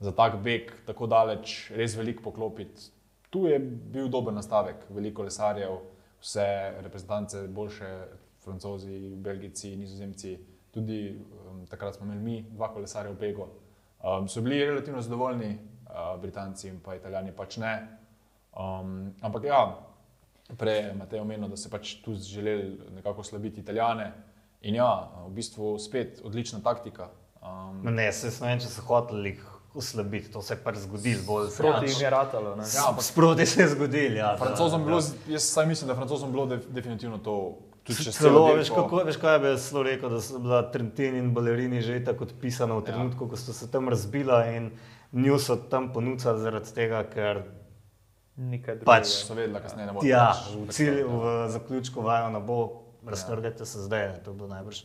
za 0.00 0.12
tak 0.12 0.38
beg 0.44 0.70
tako 0.86 1.08
daleč 1.10 1.70
res 1.74 1.96
veliko 1.96 2.22
poklopiti. 2.22 2.90
Tu 3.30 3.46
je 3.48 3.58
bil 3.58 4.08
dober 4.08 4.32
nastavek, 4.32 4.86
veliko 4.90 5.22
kolesarjev, 5.22 5.80
vse 6.20 6.46
reprezentance, 6.84 7.42
boljše, 7.48 7.88
francozi, 8.44 9.14
belgijci, 9.16 9.74
nizozemci, 9.76 10.36
tudi 10.72 11.00
um, 11.12 11.66
takrat 11.68 11.96
smo 11.96 12.06
imeli 12.06 12.22
mi 12.22 12.36
dva 12.54 12.70
kolesarja 12.72 13.12
v 13.12 13.20
begu. 13.20 13.48
Um, 13.98 14.28
so 14.28 14.40
bili 14.40 14.64
relativno 14.64 15.02
zadovoljni, 15.02 15.58
uh, 15.88 16.20
Britanci 16.20 16.68
in 16.68 16.80
pa 16.80 16.96
Italijani 16.96 17.34
pač 17.36 17.58
ne. 17.58 17.74
Um, 18.56 19.14
ampak 19.20 19.44
ja, 19.44 19.60
prej 20.50 20.76
je 20.78 20.94
Matej 20.94 21.20
omenil, 21.20 21.48
da 21.48 21.56
se 21.56 21.70
pač 21.70 21.94
tu 21.94 22.14
želeli 22.14 22.66
nekako 22.90 23.22
slabiti 23.22 23.60
Italijane. 23.60 24.12
In 24.62 24.74
ja, 24.74 24.90
v 25.22 25.30
bistvu 25.30 25.78
spet 25.78 26.20
odlična 26.24 26.60
taktika. 26.60 27.08
Um, 27.38 27.84
Ne, 27.86 28.12
se 28.12 28.26
ne 28.42 28.48
vem, 28.48 28.58
če 28.58 28.66
so 28.66 28.82
hoteli 28.82 29.28
jih 29.28 29.44
oslabiti, 29.74 30.32
to 30.32 30.42
se 30.42 30.54
je 30.54 30.58
pač 30.58 30.76
zgodilo. 30.76 31.22
bolj 31.24 31.50
se 31.50 31.62
Proti 31.62 31.80
pač- 31.80 31.90
jim 31.90 32.00
je 32.00 32.10
ratalo. 32.10 32.56
ne. 32.56 32.62
ja, 32.64 32.96
Sproti 33.00 33.46
se 33.46 33.62
je 33.62 33.68
zgodilo. 33.68 34.16
Ja, 34.16 34.32
da- 34.32 34.36
Francozom 34.38 34.80
da- 34.80 34.86
bilo, 34.86 35.00
jaz 35.28 35.42
saj 35.44 35.66
mislim, 35.66 35.88
da 35.88 35.94
Francozom 35.94 36.32
bilo 36.32 36.46
de, 36.46 36.56
definitivno 36.68 37.18
to. 37.18 37.58
Celo, 38.12 38.52
veš, 38.52 38.68
kako, 38.68 38.96
veš, 38.98 39.16
kaj 39.16 39.38
bi 39.38 39.46
jaz 39.46 39.72
rekel, 39.74 40.10
da 40.10 40.20
so 40.20 40.38
bila 40.38 40.62
Trentin 40.64 41.14
in 41.16 41.30
balerini 41.32 41.80
že 41.80 42.04
tako 42.04 42.24
odpisana 42.24 42.74
v 42.74 42.82
trenutku, 42.82 43.24
ja. 43.24 43.30
ko 43.30 43.36
so 43.36 43.52
se 43.52 43.70
tam 43.70 43.88
razbila 43.88 44.46
in 44.46 44.70
nju 45.12 45.38
so 45.38 45.56
tam 45.58 45.88
ponudili 45.88 46.38
zaradi 46.38 46.68
tega, 46.70 47.04
ker 47.04 47.42
Nekaj 48.38 48.74
drugega. 48.76 48.92
Pač- 48.92 49.16
So 49.20 49.34
vedeli, 49.34 49.52
da 49.52 49.60
kasneje 49.60 49.86
ne 49.86 49.92
bo. 49.92 50.00
ja, 50.04 50.28
pač 50.28 50.54
v, 50.54 50.66
cilj, 50.70 50.98
ja. 50.98 51.06
v 51.08 51.22
zaključku 51.50 52.00
vajo 52.00 52.30
ne 52.30 52.40
bo, 52.40 52.58
raztrgajte 53.04 53.66
se 53.66 53.80
zdaj, 53.80 54.22
to 54.22 54.32
bo 54.32 54.46
najbrž 54.46 54.84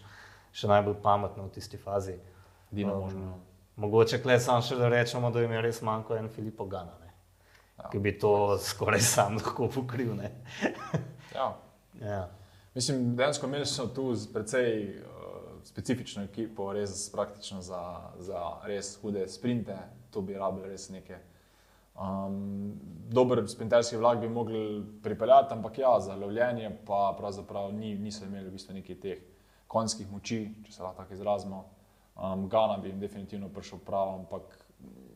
še 0.52 0.68
najbolj 0.68 0.96
pametno 1.02 1.44
v 1.44 1.52
tisti 1.52 1.78
fazi. 1.78 2.16
Edino 2.72 2.96
Um, 2.96 3.02
možno. 3.02 3.34
Mogoče 3.76 4.20
kle 4.20 4.40
samo 4.40 4.62
še 4.62 4.76
da 4.76 4.90
rečemo, 4.90 5.30
da 5.30 5.42
jim 5.42 5.52
je 5.52 5.62
res 5.62 5.82
manjko 5.82 6.16
en 6.16 6.30
Filipo 6.30 6.66
Gana, 6.66 6.94
ne, 7.00 7.10
Ja. 7.76 7.90
ki 7.90 8.00
bi 8.00 8.12
to 8.14 8.32
skoraj 8.60 9.02
sam 9.02 9.36
lahko 9.36 9.68
pokril. 9.70 10.14
Ne. 10.16 10.32
Ja. 11.36 11.48
Ja. 12.00 12.30
Mislim, 12.74 13.16
dejansko 13.16 13.46
imeli 13.46 13.66
smo 13.66 13.88
tu 13.88 14.04
precej 14.30 14.70
uh, 14.96 15.06
specifično 15.64 16.24
ekipo, 16.24 16.72
res 16.72 17.10
praktično 17.10 17.62
za, 17.62 17.82
za 18.20 18.38
res 18.64 18.98
hude 18.98 19.28
sprinte, 19.28 19.74
tu 20.12 20.22
bi 20.22 20.34
rabili 20.34 20.70
res 20.70 20.90
neke. 20.90 21.18
Um, 21.94 22.74
dober 23.10 23.44
sprinterski 23.48 23.98
vlak 23.98 24.20
bi 24.20 24.30
mogli 24.30 24.84
pripeljati, 25.04 25.54
ampak 25.54 25.78
ja, 25.78 26.00
za 26.00 26.16
lovljenje 26.16 26.72
pa 26.86 27.16
pravzaprav 27.18 27.74
ni, 27.74 27.96
niso 27.96 28.26
imeli 28.26 28.50
v 28.50 28.52
bistvu 28.52 28.74
nekih 28.74 29.00
teh 29.00 29.22
konjskih 29.68 30.12
moči, 30.12 30.48
če 30.66 30.72
se 30.72 30.84
lahko 30.84 31.04
tako 31.04 31.14
izrazimo. 31.14 31.66
Um, 32.16 32.48
Gana 32.50 32.78
bi 32.78 32.90
jim 32.90 33.00
definitivno 33.00 33.50
prišel 33.50 33.80
prav, 33.86 34.16
ampak 34.16 34.58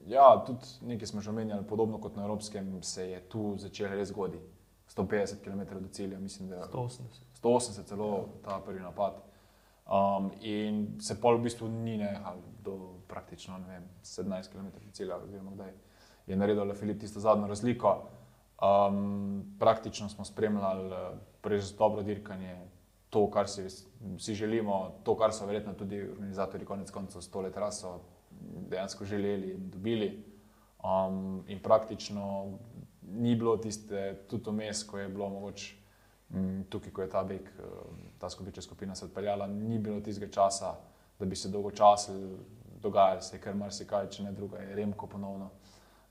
ja, 0.07 0.43
tudi 0.45 0.91
nekaj 0.93 1.07
smo 1.07 1.21
že 1.21 1.29
omenjali, 1.29 1.65
podobno 1.67 1.97
kot 2.01 2.15
na 2.15 2.23
Evropskem, 2.25 2.83
se 2.83 3.09
je 3.09 3.21
tu 3.29 3.53
začelo 3.57 3.95
res 3.95 4.09
zgoditi. 4.09 4.45
150 4.95 5.43
km 5.43 5.79
do 5.81 5.89
cilja, 5.91 6.19
mislim, 6.19 6.49
da 6.49 6.67
180. 6.73 7.01
180 7.43 7.83
celo 7.85 8.29
ta 8.43 8.61
prvi 8.65 8.79
napad. 8.79 9.17
Um, 9.87 10.31
in 10.41 11.01
se 11.01 11.21
pol 11.21 11.37
v 11.37 11.43
bistvu 11.47 11.67
ni 11.67 11.97
nehal 11.97 12.39
do 12.63 12.99
praktično 13.07 13.57
ne 13.57 13.67
vem, 13.67 13.83
17 14.03 14.51
km 14.51 14.67
cilja, 14.91 15.17
oziroma 15.17 15.51
kdaj 15.51 15.73
je 16.27 16.35
naredil 16.35 16.73
Filip 16.73 16.99
tisto 16.99 17.19
zadnjo 17.19 17.47
razliko. 17.47 18.09
Um, 18.57 19.55
praktično 19.59 20.09
smo 20.09 20.25
spremljali 20.25 20.95
res 21.43 21.71
dobro 21.77 22.01
dirkanje, 22.03 22.55
to, 23.09 23.29
kar 23.31 23.47
si 23.47 23.63
vsi 24.17 24.33
želimo, 24.35 24.91
to, 25.03 25.15
kar 25.15 25.33
so 25.33 25.45
verjetno 25.45 25.73
tudi 25.73 26.01
organizatori 26.01 26.65
konec 26.65 26.91
koncev 26.91 27.21
s 27.21 27.31
tole 27.31 27.51
traso 27.51 27.99
dejansko 28.69 29.05
želeli 29.05 29.53
in 29.53 29.69
dobili. 29.69 30.23
Um, 30.83 31.43
in 31.47 31.59
praktično 31.59 32.57
ni 33.01 33.35
bilo 33.35 33.57
tiste, 33.57 34.25
tudi 34.27 34.49
vmes, 34.49 34.83
ko 34.83 34.99
je 34.99 35.07
bilo 35.09 35.29
mogoče 35.29 35.75
um, 36.33 36.65
tukaj, 36.69 36.91
ko 36.91 37.01
je 37.01 37.09
ta 37.09 37.23
beg, 37.23 37.49
ta 38.19 38.29
skupiča 38.29 38.61
skupina 38.61 38.95
se 38.95 39.05
odpeljala, 39.05 39.47
ni 39.47 39.79
bilo 39.79 40.01
tistega 40.01 40.31
časa, 40.31 40.75
da 41.19 41.25
bi 41.25 41.35
se 41.35 41.49
dolgo 41.49 41.71
časili, 41.71 42.37
dogajalo 42.81 43.21
se 43.21 43.35
je 43.35 43.41
kar 43.41 43.55
marsikaj, 43.55 44.09
če 44.09 44.23
ne 44.23 44.31
druga, 44.31 44.57
je 44.57 44.75
Remko 44.75 45.07
ponovno 45.07 45.49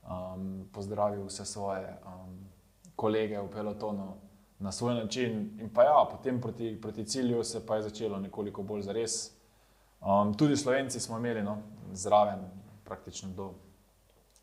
um, 0.07 0.67
pozdravil 0.71 1.25
vse 1.25 1.45
svoje 1.45 1.97
um, 2.05 2.39
kolege 2.95 3.39
v 3.39 3.51
pelotonu 3.51 4.13
na 4.59 4.71
svoj 4.71 4.95
način. 4.95 5.59
In 5.61 5.69
pa 5.73 5.83
ja, 5.83 6.07
potem 6.11 6.41
proti, 6.41 6.81
proti 6.81 7.05
cilju 7.05 7.43
se 7.43 7.65
pa 7.65 7.75
je 7.75 7.81
začelo 7.81 8.19
nekoliko 8.19 8.63
bolj 8.63 8.81
zares. 8.81 9.31
Um, 10.01 10.33
tudi 10.33 10.57
Slovenci 10.57 10.99
smo 10.99 11.17
imeli 11.17 11.43
no, 11.43 11.57
zraven, 11.93 12.39
praktično 12.83 13.29
do, 13.29 13.53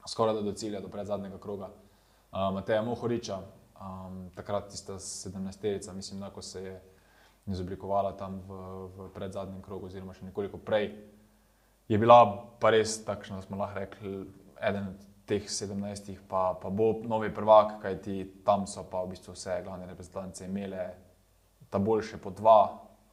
skoraj 0.09 0.43
do 0.43 0.53
cilja, 0.53 0.81
do 0.81 0.89
predzadnjega 0.89 1.39
kroga, 1.39 1.71
um, 2.33 2.55
Mateja 2.55 2.83
Mohoriča, 2.83 3.39
um, 3.81 4.31
takrat 4.35 4.69
tista 4.71 4.93
17-terica, 4.93 5.93
mislim, 5.93 6.21
da 6.21 6.43
se 6.43 6.65
je 6.65 6.83
izoblikovala 7.47 8.17
tam 8.17 8.43
v, 8.49 8.55
v 8.97 9.09
predzadnjem 9.15 9.63
krogu, 9.63 9.87
oziroma 9.87 10.15
še 10.15 10.25
nekoliko 10.25 10.59
prej. 10.59 10.95
Je 11.89 11.99
bila 11.99 12.25
pa 12.61 12.71
res 12.73 12.97
takšna, 13.05 13.37
da 13.37 13.47
smo 13.47 13.57
lahko 13.61 13.79
rekli, 13.79 14.25
eden 14.61 14.89
od 14.89 15.14
teh 15.27 15.49
17, 15.49 16.17
pa, 16.29 16.55
pa 16.63 16.71
bo 16.71 17.01
novi 17.09 17.35
prvak, 17.35 17.81
kajti 17.83 18.45
tam 18.45 18.67
so 18.67 18.85
pa 18.91 19.03
v 19.05 19.15
bistvu 19.15 19.33
vse 19.33 19.63
glavne 19.65 19.87
reprezentance 19.87 20.45
imele 20.45 20.89
ta 21.71 21.79
boljše 21.79 22.21
po 22.21 22.31
dva, 22.31 22.61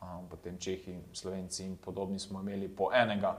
um, 0.01 0.27
potem 0.29 0.57
Čehi, 0.57 0.99
Slovenci 1.13 1.65
in 1.65 1.77
podobni 1.77 2.19
smo 2.19 2.41
imeli 2.41 2.67
po 2.67 2.91
enega. 2.93 3.35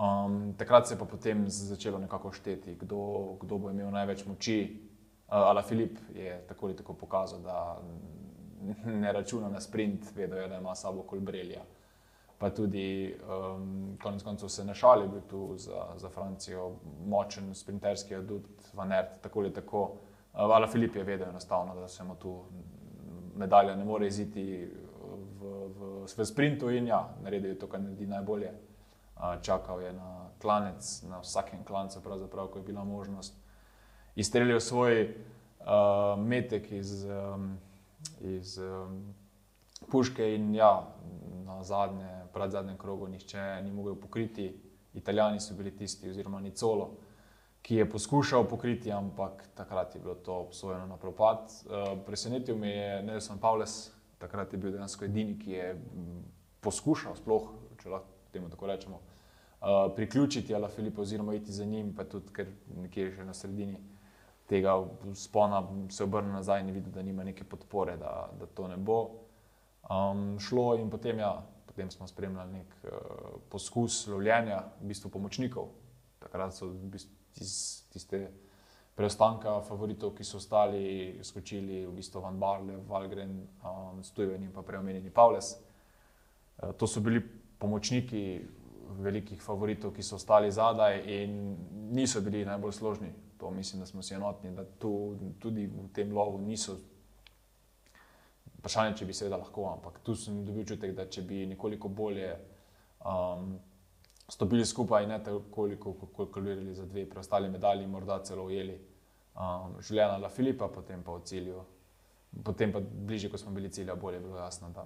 Um, 0.00 0.54
takrat 0.58 0.88
se 0.88 0.94
je 0.94 0.98
pa 0.98 1.04
potem 1.04 1.44
začelo 1.48 1.98
nekako 1.98 2.32
šteti, 2.32 2.74
kdo, 2.80 3.36
kdo 3.40 3.58
bo 3.58 3.70
imel 3.70 3.90
največ 3.90 4.24
moči. 4.26 4.60
Uh, 5.28 5.36
Ala 5.52 5.62
Filip 5.62 5.98
je 6.14 6.40
tako 6.48 6.66
ali 6.66 6.76
tako 6.76 6.94
pokazal, 6.94 7.40
da 7.40 7.82
ne 8.84 9.12
računa 9.12 9.48
na 9.48 9.60
sprint, 9.60 10.16
vedo 10.16 10.36
je, 10.36 10.48
da 10.48 10.56
ima 10.56 10.74
sabo 10.74 11.02
kolbrelja 11.02 11.62
pa 12.40 12.50
tudi 12.50 13.12
um, 13.12 13.98
konec 14.02 14.22
koncev 14.22 14.48
se 14.48 14.64
ne 14.64 14.74
šali, 14.74 15.08
bil 15.08 15.20
tu 15.28 15.54
za, 15.56 15.84
za 15.96 16.08
Francijo 16.08 16.70
močen 17.06 17.54
sprinterski 17.54 18.16
adut, 18.16 18.46
vanert, 18.74 19.20
tako 19.20 19.40
ali 19.40 19.52
tako. 19.52 19.82
Uh, 19.82 20.48
Vala 20.48 20.66
Filip 20.66 20.96
je 20.96 21.04
vedel 21.04 21.28
enostavno, 21.28 21.74
da 21.74 21.88
se 21.88 22.04
mu 22.04 22.14
tu 22.14 22.38
medalja 23.36 23.76
ne 23.76 23.84
more 23.84 24.06
iziti 24.06 24.70
v, 25.40 25.52
v, 25.68 25.90
v 26.16 26.26
sprintu 26.26 26.70
in 26.70 26.86
ja, 26.86 27.02
naredil 27.22 27.50
je 27.50 27.58
to, 27.58 27.68
kar 27.68 27.80
naredi 27.80 28.06
najbolje. 28.06 28.52
Uh, 29.16 29.36
čakal 29.42 29.82
je 29.82 29.92
na 29.92 30.30
klanec, 30.40 31.02
na 31.02 31.20
vsakem 31.20 31.64
klancu, 31.64 32.00
pravzaprav, 32.00 32.48
ko 32.48 32.58
je 32.58 32.64
bila 32.64 32.84
možnost. 32.84 33.36
Izstrelil 34.16 34.60
svoj 34.60 35.02
uh, 35.04 36.16
metek 36.16 36.72
iz, 36.72 37.04
um, 37.04 37.58
iz 38.20 38.58
um, 38.58 39.14
puške 39.88 40.34
in 40.34 40.54
ja, 40.54 40.88
na 41.46 41.62
zadnje 41.64 42.20
pred 42.32 42.50
zadnjem 42.50 42.78
krogu 42.78 43.08
nihče 43.08 43.62
ni 43.62 43.72
mogel 43.72 43.94
pokriti. 43.94 44.54
Italijani 44.94 45.40
so 45.40 45.54
bili 45.54 45.76
tisti, 45.76 46.10
oziroma 46.10 46.40
Nicolo, 46.40 46.90
ki 47.62 47.76
je 47.76 47.90
poskušal 47.90 48.48
pokriti, 48.48 48.92
ampak 48.92 49.44
takrat 49.54 49.94
je 49.94 50.00
bilo 50.00 50.14
to 50.14 50.34
obsojeno 50.34 50.86
na 50.86 50.96
propad. 50.96 51.38
Uh, 51.66 51.98
presenetil 52.06 52.58
me 52.58 52.70
je 52.70 53.02
Nelson 53.02 53.38
Pavles, 53.38 53.92
takrat 54.18 54.52
je 54.52 54.58
bil 54.58 54.72
dejansko 54.72 55.04
edini, 55.04 55.38
ki 55.38 55.52
je 55.52 55.68
poskušal, 56.60 57.14
sploh, 57.16 57.52
če 57.82 57.92
lahko 57.92 58.32
temu 58.32 58.50
tako 58.50 58.66
rečemo, 58.66 58.98
uh, 58.98 59.94
priključiti 59.96 60.54
Ala 60.54 60.68
Filipa 60.68 61.02
oziroma 61.02 61.34
iti 61.34 61.52
za 61.52 61.64
njim, 61.64 61.94
pa 61.94 62.04
tudi 62.04 62.32
ker 62.32 62.50
nekje 62.76 63.10
že 63.10 63.24
na 63.24 63.34
sredini. 63.34 63.78
Tega 64.50 64.74
spona 65.14 65.62
se 65.90 66.04
obrne 66.04 66.32
nazaj 66.32 66.60
in 66.60 66.72
vidi, 66.74 66.90
da 66.90 67.02
nima 67.02 67.24
neke 67.24 67.44
podpore, 67.44 67.96
da, 67.96 68.30
da 68.38 68.46
to 68.46 68.68
ne 68.68 68.76
bo 68.76 69.04
um, 69.90 70.38
šlo, 70.38 70.74
in 70.78 70.90
potem 70.90 71.18
ja, 71.18 71.34
potem 71.66 71.90
smo 71.90 72.06
spremljali 72.06 72.52
nek 72.52 72.76
uh, 72.84 72.90
poskus 73.50 74.06
lovljenja, 74.06 74.62
v 74.80 74.92
bistvu 74.92 75.10
pomočnikov. 75.10 75.72
Takrat 76.20 76.54
so 76.54 76.70
v 76.70 76.94
bistvu 76.94 77.20
iz 77.40 77.82
tiste 77.92 78.28
preostanka 78.94 79.60
favoritov, 79.64 80.12
ki 80.16 80.24
so 80.26 80.36
ostali, 80.40 81.18
skočili 81.24 81.84
v 81.86 81.92
bistvu 81.96 82.20
Van 82.20 82.38
Barle, 82.38 82.76
Valgren, 82.88 83.36
um, 83.64 84.02
Stujven 84.04 84.42
in 84.44 84.52
pa 84.52 84.62
preomenjeni 84.66 85.10
Pavles. 85.10 85.54
Uh, 86.58 86.72
to 86.76 86.86
so 86.86 87.00
bili 87.00 87.22
pomočniki 87.60 88.40
velikih 89.00 89.40
favoritov, 89.42 89.94
ki 89.94 90.02
so 90.02 90.18
ostali 90.18 90.50
zadaj 90.52 91.00
in 91.06 91.56
niso 91.94 92.20
bili 92.20 92.44
najbolj 92.44 92.72
složni. 92.72 93.12
To 93.38 93.50
mislim, 93.50 93.80
da 93.80 93.86
smo 93.86 94.02
si 94.02 94.14
enotni, 94.14 94.50
da 94.52 94.64
tu, 94.64 95.16
tudi 95.38 95.66
v 95.66 95.88
tem 95.94 96.12
lovu 96.12 96.38
niso 96.38 96.76
Vprašanje, 98.60 98.98
če 99.00 99.06
bi 99.08 99.14
seveda 99.16 99.38
lahko, 99.40 99.64
ampak 99.72 100.02
tu 100.04 100.12
sem 100.14 100.42
dobil 100.44 100.66
čutek, 100.68 100.92
da 100.92 101.06
če 101.08 101.22
bi 101.24 101.46
nekoliko 101.48 101.88
bolje 101.88 102.28
um, 103.08 103.54
stopili 104.28 104.66
skupaj 104.68 105.06
in 105.06 105.14
ne 105.14 105.18
tako, 105.24 105.68
kot 105.80 106.10
kalkulirali 106.16 106.74
za 106.76 106.84
dve 106.86 107.06
preostali 107.08 107.48
medalji, 107.48 107.86
morda 107.88 108.18
celo 108.28 108.44
ujeli 108.50 108.76
um, 108.76 109.78
življenja 109.80 110.18
La 110.20 110.28
Filipa, 110.28 110.68
potem 110.68 111.00
pa 111.06 111.14
v 111.16 111.24
cilju. 111.30 111.62
Potem 112.44 112.74
pa 112.74 112.82
bližje, 112.84 113.30
ko 113.32 113.40
smo 113.40 113.54
bili 113.56 113.72
cilja, 113.72 113.96
bolje 113.96 114.20
je 114.20 114.26
bilo 114.26 114.36
jasno, 114.38 114.68
da 114.76 114.84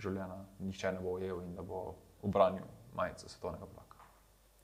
življenja 0.00 0.40
nihče 0.64 0.94
ne 0.96 1.04
bo 1.04 1.18
ujel 1.18 1.44
in 1.44 1.52
da 1.58 1.66
bo 1.68 1.82
obranil 2.24 2.64
majico 2.96 3.28
svetovnega 3.28 3.68
prvaka. 3.68 4.08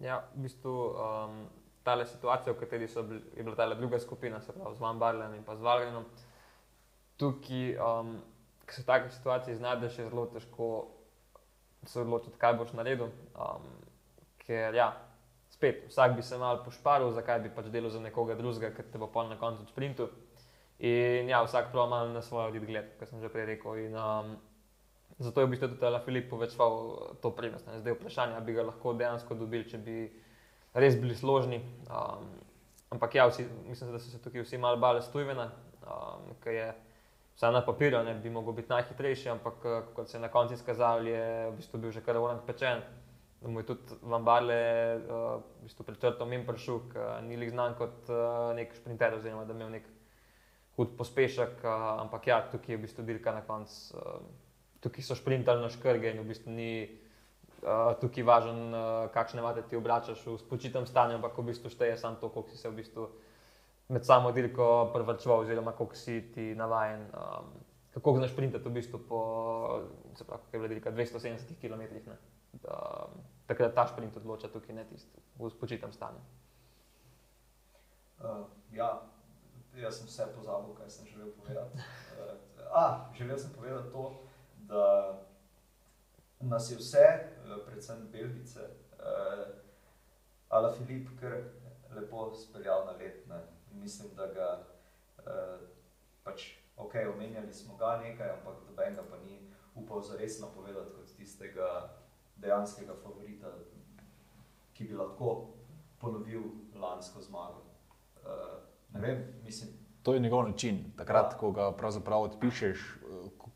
Ja, 0.01 0.22
v 0.32 0.46
bistvu 0.46 0.72
um, 0.72 1.36
ta 1.84 1.99
situacija, 2.01 2.57
v 2.57 2.64
kateri 2.64 2.88
bili, 2.88 3.20
je 3.36 3.44
bila 3.44 3.61
ta 3.61 3.68
druga 3.74 4.01
skupina, 4.01 4.40
se 4.40 4.57
pravi 4.57 4.74
z 4.74 4.80
Van 4.80 4.99
Barlem 4.99 5.36
in 5.36 5.44
pa 5.44 5.61
z 5.61 5.68
Valgrenom, 5.68 6.09
tukaj. 7.20 7.76
Um, 7.76 8.16
ki 8.69 8.75
se 8.75 8.83
v 8.83 8.87
takih 8.87 9.12
situacijah 9.12 9.59
znajdeš, 9.59 9.99
je 9.99 10.09
zelo 10.09 10.27
težko 10.33 10.69
se 11.87 12.01
odločiti, 12.01 12.39
kaj 12.39 12.57
boš 12.61 12.73
naredil. 12.77 13.11
Um, 13.33 13.69
ker, 14.45 14.75
ja, 14.77 14.93
spet, 15.51 15.87
vsak 15.89 16.16
bi 16.16 16.23
se 16.23 16.39
mal 16.39 16.62
pošparil, 16.64 17.11
zakaj 17.16 17.41
bi 17.47 17.53
pač 17.55 17.71
delal 17.73 17.91
za 17.91 18.03
nekoga 18.05 18.37
drugega, 18.39 18.73
ker 18.77 18.87
te 18.93 19.01
bo 19.01 19.09
pol 19.12 19.31
na 19.31 19.39
koncu 19.41 19.66
sprintu. 19.69 20.09
In 20.79 21.31
ja, 21.31 21.41
vsak 21.43 21.73
prav 21.73 21.89
malo 21.91 22.12
na 22.14 22.23
svoj 22.23 22.53
odgled, 22.53 22.93
kot 22.99 23.11
sem 23.11 23.23
že 23.23 23.33
prej 23.33 23.49
rekel. 23.55 23.81
In, 23.89 23.97
um, 23.99 24.37
zato 25.19 25.41
je 25.41 25.49
v 25.49 25.55
bistvu 25.55 25.73
tudi 25.75 26.03
Filip 26.05 26.29
povečal 26.31 26.75
to 27.23 27.33
prednost. 27.35 27.66
Zdaj 27.66 27.91
je 27.91 27.97
vprašanje, 27.97 28.37
ali 28.37 28.47
bi 28.47 28.59
ga 28.59 28.69
lahko 28.69 28.95
dejansko 28.95 29.35
dobili, 29.35 29.66
če 29.66 29.79
bi 29.83 29.97
res 30.75 30.95
bili 31.01 31.16
složni. 31.19 31.59
Um, 31.91 32.29
ampak 32.95 33.14
ja, 33.14 33.27
vsi, 33.27 33.49
mislim, 33.66 33.91
da 33.93 33.99
so 33.99 34.11
se 34.11 34.23
tukaj 34.23 34.47
vsi 34.47 34.59
malo 34.59 34.79
bali 34.79 35.03
stojvena, 35.03 35.51
um, 35.83 36.31
ker 36.45 36.55
je 36.55 36.69
vsaj 37.39 37.53
na 37.53 37.62
papirju 37.64 38.03
ne 38.03 38.14
bi 38.14 38.30
mogel 38.30 38.53
biti 38.53 38.72
najhitrejši, 38.72 39.28
ampak 39.30 39.64
eh, 39.64 39.82
kot 39.95 40.09
se 40.11 40.16
je 40.16 40.20
na 40.20 40.28
koncu 40.28 40.55
izkazalo, 40.55 41.07
je 41.07 41.51
v 41.51 41.53
bistvu 41.57 41.78
bil 41.78 41.93
že 41.95 42.03
kar 42.03 42.16
orang 42.18 42.43
pečen. 42.47 42.82
Da 43.39 43.49
mu 43.49 43.61
je 43.61 43.66
tudi 43.66 43.95
Van 44.03 44.24
Barle 44.26 44.55
uh, 44.99 45.39
v 45.61 45.68
bistvu 45.68 45.84
prečrtal 45.86 46.26
min 46.26 46.43
pršuk, 46.43 46.97
uh, 46.97 47.20
ni 47.22 47.36
lik 47.39 47.53
znan 47.55 47.76
kot 47.78 48.09
uh, 48.11 48.51
nek 48.51 48.74
šprinter, 48.74 49.14
oziroma 49.14 49.45
da 49.47 49.55
je 49.55 49.57
imel 49.57 49.70
nek 49.76 49.84
hud 50.74 50.97
pospešek, 50.99 51.62
uh, 51.62 51.84
ampak 52.03 52.26
ja, 52.26 52.41
tukaj 52.51 52.74
je 52.74 52.78
v 52.80 52.82
bistvu 52.82 53.05
dirka 53.07 53.30
na 53.30 53.45
koncu. 53.47 53.95
Uh, 53.95 54.18
tukaj 54.82 55.07
so 55.07 55.14
šprintali 55.14 55.62
na 55.62 55.70
škrge 55.70 56.11
in 56.11 56.18
v 56.18 56.26
bistvu 56.32 56.51
ni 56.51 56.72
uh, 57.62 57.95
tukaj 58.03 58.26
važen, 58.26 58.59
uh, 58.74 59.07
kakšne 59.14 59.47
vate 59.47 59.62
ti 59.70 59.78
obračaš 59.78 60.26
v 60.26 60.34
spočitem 60.43 60.91
stanju, 60.91 61.22
ampak 61.22 61.39
v 61.39 61.53
bistvu 61.53 61.70
šteje 61.70 61.95
samo 61.95 62.18
to, 62.18 62.34
koliko 62.34 62.51
si 62.51 62.59
se 62.59 62.66
v 62.66 62.82
bistvu 62.82 63.07
med 63.89 64.07
samo 64.07 64.32
dirko 64.32 64.91
prvrčval, 64.93 65.41
oziroma 65.41 65.72
kako 65.72 65.95
si 65.95 66.32
ti 66.34 66.55
navaden. 66.55 67.01
Um, 67.01 67.53
kako 67.95 68.16
znaš 68.16 68.36
printati 68.36 68.68
v 68.68 68.72
bistvu 68.72 69.01
po 69.09 69.20
pravi, 70.26 70.64
je 70.64 70.68
dirka, 70.68 70.93
270 70.93 71.57
km. 71.61 72.11
Um, 72.53 73.22
takrat 73.47 73.74
ta 73.74 73.86
sprint 73.86 74.16
odloča 74.16 74.49
tukaj, 74.49 74.74
ne 74.74 74.84
tisti 74.84 75.20
v 75.39 75.51
spočitem 75.51 75.93
stanju. 75.93 76.20
Uh, 78.18 78.45
ja, 78.72 79.03
jaz 79.76 79.99
sem 79.99 80.07
vse 80.07 80.26
pozabil, 80.36 80.74
kaj 80.74 80.91
sem 80.91 81.07
želel 81.07 81.32
povedati. 81.41 81.78
Uh, 82.18 82.34
a, 82.74 83.11
želel 83.14 83.39
sem 83.39 83.51
povedati 83.55 83.93
to, 83.93 84.22
da 84.59 85.18
nas 86.41 86.70
je 86.70 86.76
vse, 86.76 87.05
uh, 87.47 87.62
predvsem 87.66 88.09
Belgice, 88.12 88.61
uh, 88.99 89.55
Ala 90.49 90.72
Filip, 90.72 91.09
kar 91.20 91.36
lepo 91.95 92.32
speljal 92.34 92.86
na 92.86 92.93
let. 92.93 93.26
Ne 93.28 93.58
mislim, 93.81 94.09
da 94.16 94.26
ga 94.35 94.49
uh, 95.18 95.61
pač, 96.24 96.51
ok, 96.76 96.95
omenjali 97.14 97.53
smo 97.55 97.76
ga 97.76 97.97
nekaj, 98.03 98.31
ampak 98.39 98.62
doben 98.68 98.95
ga 98.95 99.03
pa 99.11 99.18
ni 99.24 99.41
upal 99.74 100.03
za 100.03 100.16
res 100.16 100.41
napovedati 100.41 100.95
kot 100.95 101.16
tistega 101.16 101.68
dejanskega 102.37 102.95
favorita, 103.03 103.53
ki 104.74 104.85
bi 104.85 104.95
lahko 104.95 105.55
ponovil 105.99 106.43
lansko 106.74 107.22
zmago. 107.22 107.64
Uh, 108.22 108.59
ne 108.95 109.01
vem, 109.01 109.24
mislim. 109.45 109.70
To 110.03 110.14
je 110.14 110.20
njegov 110.20 110.49
način. 110.49 110.93
Takrat, 110.97 111.35
ko 111.39 111.51
ga 111.53 111.72
pravzaprav 111.76 112.22
odpišeš, 112.22 112.85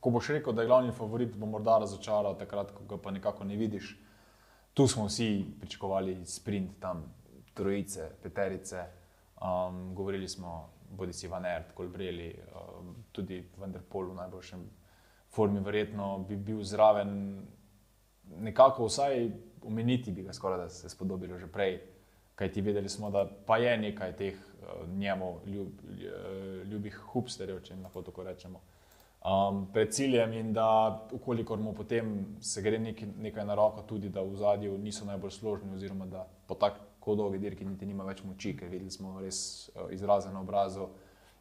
ko 0.01 0.11
boš 0.11 0.29
rekel, 0.35 0.53
da 0.53 0.62
je 0.62 0.68
glavni 0.68 0.93
favorit, 0.93 1.37
bo 1.39 1.47
morda 1.47 1.79
razočaral, 1.79 2.35
takrat, 2.39 2.73
ko 2.75 2.85
ga 2.91 2.99
pa 3.03 3.11
nekako 3.11 3.45
ne 3.45 3.57
vidiš. 3.57 3.95
Tu 4.75 4.87
smo 4.89 5.07
vsi 5.07 5.45
pričakovali 5.61 6.16
sprint, 6.27 6.81
tam 6.81 7.05
trojice, 7.55 8.11
peterice. 8.23 8.85
Um, 9.43 9.95
govorili 9.95 10.28
smo, 10.28 10.70
bodi 10.90 11.12
si 11.12 11.28
Van 11.28 11.47
Ert, 11.47 11.72
Kolbreli, 11.74 12.34
um, 12.55 12.95
tudi 13.12 13.43
Vanderpol 13.59 14.11
v 14.11 14.14
najboljšem 14.14 14.66
formi, 15.34 15.61
verjetno 15.61 16.18
bi 16.28 16.36
bil 16.36 16.62
zraven. 16.62 17.43
Nekako 18.38 18.86
vsaj 18.86 19.26
omeniti 19.66 20.12
bi 20.12 20.22
ga 20.22 20.32
skoraj, 20.32 20.59
da 20.59 20.68
se 20.68 20.88
spodobilo 20.88 21.38
že 21.38 21.47
prej. 21.47 21.80
Kaj 22.34 22.53
ti 22.53 22.62
vedeli 22.62 22.88
smo, 22.88 23.11
da 23.11 23.26
pa 23.47 23.59
je 23.59 23.76
nekaj 23.78 24.16
teh 24.16 24.34
uh, 24.34 24.88
njemu 24.88 25.40
ljub, 25.47 25.82
ljubih 26.70 26.97
hubsterjev, 27.12 27.61
če 27.62 27.76
lahko 27.82 28.03
tako 28.03 28.24
rečemo 28.24 28.62
um, 29.24 29.66
pred 29.72 29.93
ciljem, 29.93 30.32
in 30.32 30.53
da, 30.53 31.09
ukolikor 31.12 31.59
mu 31.59 31.74
potem 31.74 32.36
se 32.40 32.62
gre 32.62 32.78
nekaj, 32.78 33.09
nekaj 33.18 33.47
na 33.47 33.55
roko, 33.55 33.82
tudi 33.82 34.09
da 34.09 34.22
v 34.22 34.36
zadju 34.36 34.78
niso 34.78 35.05
najbolj 35.05 35.30
složni, 35.30 35.74
oziroma 35.74 36.07
da 36.07 36.26
po 36.47 36.55
tako 37.03 37.15
dolgi 37.15 37.39
dirki 37.39 37.65
niti 37.67 37.87
nima 37.87 38.05
več 38.07 38.21
moči, 38.23 38.53
ker 38.55 38.69
videli 38.71 38.91
smo 38.95 39.17
res 39.19 39.39
uh, 39.75 39.89
izraze 39.91 40.31
na 40.31 40.39
obrazu. 40.41 40.87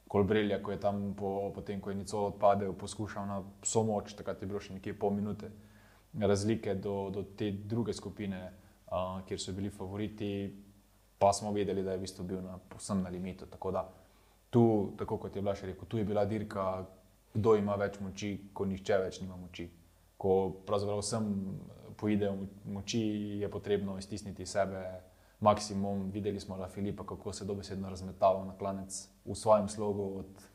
Kolbrelja, 0.10 0.58
ko 0.66 0.72
je 0.74 0.80
tam, 0.82 1.04
po, 1.14 1.52
potem 1.54 1.78
ko 1.80 1.92
je 1.92 2.00
Nicolo 2.00 2.32
odpadel, 2.32 2.74
poskušal 2.74 3.28
na 3.30 3.38
vso 3.62 3.84
moč, 3.86 4.16
takrat 4.18 4.42
je 4.42 4.50
bilo 4.50 4.60
še 4.60 4.80
nekje 4.80 4.96
pol 4.98 5.14
minute 5.14 5.52
razlike 6.18 6.74
do, 6.82 6.96
do 7.14 7.24
te 7.38 7.52
druge 7.54 7.94
skupine, 7.94 8.40
uh, 8.90 9.22
kjer 9.30 9.40
so 9.40 9.54
bili 9.54 9.70
favoriti, 9.70 10.32
pa 11.22 11.30
smo 11.30 11.54
vedeli, 11.54 11.86
da 11.86 11.94
je 11.94 12.02
v 12.02 12.08
bistvu 12.08 12.26
bil 12.34 12.42
na 12.42 12.58
posebnem 12.74 13.14
limitu. 13.14 13.46
Tako 13.54 13.76
da 13.78 13.86
tu, 14.50 14.66
tako 14.98 15.22
kot 15.22 15.38
je 15.38 15.46
Blaž 15.46 15.62
rekel, 15.70 15.86
tu 15.86 16.02
je 16.02 16.10
bila 16.10 16.26
dirka, 16.26 16.88
kdo 17.38 17.54
ima 17.62 17.78
več 17.78 18.02
moči, 18.02 18.34
ko 18.50 18.66
nihče 18.66 18.98
več 19.06 19.22
nima 19.22 19.38
moči. 19.38 19.70
Ko 20.18 20.34
pravzaprav 20.66 21.06
vsem 21.06 21.32
poidejo 22.02 22.50
moči, 22.66 23.06
je 23.46 23.54
potrebno 23.54 24.02
iztisniti 24.02 24.50
sebe 24.50 25.11
maksimum. 25.42 26.12
Videli 26.12 26.40
smo 26.40 26.58
La 26.58 26.68
Filipa, 26.68 27.06
kako 27.06 27.34
se 27.34 27.46
dobesedno 27.46 27.90
razmetava 27.90 28.46
na 28.46 28.58
klanec 28.58 29.08
v 29.26 29.36
svojem 29.36 29.70
slogu. 29.70 30.20
Od 30.20 30.52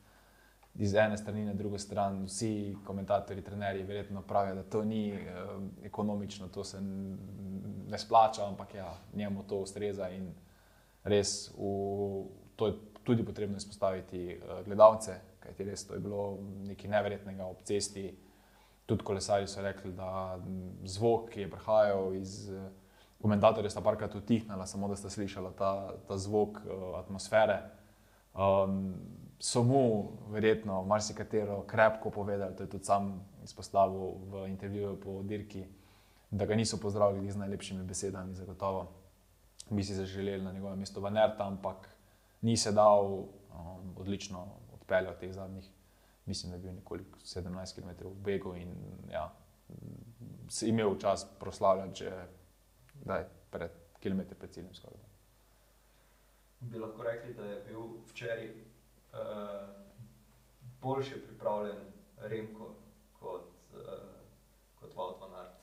iz 0.78 0.95
ene 0.95 1.16
strani 1.16 1.45
na 1.45 1.55
drugo 1.55 1.78
stran, 1.78 2.24
vsi 2.24 2.76
komentatorji, 2.84 3.43
trenerji, 3.43 3.82
verjetno 3.82 4.22
pravijo, 4.22 4.55
da 4.55 4.62
to 4.62 4.84
ni 4.84 5.11
eh, 5.11 5.34
ekonomično, 5.84 6.49
to 6.49 6.64
se 6.64 6.80
ne 7.89 7.99
splača, 7.99 8.49
ampak 8.49 8.74
ja, 8.74 8.99
njemu 9.14 9.43
to 9.49 9.57
ustreza 9.57 10.09
in 10.11 10.34
res 11.05 11.51
v, 11.59 12.24
to 12.57 12.66
je 12.66 12.74
tudi 13.05 13.24
potrebno 13.24 13.57
izpostaviti 13.57 14.30
eh, 14.30 14.62
gledalce, 14.64 15.20
kajti 15.41 15.64
res 15.64 15.87
to 15.87 15.95
je 15.95 16.01
bilo 16.01 16.39
nekaj 16.66 16.91
neverjetnega 16.91 17.45
ob 17.45 17.62
cesti. 17.64 18.16
Tudi 18.87 19.03
kolesari 19.05 19.49
so 19.51 19.62
rekli, 19.62 19.93
da 19.93 20.39
zvok, 20.84 21.30
ki 21.30 21.41
je 21.41 21.51
prihajal 21.51 22.14
iz 22.14 22.51
komentatorja, 23.23 23.71
sta 23.71 23.81
parkrat 23.81 24.14
utihnila, 24.14 24.67
samo 24.67 24.89
da 24.89 24.97
sta 24.97 25.11
slišala 25.11 25.53
ta, 25.59 25.73
ta 26.09 26.19
zvok 26.19 26.59
uh, 26.59 26.99
atmosfere. 26.99 27.62
Um, 28.35 28.95
so 29.39 29.62
mu 29.62 30.12
verjetno 30.33 30.83
marsikatero 30.85 31.62
krepko 31.67 32.11
povedali, 32.11 32.57
to 32.57 32.62
je 32.62 32.71
tudi 32.71 32.85
sam 32.85 33.25
izpostavil 33.45 34.14
v 34.31 34.47
intervjuju 34.49 35.01
po 35.01 35.23
dirki, 35.23 35.64
da 36.31 36.47
ga 36.47 36.55
niso 36.55 36.81
pozdravili 36.81 37.31
z 37.31 37.37
najlepšimi 37.37 37.85
besedami, 37.85 38.35
zagotovo 38.35 38.87
bi 39.71 39.85
si 39.85 39.95
zaželeli 39.95 40.45
na 40.45 40.53
njegovem 40.53 40.79
mestu 40.79 41.01
v 41.01 41.11
Nerta, 41.11 41.47
ampak 41.47 41.89
ni 42.43 42.57
se 42.57 42.73
dal 42.73 43.05
um, 43.05 43.27
odlično 43.97 44.47
odpeljal 44.75 45.14
teh 45.21 45.33
zadnjih, 45.33 45.71
mislim, 46.27 46.51
da 46.51 46.57
je 46.57 46.62
bil 46.62 46.73
nekoliko 46.73 47.19
17 47.19 47.75
km 47.75 48.09
v 48.09 48.14
begu 48.25 48.55
in 48.55 48.75
ja, 49.11 49.33
imel 50.62 50.99
čas 50.99 51.27
proslavljati 51.41 51.95
že 51.95 52.27
daj, 53.07 53.27
pred 53.51 53.75
kilometri 54.03 54.39
pred 54.39 54.53
ciljem. 54.55 54.75
Skoraj. 54.75 55.03
Bi 56.61 56.81
lahko 56.81 57.05
rekli, 57.07 57.35
da 57.35 57.45
je 57.45 57.61
bil 57.69 57.85
včeraj 58.11 58.49
uh, 58.51 59.19
boljše 60.83 61.21
pripravljen 61.27 61.85
Remko 62.31 62.71
kot, 63.21 63.53
uh, 63.75 64.09
kot 64.81 64.97
Vodvan 64.97 65.35
Art. 65.35 65.55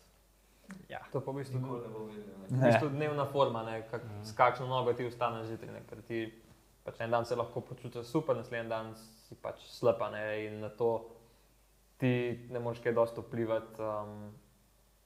Ja. 0.89 1.01
To 1.11 1.21
pa 1.21 1.31
v 1.31 1.41
bistvu, 1.41 1.59
Nikoli 1.59 1.81
ne 1.87 1.91
bo 1.93 2.05
videl. 2.05 2.37
ne. 2.49 2.57
v 2.57 2.71
bistvu 2.71 2.89
dnevna 2.89 3.25
forma, 3.25 3.63
ne, 3.63 3.81
kak, 3.89 4.05
s 4.23 4.35
kakšno 4.37 4.67
nogo 4.67 4.93
ti 4.93 5.05
vstaneš 5.09 5.51
zjutraj. 5.51 5.73
ne, 5.73 5.83
ker 5.89 6.01
ti 6.07 6.23
Pač 6.83 6.99
en 6.99 7.13
dan 7.15 7.25
se 7.25 7.35
lahko 7.39 7.61
počutiš 7.63 8.09
super, 8.11 8.35
naslednji 8.35 8.69
dan 8.69 8.91
si 8.95 9.37
pač 9.39 9.61
slepa 9.71 10.09
ne, 10.11 10.23
in 10.43 10.59
na 10.59 10.69
to 10.69 10.89
ti 11.97 12.11
ne 12.51 12.59
moreš 12.59 12.81
kaj 12.83 12.95
dosto 12.97 13.23
vplivati. 13.23 13.79
Um, 13.79 14.33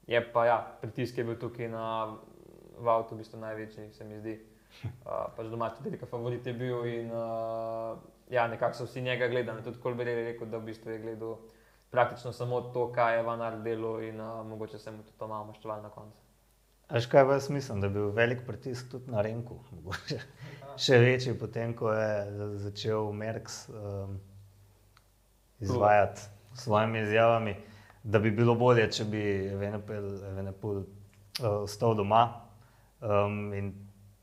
je 0.07 0.21
pa 0.33 0.45
ja, 0.45 0.57
pritisk 0.81 1.17
je 1.17 1.23
bil 1.23 1.35
tukaj 1.39 1.69
na 1.69 1.85
avtu, 2.85 3.15
v 3.15 3.17
bistvu 3.17 3.39
največji, 3.39 3.91
se 3.93 4.05
mi 4.05 4.19
zdi. 4.19 4.37
Uh, 4.77 5.31
pač 5.33 5.47
domači 5.49 5.81
delika 5.81 6.05
favorit 6.05 6.45
je 6.45 6.51
bil 6.53 6.83
in 6.85 7.07
uh, 7.09 7.95
ja, 8.29 8.43
nekako 8.47 8.77
so 8.77 8.85
vsi 8.85 9.01
njega 9.01 9.25
gledali. 9.27 9.63
Tudi 9.63 9.79
Kolber 9.81 10.07
je 10.07 10.15
rekel, 10.25 10.51
da 10.51 10.59
v 10.59 10.67
bistvu 10.67 10.91
je 10.91 10.99
gledal 11.01 11.37
praktično 11.89 12.33
samo 12.33 12.61
to, 12.61 12.91
kaj 12.93 13.17
je 13.17 13.23
Vanar 13.23 13.57
delal 13.63 14.03
in 14.03 14.21
uh, 14.21 14.45
mogoče 14.45 14.77
se 14.77 14.91
mu 14.91 15.01
tudi 15.03 15.17
to 15.17 15.27
malo 15.27 15.47
maščeval 15.49 15.81
na 15.81 15.89
koncu. 15.89 16.19
Až 16.87 17.05
kaj 17.09 17.23
vas 17.23 17.49
mislim, 17.49 17.81
da 17.81 17.87
je 17.87 17.93
bil 17.93 18.11
velik 18.15 18.45
pritisk 18.47 18.91
tudi 18.91 19.11
na 19.11 19.21
Renku, 19.21 19.57
mogoče 19.79 20.19
še 20.77 20.99
večji, 21.01 21.33
potem 21.39 21.73
ko 21.73 21.91
je 21.93 22.57
začel 22.67 23.11
Merks 23.11 23.63
um, 23.69 24.19
izvajati 25.59 26.21
s 26.53 26.67
svojimi 26.67 27.01
izjavami, 27.01 27.55
da 28.03 28.19
bi 28.19 28.31
bilo 28.31 28.55
bolje, 28.55 28.87
če 28.91 29.05
bi 29.05 29.23
Venepul 29.57 30.77
uh, 30.77 30.85
ostal 31.63 31.95
doma. 31.95 32.27
Um, 33.01 33.53
in 33.53 33.73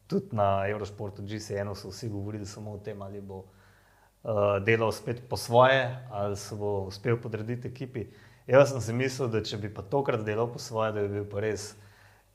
tudi 0.06 0.36
na 0.36 0.66
Eurošportu 0.68 1.22
GCN 1.22 1.74
so 1.74 1.88
vsi 1.92 2.08
govorili 2.08 2.46
samo 2.46 2.74
o 2.74 2.78
tem, 2.78 3.02
ali 3.02 3.20
bo 3.20 3.44
uh, 3.44 4.58
delal 4.64 4.92
spet 4.92 5.22
po 5.28 5.36
svoje, 5.36 6.06
ali 6.10 6.36
se 6.36 6.56
bo 6.56 6.86
uspel 6.88 7.20
podrediti 7.20 7.68
ekipi. 7.68 8.06
Jaz 8.46 8.70
sem 8.70 8.80
si 8.80 8.92
mislil, 8.92 9.28
da 9.32 9.40
če 9.42 9.56
bi 9.62 9.70
pa 9.72 9.82
tokrat 9.82 10.24
delal 10.24 10.50
po 10.52 10.58
svoje, 10.58 10.92
da 10.92 11.06
bi 11.06 11.20
bil 11.20 11.28
pa 11.30 11.40
res 11.44 11.72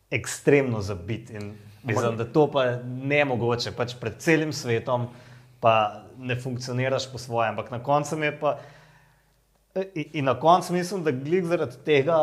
ekstremno 0.10 0.82
zabit. 0.82 1.30
In 1.30 1.54
mislim, 1.84 2.18
da 2.18 2.26
to 2.26 2.48
pa 2.52 2.66
ne 2.84 3.24
mogoče, 3.26 3.76
pač 3.78 3.94
pred 4.00 4.18
celim 4.22 4.54
svetom 4.54 5.10
pa 5.60 6.04
ne 6.18 6.40
funkcioniraš 6.40 7.12
po 7.12 7.20
svojem. 7.22 7.54
Ampak 7.54 7.72
na 7.72 7.84
koncu 7.84 8.18
je 8.24 8.34
pa. 8.40 8.58
In, 9.76 10.26
na 10.26 10.40
koncu 10.40 10.74
mislim, 10.74 11.04
da 11.04 11.12
glik 11.12 11.46
zaradi 11.46 11.76
tega 11.86 12.18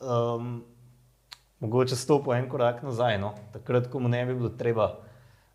um, 0.00 0.64
mogoče 1.60 1.96
stopi 1.96 2.30
en 2.30 2.48
korak 2.50 2.82
nazaj, 2.82 3.18
no? 3.18 3.34
takrat, 3.52 3.86
ko 3.90 4.00
mu 4.02 4.08
ne 4.08 4.24
bi 4.26 4.34
bilo 4.34 4.48
treba. 4.48 4.88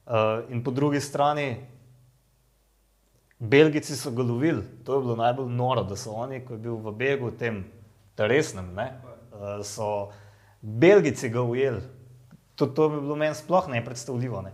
Uh, 0.06 0.14
in 0.50 0.64
po 0.64 0.72
drugi 0.72 1.02
strani, 1.04 1.56
Belgijci 3.40 3.96
so 3.96 4.12
ga 4.12 4.24
lovili, 4.24 4.64
to 4.86 4.96
je 4.96 5.02
bilo 5.04 5.16
najbolj 5.16 5.50
noro, 5.52 5.84
da 5.84 5.96
so 5.96 6.16
oni, 6.16 6.40
ko 6.46 6.56
je 6.56 6.60
bil 6.64 6.80
v 6.82 6.94
begu, 6.96 7.32
tem 7.32 7.66
resnem, 8.18 8.72
uh, 8.72 9.60
so 9.64 10.10
Belgijci 10.62 11.30
ga 11.30 11.42
ujeli. 11.42 11.82
To, 12.56 12.66
to 12.66 12.90
bi 12.90 13.02
bilo 13.02 13.16
meni 13.16 13.36
sploh 13.36 13.68
ne 13.70 13.84
predstavljivo. 13.86 14.46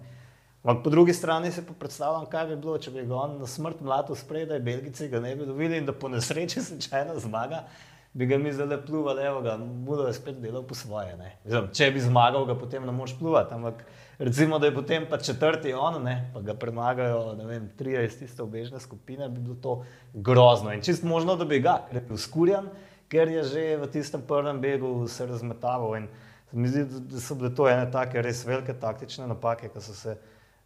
Ampak 0.64 0.84
po 0.84 0.90
drugi 0.90 1.14
strani 1.14 1.52
si 1.52 1.62
predstavljam, 1.80 2.26
kaj 2.32 2.46
bi 2.48 2.56
bilo, 2.56 2.78
če 2.80 2.92
bi 2.92 3.02
ga 3.04 3.18
on 3.20 3.34
na 3.42 3.48
smrt 3.48 3.82
mlado 3.84 4.16
spredaj, 4.16 4.62
Belgijci 4.64 5.10
ga 5.12 5.20
ne 5.20 5.34
bi 5.36 5.46
dobili 5.46 5.78
in 5.78 5.86
da 5.86 5.92
po 5.92 6.08
nesreči 6.08 6.62
slučajno 6.64 7.18
zmaga, 7.20 7.66
bi 8.14 8.26
ga 8.26 8.38
mi 8.38 8.54
zdaj 8.54 8.78
pluvali, 8.86 9.26
evo 9.28 9.42
ga, 9.42 9.58
budo 9.58 10.06
je 10.08 10.14
spet 10.14 10.40
delal 10.40 10.64
po 10.64 10.76
svoje. 10.76 11.18
Mislim, 11.44 11.68
če 11.76 11.90
bi 11.92 12.00
zmagal, 12.00 12.46
ga 12.48 12.56
potem 12.56 12.86
ne 12.88 12.96
moš 12.96 13.18
pluvati. 13.20 13.58
Ampak 13.58 13.84
recimo, 14.24 14.60
da 14.60 14.70
je 14.70 14.76
potem 14.76 15.08
pa 15.10 15.18
četrti 15.18 15.74
on, 15.74 16.00
ne? 16.04 16.30
pa 16.34 16.40
ga 16.42 16.56
premagajo, 16.56 17.34
ne 17.42 17.48
vem, 17.50 17.70
tri 17.78 17.98
iz 18.06 18.16
tiste 18.22 18.44
obežne 18.44 18.80
skupine, 18.80 19.28
bi 19.30 19.44
bilo 19.44 19.60
to 19.60 19.78
grozno. 20.14 20.72
In 20.72 20.86
čist 20.86 21.04
možno, 21.04 21.36
da 21.36 21.44
bi 21.46 21.60
ga, 21.60 21.82
ker 21.90 22.00
je 22.00 22.08
bil 22.08 22.22
skurjan, 22.22 22.70
ker 23.12 23.28
je 23.28 23.44
že 23.52 23.66
v 23.84 23.90
tistem 23.92 24.24
prvem 24.24 24.64
begu 24.64 24.94
se 25.12 25.28
razmetaval. 25.28 25.98
In 26.00 26.08
mi 26.54 26.72
zdi, 26.72 26.86
da 27.12 27.20
so 27.20 27.36
bile 27.36 27.52
to 27.52 27.68
ene 27.68 27.90
take 27.92 28.22
res 28.22 28.46
velike 28.48 28.78
taktične 28.80 29.28
napake, 29.28 29.68
ki 29.74 29.84
so 29.84 29.98
se 29.98 30.16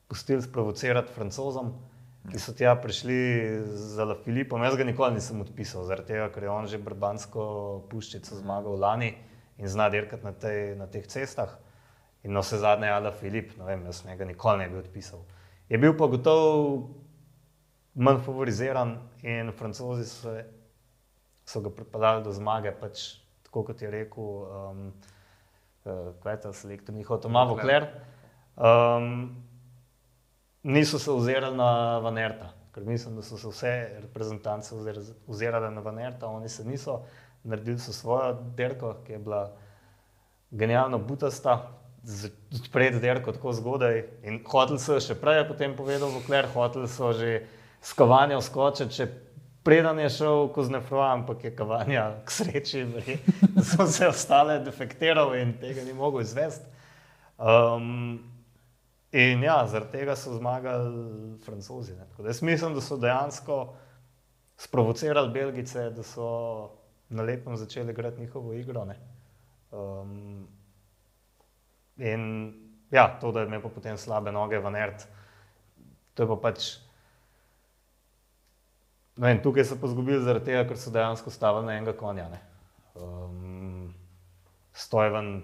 pustili 0.07 0.41
sprovocirati 0.41 1.13
francozom, 1.13 1.73
ki 2.31 2.39
so 2.39 2.53
tja 2.55 2.75
prišli 2.75 3.17
za 3.95 4.05
La 4.07 4.15
Filipom. 4.23 4.63
Jaz 4.63 4.75
ga 4.79 4.87
nikoli 4.87 5.15
nisem 5.15 5.41
odpisal, 5.43 5.85
zaradi 5.87 6.13
tega, 6.13 6.27
ker 6.33 6.43
je 6.43 6.51
on 6.51 6.67
že 6.67 6.79
brbansko 6.83 7.47
puščico 7.91 8.39
zmagal 8.39 8.79
lani 8.79 9.13
in 9.57 9.67
zna 9.67 9.89
dirkati 9.89 10.25
na, 10.25 10.33
tej, 10.35 10.75
na 10.79 10.87
teh 10.91 11.07
cestah. 11.07 11.57
In 12.23 12.33
na 12.33 12.41
vse 12.43 12.59
zadnje, 12.59 12.89
Ala 12.91 13.11
Filip, 13.15 13.53
ne 13.59 13.67
vem, 13.67 13.85
jaz 13.87 14.03
njega 14.05 14.25
nikoli 14.25 14.63
ne 14.63 14.69
bi 14.69 14.79
odpisal. 14.81 15.21
Je 15.69 15.77
bil 15.77 15.93
pa 15.97 16.07
gotovo 16.11 16.89
manj 17.95 18.19
favoriziran 18.25 18.97
in 19.23 19.51
francozi 19.55 20.05
so, 20.09 20.33
so 21.45 21.61
ga 21.61 21.71
pripeljali 21.73 22.23
do 22.23 22.33
zmage, 22.35 22.73
pač 22.79 23.07
tako 23.47 23.63
kot 23.69 23.81
je 23.81 23.91
rekel, 23.91 24.23
um, 24.23 24.81
uh, 25.85 26.11
kaj 26.23 26.33
je 26.33 26.41
ta 26.43 26.53
selektor, 26.53 26.95
njihov 26.95 27.21
Tomav 27.23 27.55
Kler. 27.61 27.87
Um, 28.57 29.46
niso 30.63 30.99
se 30.99 31.11
ozirali 31.11 31.57
na 31.57 31.97
Vanerta, 31.99 32.53
ker 32.73 32.83
mislim, 32.83 33.15
da 33.15 33.21
so 33.21 33.37
se 33.37 33.47
vse 33.47 33.73
reprezentance 34.01 34.75
ozir- 34.75 35.13
ozirale 35.27 35.71
na 35.71 35.81
Vanerta, 35.81 36.27
oni 36.27 36.49
se 36.49 36.65
niso, 36.65 37.01
naredili 37.43 37.79
so 37.79 37.93
svojo 37.93 38.33
derko, 38.55 38.95
ki 39.05 39.11
je 39.11 39.19
bila 39.19 39.51
genialno 40.51 40.97
butasta, 40.97 41.71
odpreti 42.55 42.99
derko 42.99 43.31
tako 43.31 43.53
zgodaj. 43.53 44.03
In 44.23 44.39
hotel 44.47 44.79
so 44.79 44.99
še 44.99 45.15
prej, 45.15 45.43
potem 45.47 45.75
povedal 45.75 46.11
Vokler, 46.11 46.47
hotel 46.53 46.87
so 46.87 47.11
že 47.13 47.47
s 47.81 47.93
kavanja 47.93 48.39
skočiti, 48.41 48.95
če 48.95 49.07
preden 49.67 49.99
je 49.99 50.09
šel 50.09 50.47
Koznefroa, 50.55 51.11
ampak 51.13 51.43
je 51.43 51.51
kavanja 51.55 52.05
k 52.25 52.31
sreči, 52.31 52.85
da 53.55 53.63
so 53.63 53.87
se 53.87 54.07
ostale 54.07 54.59
defektiral 54.63 55.35
in 55.35 55.53
tega 55.59 55.83
ni 55.83 55.93
mogel 55.93 56.23
izvesti. 56.23 56.65
Um, 57.37 58.36
in 59.11 59.43
ja, 59.43 59.61
zaradi 59.67 59.91
tega 59.91 60.15
so 60.15 60.33
zmagali 60.37 61.37
francozi. 61.45 61.93
Jaz 62.25 62.41
mislim, 62.41 62.73
da 62.73 62.81
so 62.81 62.97
dejansko 62.97 63.75
sprovocirali 64.57 65.31
Belgice, 65.33 65.89
da 65.89 66.03
so 66.03 66.29
na 67.09 67.23
lepem 67.23 67.57
začeli 67.57 67.91
igrati 67.91 68.21
njihovo 68.21 68.53
igro. 68.53 68.85
ne. 68.85 68.95
Um, 69.71 70.47
in 71.97 72.53
ja, 72.91 73.19
to, 73.21 73.31
da 73.31 73.39
je 73.39 73.47
imel 73.47 73.61
potem 73.61 73.97
slabe 73.97 74.31
noge 74.31 74.59
v 74.59 74.71
nerd, 74.71 75.03
to 76.13 76.23
je 76.23 76.27
pa 76.27 76.35
pač. 76.35 76.75
Ne 79.17 79.27
Vem, 79.27 79.41
tukaj 79.43 79.65
so 79.65 79.75
pa 79.81 79.87
izgubili 79.87 80.21
zaradi 80.23 80.45
tega, 80.45 80.63
ker 80.69 80.77
so 80.77 80.91
dejansko 80.93 81.31
stavili 81.33 81.65
na 81.65 81.77
enega 81.77 81.93
konja. 81.97 82.29
ne. 82.29 82.39
Um, 82.95 83.93
Stojven, 84.73 85.41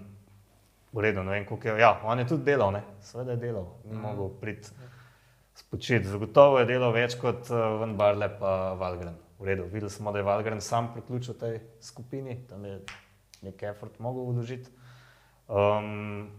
v 0.94 1.02
redu, 1.02 1.22
ne 1.22 1.30
vem, 1.30 1.46
koliko 1.46 1.68
je. 1.68 1.80
Ja, 1.80 2.00
on 2.04 2.18
je 2.18 2.26
tudi 2.28 2.44
delal, 2.44 2.70
ne? 2.72 2.82
seveda 3.02 3.34
je 3.34 3.42
delal, 3.42 3.66
ni 3.84 3.98
mogel 3.98 4.28
priti 4.40 4.70
spočiti. 5.54 6.08
Zagotovo 6.08 6.60
je 6.62 6.68
delal 6.70 6.94
več 6.94 7.16
kot 7.18 7.50
uh, 7.50 7.80
Van 7.80 7.96
Barle 7.98 8.28
pa 8.38 8.74
Valgren. 8.78 9.16
V 9.38 9.48
redu, 9.48 9.66
videli 9.72 9.90
smo, 9.90 10.12
da 10.14 10.22
je 10.22 10.28
Valgren 10.28 10.60
sam 10.62 10.92
priključil 10.94 11.34
tej 11.38 11.58
skupini, 11.82 12.38
tam 12.48 12.64
je 12.64 12.78
nek 13.42 13.62
effort 13.66 13.98
mogel 13.98 14.30
vložiti. 14.30 14.70
Um, 15.50 16.30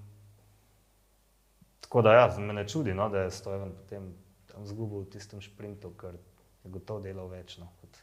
tako 1.83 2.01
da, 2.01 2.15
ja, 2.15 2.29
me 2.39 2.55
ne 2.55 2.63
čudi, 2.67 2.95
no, 2.95 3.09
da 3.11 3.25
je 3.25 3.35
Stojan 3.35 3.75
potem 3.75 4.13
tam 4.47 4.63
izgubil 4.63 5.03
v 5.03 5.11
tistem 5.11 5.43
sprintu, 5.43 5.91
ker 5.99 6.15
je 6.63 6.71
gotovo 6.71 7.03
delal 7.03 7.27
več 7.29 7.59
no, 7.59 7.67
kot, 7.81 7.99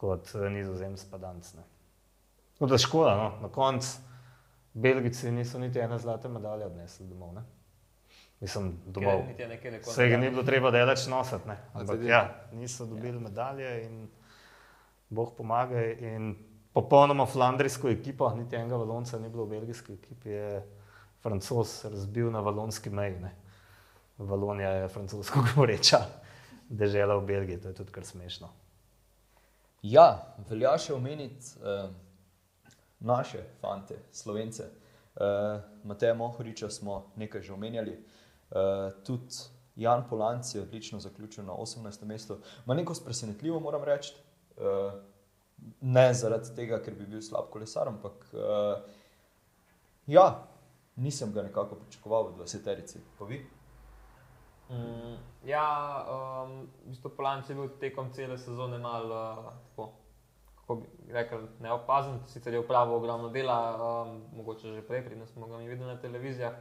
kot 0.00 0.34
eh, 0.34 0.48
nizozemski 0.56 1.12
padanc. 1.12 1.52
Tako 2.56 2.72
da 2.72 2.80
škoda, 2.80 3.16
no, 3.20 3.30
na 3.44 3.52
koncu 3.52 4.08
Belgijci 4.78 5.30
niso 5.30 5.58
niti 5.58 5.78
ene 5.78 5.98
zlate 5.98 6.28
medalje 6.28 6.66
odnesli 6.66 7.06
domov. 7.06 7.32
Ne? 7.34 7.42
Mislim, 8.40 8.72
domov. 8.86 9.24
Nekoč. 9.38 9.88
Vse 9.88 10.08
ga 10.08 10.16
ni 10.16 10.30
bilo 10.30 10.42
treba 10.46 10.70
delač 10.70 11.06
nositi, 11.10 11.48
ne. 11.48 11.56
ampak 11.74 12.04
ja, 12.06 12.22
niso 12.52 12.86
dobili 12.86 13.18
medalje 13.20 13.72
in 13.84 14.06
Bog 15.08 15.34
pomagaj. 15.36 15.96
In 16.00 16.36
popolnoma 16.72 17.26
flandrijsko 17.26 17.88
ekipo, 17.88 18.30
niti 18.36 18.56
enega 18.56 18.76
valonca 18.76 19.18
ni 19.18 19.28
bilo 19.28 19.44
v 19.44 19.56
belgijski 19.56 19.92
ekipi, 19.92 20.30
je 20.30 20.62
francos 21.22 21.84
razbil 21.84 22.30
na 22.30 22.40
valonski 22.40 22.90
meji. 22.90 23.18
Ne. 23.20 23.34
Valonija 24.18 24.70
je 24.70 24.88
francosko 24.88 25.42
govoreča 25.48 25.98
dežela 26.68 27.16
v 27.16 27.26
Belgiji, 27.26 27.60
to 27.60 27.68
je 27.68 27.74
tudi 27.74 27.92
kar 27.92 28.04
smešno. 28.04 28.48
Ja, 29.82 30.34
velja 30.48 30.74
še 30.78 30.94
omeniti 30.94 31.54
uh, 31.62 31.90
naše 33.00 33.42
fante, 33.60 33.98
slovence. 34.12 34.64
Uh, 35.18 35.60
Mateja 35.84 36.14
Mohoriča 36.14 36.70
smo 36.70 37.12
nekaj 37.16 37.42
že 37.42 37.52
omenjali, 37.52 37.98
uh, 38.50 38.92
tudi 39.04 39.34
Jan 39.76 40.04
Polanc 40.10 40.54
je 40.54 40.62
odlično 40.62 41.00
zaključil 41.00 41.44
na 41.44 41.52
18. 41.52 42.04
mestu. 42.04 42.38
Malenkost 42.66 43.04
presenetljivo, 43.04 43.60
moram 43.60 43.84
reči. 43.84 44.14
Uh, 44.56 44.92
ne 45.80 46.14
zaradi 46.14 46.54
tega, 46.56 46.80
ker 46.82 46.94
bi 46.94 47.06
bil 47.06 47.22
slab 47.22 47.50
kolesar, 47.50 47.88
ampak 47.88 48.26
uh, 48.32 48.82
ja, 50.06 50.48
nisem 50.96 51.32
ga 51.32 51.42
nekako 51.42 51.78
pričakoval 51.82 52.28
v 52.28 52.42
20-terici. 52.42 53.02
Pa 53.18 53.24
vi? 53.24 53.38
Mm, 54.70 55.14
ja, 55.48 55.66
um, 56.10 56.60
v 56.84 56.92
bistvu 56.92 57.10
Polanc 57.16 57.48
je 57.48 57.54
bil 57.54 57.70
tekom 57.80 58.12
cele 58.12 58.38
sezone 58.38 58.78
malo 58.78 59.14
uh, 59.14 59.52
tako, 59.70 59.92
kako 60.68 60.80
bi 60.80 61.12
rekel, 61.12 61.46
neopazen, 61.60 62.18
sicer 62.26 62.52
je 62.52 62.60
upravil 62.60 62.94
ogromno 62.94 63.28
dela, 63.28 63.56
um, 63.80 64.22
mogoče 64.36 64.74
že 64.74 64.82
prej, 64.84 65.04
preden 65.04 65.26
smo 65.26 65.46
ga 65.46 65.56
videli 65.56 65.88
na 65.88 65.96
televizijah, 65.96 66.52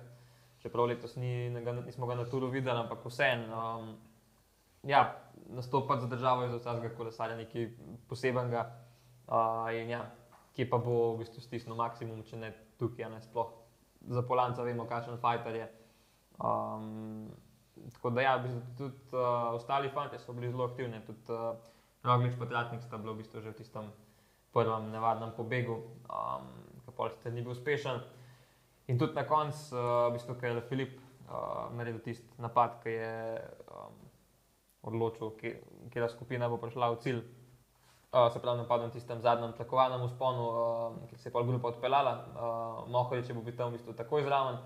čeprav 0.64 0.88
letos 0.88 1.16
ni, 1.16 1.51
ga, 1.64 1.74
nismo 1.74 2.08
ga 2.08 2.16
na 2.16 2.26
turu 2.26 2.47
videli, 2.47 2.80
ampak 2.80 3.03
vseeno. 3.05 3.51
Um, 3.51 3.97
ja, 4.84 5.20
nastopati 5.49 6.01
za 6.01 6.08
državo 6.08 6.43
je 6.43 6.49
za 6.49 6.58
vsakega 6.58 6.95
kolesarja 6.95 7.36
nekaj 7.36 7.68
posebenega. 8.08 8.64
Uh, 9.28 9.76
in 9.76 9.89
ja, 9.89 10.05
ki 10.55 10.70
pa 10.70 10.78
bo 10.78 11.14
v 11.14 11.26
bistvu 11.26 11.43
stisnil 11.43 11.76
maksimum, 11.76 12.24
če 12.24 12.39
ne 12.39 12.53
tukaj, 12.80 13.10
ne 13.12 13.20
sploh. 13.22 13.51
Za 14.08 14.24
Polanca 14.24 14.64
vemo, 14.64 14.88
kakšen 14.88 15.20
fighter 15.20 15.55
je. 15.55 15.72
Um, 16.39 17.28
tako 17.91 18.16
da, 18.16 18.24
ja, 18.24 18.38
v 18.39 18.47
bistvu 18.47 18.78
tudi 18.78 19.20
uh, 19.20 19.51
ostali 19.60 19.91
fanti 19.91 20.20
so 20.24 20.32
bili 20.32 20.47
zelo 20.47 20.72
aktivni, 20.72 21.03
tudi 21.03 21.36
uh, 21.36 21.60
Roglič 22.08 22.38
in 22.39 22.47
Tratnik 22.47 22.82
sta 22.82 22.97
bila 22.97 23.14
v 23.14 23.22
bistvu 23.22 23.41
že 23.43 23.51
v 23.51 23.60
tistem 23.60 23.91
prvem 24.55 24.91
nevarnem 24.91 25.32
pobegu, 25.36 25.76
um, 26.08 26.45
ki 26.86 26.91
pa 26.95 27.10
sicer 27.12 27.34
ni 27.34 27.43
bil 27.43 27.51
uspešen. 27.51 27.99
In 28.88 28.97
tudi 28.97 29.14
na 29.14 29.28
koncu, 29.28 29.76
uh, 29.76 30.08
v 30.08 30.16
bistvu, 30.16 30.36
ker 30.39 30.55
je 30.55 30.64
Filip 30.72 30.93
uh, 31.28 31.68
naredil 31.76 31.99
tisti 31.99 32.32
napad, 32.39 32.80
ki 32.84 32.95
je 32.95 33.16
um, 33.68 33.97
odločil, 34.88 35.36
kje- 35.36 35.60
katera 35.91 36.08
skupina 36.08 36.47
bo 36.47 36.58
prišla 36.58 36.95
v 36.95 37.01
cilj. 37.03 37.22
Uh, 38.08 38.32
se 38.32 38.39
pravi, 38.39 38.64
napadal 38.64 38.88
na 38.88 38.95
tistem 38.95 39.20
zadnjem 39.20 39.51
tlakovanem 39.60 40.01
usponu, 40.08 40.43
uh, 40.47 41.10
ki 41.12 41.20
se 41.20 41.28
je 41.28 41.34
pol 41.36 41.43
grupa 41.43 41.76
odpeljala, 41.76 42.14
uh, 42.16 42.88
Mohorič 42.88 43.28
je 43.28 43.36
bil 43.36 43.51
tam 43.51 43.76
v 43.76 43.76
bistvu 43.76 43.93
takoj 43.93 44.24
zraven, 44.24 44.64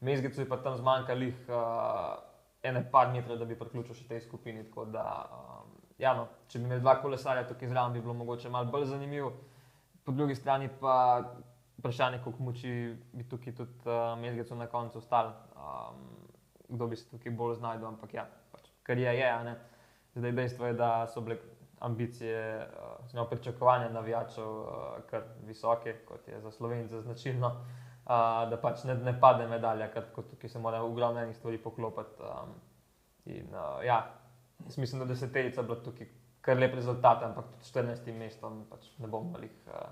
Mezgicu 0.00 0.40
je 0.40 0.48
pa 0.48 0.56
tam 0.56 0.80
zmanjkalo 0.80 1.28
uh, 1.28 2.30
ene 2.64 2.80
par 2.90 3.12
metrov, 3.12 3.36
da 3.36 3.44
bi 3.44 3.58
priključil 3.58 3.94
še 3.98 4.06
tej 4.08 4.20
skupini. 4.24 4.64
Tako 4.64 4.86
da, 4.88 5.04
um, 5.28 5.59
ja, 6.00 6.14
no, 6.16 6.26
če 6.48 6.58
bi 6.58 6.68
imeli 6.68 6.82
dva 6.82 6.96
kolesarja 7.02 7.46
tukaj 7.48 7.68
zraven, 7.68 7.94
bi 7.94 8.02
bilo 8.02 8.14
mogoče 8.16 8.50
malo 8.50 8.70
bolj 8.72 8.88
zanimivo. 8.90 9.32
Po 10.04 10.12
drugi 10.16 10.34
strani 10.34 10.68
pa 10.80 10.94
vprašanje, 11.78 12.20
koliko 12.24 12.42
moči 12.42 12.72
bi 13.12 13.28
tukaj 13.28 13.54
tudi 13.56 13.88
uh, 13.88 14.18
Mezgicu 14.20 14.56
na 14.56 14.66
koncu 14.66 14.98
ostal, 14.98 15.32
um, 15.56 16.00
kdo 16.68 16.86
bi 16.86 16.96
se 16.96 17.08
tukaj 17.10 17.32
bolj 17.32 17.58
znašel, 17.60 17.86
ampak 17.88 18.14
ja, 18.14 18.26
pač, 18.52 18.68
kar 18.82 18.98
je, 18.98 19.14
je, 19.18 19.32
ne. 19.44 19.56
Zdaj 20.14 20.32
dejstvo 20.32 20.66
je, 20.66 20.76
da 20.78 20.90
so 21.08 21.22
bile 21.24 21.38
ambicije, 21.80 22.40
uh, 22.64 23.04
oziroma 23.04 23.28
pričakovanja 23.30 23.92
navijačev 23.92 24.48
uh, 24.48 24.72
kar 25.10 25.28
visoke, 25.48 25.94
kot 26.08 26.28
je 26.28 26.40
za 26.40 26.50
Slovence 26.50 27.00
značilno, 27.00 27.52
uh, 27.56 28.48
da 28.50 28.58
pač 28.60 28.84
ne, 28.88 28.96
ne 29.04 29.14
pade 29.20 29.48
medalja, 29.48 29.88
ker 29.92 30.08
tukaj 30.16 30.50
se 30.50 30.58
mora 30.58 30.82
ogromno 30.82 31.22
enih 31.22 31.36
stvari 31.36 31.60
poklopiti. 31.62 32.24
Um, 32.24 32.56
in 33.24 33.54
uh, 33.54 33.84
ja, 33.84 34.00
jaz 34.66 34.78
mislim, 34.78 35.00
da 35.00 35.08
deseterica 35.10 35.62
bila 35.62 35.78
tukaj 35.82 36.08
kar 36.40 36.58
lep 36.58 36.74
rezultat, 36.74 37.22
ampak 37.22 37.50
tudi 37.52 37.64
s 37.64 37.74
14 37.74 38.12
mestom 38.18 38.64
pač 38.70 38.88
ne 38.98 39.08
bom 39.08 39.32
malih. 39.32 39.52
Uh, 39.66 39.90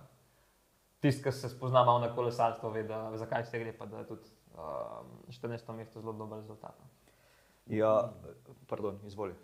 Tisti, 0.99 1.23
ki 1.23 1.33
se 1.33 1.49
spozna 1.49 1.85
malo 1.87 2.01
na 2.03 2.09
kolesarstvo, 2.15 2.73
ve, 2.75 2.83
da, 2.83 3.05
zakaj 3.17 3.45
se 3.47 3.59
gre, 3.61 3.73
pa 3.73 3.87
da 3.87 4.01
je 4.01 4.07
tudi 4.09 4.31
um, 4.57 5.13
14. 5.31 5.77
mesto 5.77 6.01
zelo 6.01 6.13
dober 6.13 6.41
rezultat. 6.41 6.75
no. 6.81 6.89
Ja, 7.77 8.13
pardon, 8.67 8.99
izvoli. 9.07 9.35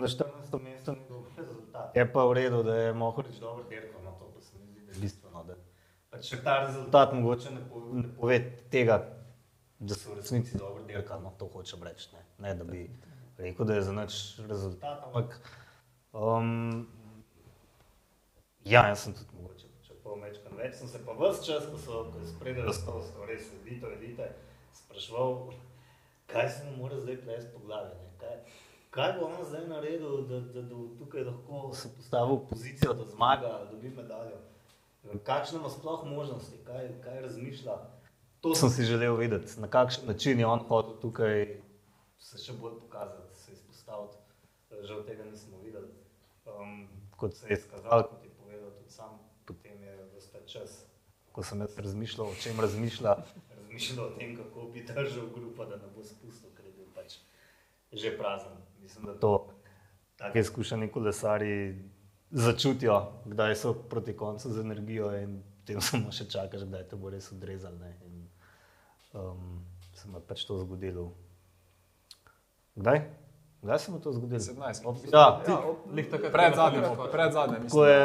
Na 0.00 0.06
14. 0.06 0.60
mestu 0.62 0.92
ni 0.92 1.00
bil 1.08 1.22
rezultat. 1.36 1.96
Je 1.96 2.12
pa 2.12 2.24
v 2.24 2.32
redu, 2.32 2.62
da 2.62 2.76
je 2.76 2.92
Mohorič 2.92 3.38
dobro 3.40 3.64
dirkal, 3.68 4.02
no 4.04 4.12
to 4.18 4.28
pa 4.34 4.40
se 4.40 4.58
mi 4.58 4.66
zdi, 4.66 4.86
da 4.86 4.92
je 4.92 5.00
bistveno. 5.00 5.44
Da 5.44 5.56
pač 6.10 6.34
ta 6.44 6.58
rezultat 6.66 7.12
mogoče 7.12 7.54
ne, 7.54 7.62
po, 7.70 7.80
ne 7.92 8.08
pove 8.18 8.38
tega, 8.70 8.98
da 9.78 9.94
so 9.94 10.12
v 10.12 10.20
resnici 10.20 10.58
dobro 10.58 10.82
dirkali, 10.84 11.22
no 11.22 11.32
to 11.38 11.48
hočem 11.52 11.82
reči. 11.82 12.10
Ne. 12.12 12.24
ne, 12.38 12.54
da 12.54 12.64
bi 12.64 12.88
rekel, 13.38 13.66
da 13.66 13.74
je 13.74 13.82
za 13.82 13.92
nič 13.92 14.38
rezultat, 14.48 15.02
ampak 15.06 15.40
um, 16.12 16.86
ja, 18.64 18.86
jaz 18.88 19.04
sem 19.04 19.14
tudi 19.14 19.42
mogoče 19.42 19.66
pričakoval 19.78 20.20
večkrat 20.20 20.56
več. 20.58 20.74
Sem 20.80 20.88
se 20.88 21.00
pa 21.06 21.16
vse 21.18 21.46
čas, 21.46 21.66
ko 21.70 21.78
so 21.78 22.04
spredaj 22.36 22.68
razstava, 22.70 23.02
so 23.02 23.26
res 23.28 23.50
edito, 23.60 23.90
edite, 23.90 24.30
spraševal, 24.72 25.50
kaj 26.30 26.50
se 26.50 26.64
mu 26.68 26.76
mora 26.82 27.00
zdaj 27.00 27.20
plesti 27.24 27.52
po 27.54 27.64
glavi. 27.66 27.90
ne, 28.22 28.38
Kaj, 28.94 29.16
bo 29.18 29.26
on 29.26 29.40
zdaj 29.42 29.64
naredil, 29.66 30.20
da, 30.30 30.38
da, 30.54 30.62
da 30.62 30.76
tukaj 30.98 31.24
lahko 31.26 31.72
se 31.74 31.88
postavil 31.96 32.36
v 32.36 32.48
pozicijo, 32.50 32.92
da 32.94 33.04
zmaga, 33.10 33.48
da 33.48 33.70
dobi 33.72 33.90
medaljo. 33.90 34.38
Kakšne 35.26 35.58
ima 35.58 35.68
sploh 35.68 36.04
možnosti, 36.06 36.60
kaj, 36.64 36.92
kaj 37.02 37.20
razmišlja. 37.20 37.74
To 38.40 38.54
sem 38.54 38.70
si 38.70 38.84
želel 38.84 39.16
vedeti, 39.16 39.60
na 39.60 39.68
kakšen 39.68 40.06
način 40.06 40.38
je 40.38 40.46
on 40.46 40.62
hotel 40.68 40.94
tukaj 41.02 41.60
se 42.18 42.38
še 42.40 42.54
bolj 42.60 42.78
pokazati, 42.80 43.23
se 44.02 44.18
izpostaviti. 44.18 44.88
Žal 44.88 45.04
tega 45.06 45.24
nismo 45.24 45.60
videli. 45.64 45.88
Um, 46.46 46.88
kot 47.16 47.34
se 47.34 47.46
je 47.48 47.58
izkazalo, 47.58 48.02
kot 48.10 48.24
je 48.24 48.30
povedal 48.38 48.70
tudi 48.78 48.90
sam 48.90 49.18
potem 49.46 49.82
je 49.82 49.94
vse 50.16 50.40
čas, 50.46 50.70
ko 51.32 51.42
sem 51.42 51.60
jaz 51.60 51.78
razmišljal, 51.78 52.26
o 52.28 52.36
čem 52.40 52.60
razmišlja, 52.60 53.14
razmišljal 53.56 54.06
o 54.06 54.10
tem, 54.18 54.36
kako 54.36 54.68
bi 54.72 54.84
držal 54.84 55.28
grupa, 55.34 55.66
da 55.68 55.76
ne 55.76 55.88
bo 55.94 56.04
spustil, 56.04 56.50
ker 56.56 56.66
je 56.66 56.72
bil 56.72 56.88
pač 56.94 57.18
že 57.92 58.16
prazen. 58.18 58.56
Mislim, 58.82 59.06
da 59.06 59.14
to 59.18 59.32
take 60.18 60.40
izkušeni 60.40 60.90
kolesari 60.92 61.78
začutijo, 62.30 62.96
kdaj 63.24 63.56
so 63.56 63.74
proti 63.74 64.16
koncu 64.16 64.52
z 64.52 64.60
energijo 64.60 65.12
in 65.16 65.42
potem 65.60 65.80
samo 65.80 66.12
še 66.12 66.26
čakaš, 66.30 66.66
kdaj 66.66 66.88
te 66.90 66.96
bo 66.96 67.10
res 67.14 67.32
odrezal. 67.32 67.78
ne. 67.78 67.96
In, 68.06 68.24
Um, 69.14 69.62
se 69.94 70.08
mi 70.08 70.18
je 70.18 70.20
pač 70.26 70.42
to 70.42 70.58
zgodilo. 70.58 71.12
Kdaj? 72.74 72.98
Kdaj 73.64 73.78
se 73.78 73.92
je 73.92 74.00
to 74.00 74.12
zgodilo? 74.12 74.38
17. 74.40 74.84
Ob- 74.84 74.96
Ja, 75.08 75.40
Ja, 75.48 75.58
lih 75.88 76.10
takrat, 76.10 76.32
Pred 76.32 76.54
zadnjim, 76.54 76.82
pred 77.12 77.32
zadnjim, 77.32 77.68
Ko 77.70 77.84
je 77.84 78.02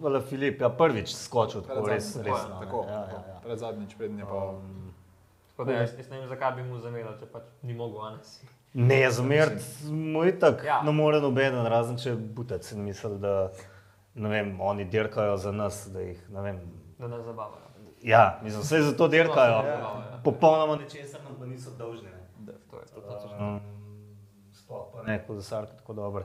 Zala 0.00 0.20
Filip 0.20 0.60
ja, 0.60 0.68
prvič 0.70 1.14
skočil, 1.16 1.62
tako 1.62 1.82
Pred 1.82 1.94
res, 1.94 2.16
res. 2.16 2.24
tako, 2.24 2.48
no, 2.48 2.54
ne. 2.54 2.66
tako, 2.66 2.84
ja, 2.84 2.92
ja, 2.92 3.22
ja. 3.28 3.38
Pred 3.42 3.58
zadnjič, 3.58 3.94
prednje 3.94 4.24
pa. 4.24 4.34
Um, 4.48 4.92
Tako 5.48 5.64
da 5.64 5.72
jaz, 5.72 5.94
jaz 5.98 6.10
ne 6.10 6.18
vem, 6.18 6.28
zakaj 6.28 6.52
bi 6.52 6.62
mu 6.62 6.78
zameril, 6.78 7.14
če 7.16 7.26
pač 7.26 7.42
ni 7.62 7.74
mogel 7.74 8.02
danes. 8.02 8.34
Ne, 8.74 9.10
zameriti 9.10 9.64
mu 9.86 10.24
je 10.24 10.38
tako, 10.38 10.60
Ja. 10.60 10.74
ja. 10.74 10.82
ne 10.82 10.92
more 10.92 11.20
noben, 11.20 11.54
razen 11.66 11.96
če 11.96 12.12
butec 12.12 12.72
in 12.72 12.82
misli, 12.84 13.18
da 13.18 13.52
ne 14.14 14.28
vem, 14.28 14.60
oni 14.60 14.84
dirkajo 14.84 15.36
za 15.36 15.52
nas, 15.52 15.86
da 15.88 16.00
jih 16.00 16.20
ne 16.30 16.40
vem. 16.42 16.58
Da 16.98 17.06
nas 17.06 17.24
zabavajo. 17.24 17.62
Ja, 18.02 18.40
mislim, 18.42 18.62
vse 18.62 18.82
zato 18.82 19.08
dirkajo. 19.08 19.62
Ja, 19.64 19.78
ja. 19.78 20.20
Popolnoma 20.24 20.76
nečesa 20.76 21.18
nam 21.24 21.38
pa 21.38 21.46
niso 21.46 21.70
dolžni. 21.70 22.08
Ne. 22.40 22.52
To 22.70 22.76
je 22.76 22.86
to, 22.86 23.00
to, 23.00 23.16
to, 23.18 23.28
Um, 23.40 23.60
Sploh 24.66 24.86
pa 24.90 25.02
ne, 25.06 25.20
kot 25.22 25.36
zasarka, 25.38 25.76
tako 25.78 25.94
dober. 25.94 26.24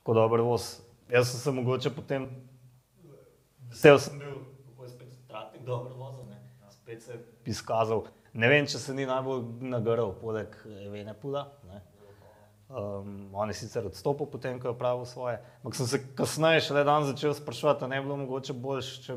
Tako 0.00 0.14
dober 0.14 0.40
voz. 0.42 0.80
Jaz 1.06 1.28
sem 1.30 1.40
se 1.40 1.50
mogoče 1.54 1.92
potem, 1.94 2.24
vesel 3.70 3.98
sem 4.02 4.16
bil, 4.18 4.40
kako 4.66 4.84
je 4.84 4.90
spet 4.90 5.12
tratnik 5.28 5.62
dobro 5.62 5.94
vozil, 5.94 6.24
ne. 6.32 6.40
Spet 6.74 7.02
se 7.02 7.12
je 7.12 7.20
izkazal. 7.46 8.08
Ne 8.34 8.50
vem, 8.50 8.66
če 8.66 8.80
se 8.82 8.94
ni 8.94 9.06
najbolj 9.06 9.44
nagrl, 9.70 10.10
poleg 10.18 10.56
Evene 10.82 11.14
Puda. 11.14 11.44
Ne. 11.68 11.78
Um, 12.68 13.30
on 13.38 13.54
je 13.54 13.60
sicer 13.60 13.86
odstopil, 13.86 14.26
potem 14.26 14.58
ko 14.58 14.72
je 14.72 14.74
opravil 14.74 15.06
svoje. 15.06 15.38
Ampak 15.62 15.78
sem 15.78 15.86
se 15.86 16.00
kasneje, 16.18 16.64
šele 16.66 16.82
dan 16.84 17.06
začel 17.06 17.38
sprašovati, 17.38 17.86
ali 17.86 17.94
ne 17.94 18.00
bi 18.00 18.08
bilo 18.08 18.16
mogoče 18.24 18.56
boljše, 18.66 18.98
če, 19.06 19.16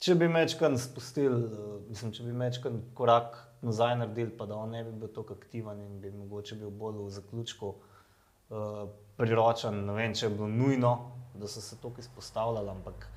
če 0.00 0.16
bi 0.16 0.32
mečkan 0.32 0.80
spustili, 0.80 1.44
uh, 1.44 1.76
mislim, 1.92 2.16
če 2.16 2.24
bi 2.24 2.32
mečkan 2.32 2.80
korak 2.96 3.36
nazaj 3.62 3.96
naredili, 3.96 4.36
pa 4.38 4.46
da 4.46 4.56
on 4.56 4.70
ne 4.70 4.84
bi 4.84 4.92
bil 4.92 5.12
tako 5.14 5.34
aktiven 5.34 5.80
in 5.80 6.00
bi 6.00 6.10
mogoče 6.10 6.56
bil 6.56 6.70
bolj 6.70 6.98
v 7.04 7.10
zaključku 7.10 7.68
uh, 7.68 8.88
priročen. 9.16 9.84
Ne 9.86 9.92
vem, 9.92 10.14
če 10.14 10.26
je 10.26 10.34
bilo 10.34 10.48
nujno, 10.48 10.92
da 11.34 11.48
so 11.48 11.60
se 11.60 11.80
tako 11.80 12.00
izpostavljali, 12.00 12.70
ampak 12.70 13.08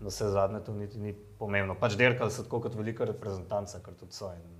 na 0.00 0.08
vse 0.08 0.30
zadnje 0.30 0.60
to 0.64 0.74
niti 0.74 0.98
ni 0.98 1.12
pomembno. 1.38 1.76
Pač 1.80 1.96
derkali 1.96 2.30
so 2.30 2.42
tako 2.42 2.60
kot 2.66 2.74
velika 2.74 3.04
reprezentanca, 3.04 3.80
kar 3.82 3.94
tudi 3.94 4.12
so. 4.12 4.32
In, 4.32 4.58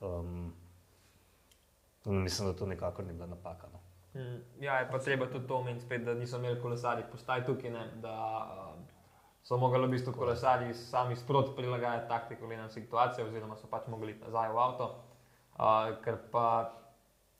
um, 0.00 0.52
mislim, 2.06 2.48
da 2.48 2.56
to 2.58 2.66
nikakor 2.66 3.04
ni 3.04 3.12
bila 3.12 3.26
napaka. 3.26 3.68
No. 3.72 3.80
Mm, 4.14 4.40
Ja, 4.60 4.78
je 4.78 4.90
pa 4.90 4.98
treba 4.98 5.26
tudi 5.26 5.46
to 5.46 5.56
omeniti, 5.56 5.98
da 5.98 6.14
niso 6.14 6.36
imeli 6.36 6.60
kolesarji 6.60 7.04
postaj 7.12 7.44
tukaj, 7.46 7.70
ne, 7.70 7.86
da 8.02 8.14
so 9.48 9.56
mogli 9.56 9.80
v 9.80 9.90
bistvu 9.96 10.12
kolesarji 10.12 10.74
sami 10.74 11.16
sproti 11.16 11.54
prilagajati 11.56 12.08
taktiko 12.08 12.46
glede 12.46 12.62
na 12.62 12.68
situacijo, 12.68 13.26
oziroma 13.26 13.56
so 13.56 13.66
pač 13.70 13.86
mogli 13.88 14.12
iti 14.12 14.20
nazaj 14.20 14.52
v 14.52 14.60
avto, 14.60 14.88
uh, 14.92 15.96
ker 16.04 16.18
pa 16.30 16.48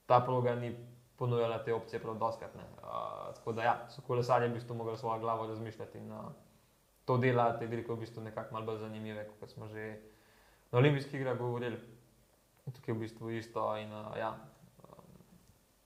ta 0.09 0.23
proga 0.25 0.55
ni 0.57 0.73
ponujala 1.21 1.59
te 1.65 1.75
opcije 1.75 2.01
prav 2.01 2.17
doskrat. 2.17 2.55
ne. 2.55 2.65
Uh, 2.81 3.35
tako 3.37 3.53
da 3.53 3.63
ja, 3.63 3.77
so 3.93 4.01
kolesarji 4.07 4.49
v 4.49 4.57
bistvu 4.57 4.75
mogli 4.75 4.97
svojo 4.97 5.21
glavo 5.21 5.47
razmišljati 5.47 5.99
in 5.99 6.13
uh, 6.13 6.33
to 7.05 7.19
dela 7.19 7.59
te 7.59 7.67
dirke 7.67 7.93
v 7.93 8.01
bistvu 8.01 8.25
nekako 8.25 8.55
malo 8.55 8.67
bolj 8.67 8.79
zanimive, 8.79 9.29
kot 9.41 9.51
smo 9.51 9.69
že 9.69 10.01
na 10.73 10.79
olimpijskih 10.79 11.21
igrah 11.21 11.37
govorili. 11.37 11.77
Tukaj 12.65 12.93
je 12.93 12.95
v 12.95 13.01
bistvu 13.01 13.31
isto 13.31 13.77
in 13.77 13.93
uh, 13.93 14.17
ja, 14.17 14.33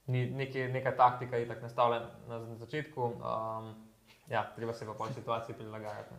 ni 0.06 0.30
nekaj, 0.30 0.68
neka 0.68 0.96
taktika, 0.96 1.36
je 1.36 1.48
tako 1.48 1.62
nastavljena 1.62 2.10
na 2.28 2.44
začetku. 2.54 3.02
Um, 3.02 3.91
ja, 4.32 4.42
treba 4.56 4.72
se 4.72 4.86
pa 4.86 4.94
po 4.94 5.06
situaciji 5.08 5.54
prilagajati. 5.54 6.14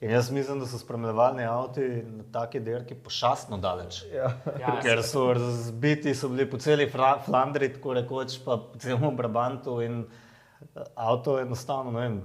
In 0.00 0.10
jaz 0.10 0.30
mislim, 0.30 0.60
da 0.60 0.66
so 0.66 0.78
spremljevalni 0.78 1.42
avti 1.44 1.80
na 2.06 2.24
taki 2.32 2.60
dirki 2.60 2.94
pošastno 2.94 3.58
daleč. 3.58 4.04
Ja. 4.12 4.28
Ja, 4.60 4.76
Ker 4.80 5.02
so 5.02 5.32
razbiti, 5.32 6.12
so 6.14 6.28
bili 6.28 6.46
po 6.46 6.58
celi 6.58 6.86
Flandriji, 7.24 7.72
tako 7.72 7.94
rekoč, 7.94 8.36
pa 8.44 8.56
po 8.58 8.78
celem 8.78 9.16
Brabantu. 9.16 9.80
In 9.82 10.04
eh, 10.04 10.80
avto 10.94 11.38
je 11.38 11.42
enostavno, 11.42 11.90
ne 11.90 12.00
vem, 12.00 12.20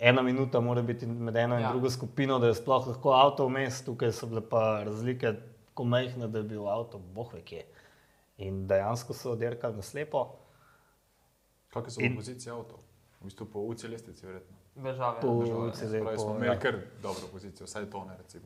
ena 0.00 0.22
minuta 0.22 0.60
mora 0.60 0.82
biti 0.82 1.06
med 1.06 1.36
eno 1.36 1.54
in 1.54 1.62
Ja. 1.62 1.70
drugo 1.70 1.90
skupino, 1.90 2.38
da 2.38 2.46
je 2.46 2.54
sploh 2.54 2.88
lahko 2.88 3.12
avto 3.12 3.46
vmes, 3.46 3.84
tukaj 3.84 4.12
so 4.12 4.26
bile 4.26 4.42
pa 4.42 4.82
razlike 4.84 5.32
tako 5.68 5.84
majhne, 5.84 6.28
da 6.28 6.38
je 6.38 6.44
bil 6.44 6.66
avto 6.68 6.98
boh 6.98 7.30
ve 7.32 7.42
kje. 7.42 7.62
In 8.38 8.66
dejansko 8.66 9.14
so 9.14 9.36
dirkali 9.36 9.76
na 9.76 9.82
slepo. 9.82 10.26
Kakšne 11.70 11.90
so 11.90 12.00
In- 12.00 12.16
pozicije 12.16 12.52
avtov? 12.52 12.78
V 13.20 13.24
bistvu 13.24 13.46
po 13.46 13.60
UC 13.60 13.86
lestvici, 13.88 14.26
verjetno. 14.26 14.56
Države. 14.76 15.16
Po- 15.20 15.40
Država, 15.40 15.60
ne. 15.60 15.66
UCI 15.66 15.76
Se 15.78 16.00
pravi, 16.00 16.16
po- 16.16 16.22
smo 16.22 16.30
ja. 16.30 16.36
imeli 16.36 16.58
kar 16.58 16.74
dobro 17.02 17.22
pozicijo, 17.32 17.64
vsaj 17.66 17.86
to 17.86 18.04
ne 18.04 18.16
recimo. 18.16 18.44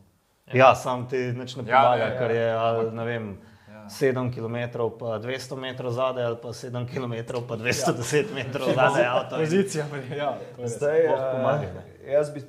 Ja, 0.49 0.75
sam 0.75 1.09
ti 1.09 1.17
nič 1.17 1.57
ne 1.57 1.63
Ja, 1.63 1.83
pomaga, 1.83 1.97
ja, 1.97 2.09
ja. 2.09 2.19
ker 2.19 2.31
je, 2.31 2.53
ali, 2.53 2.91
ne 2.93 3.05
vem, 3.05 3.39
Ja. 3.69 3.85
7 3.87 4.33
km 4.33 4.57
pa 4.99 5.19
200 5.19 5.57
metrov 5.57 5.91
zadaj, 5.91 6.25
ali 6.25 6.37
pa 6.43 6.49
7 6.49 6.87
km 6.87 7.15
pa 7.49 7.57
210 7.57 8.35
metrov 8.35 8.67
zadaj 8.69 9.05
avto. 9.07 9.37
Pozicija, 9.37 9.87
ja, 10.17 10.33
to 10.57 10.63
je 10.63 10.65
res. 10.65 10.77
Zdaj, 10.77 11.01
eh, 11.01 11.33
pomagaj, 11.33 11.69
ne. 11.75 12.13
jaz 12.13 12.31
bi 12.31 12.43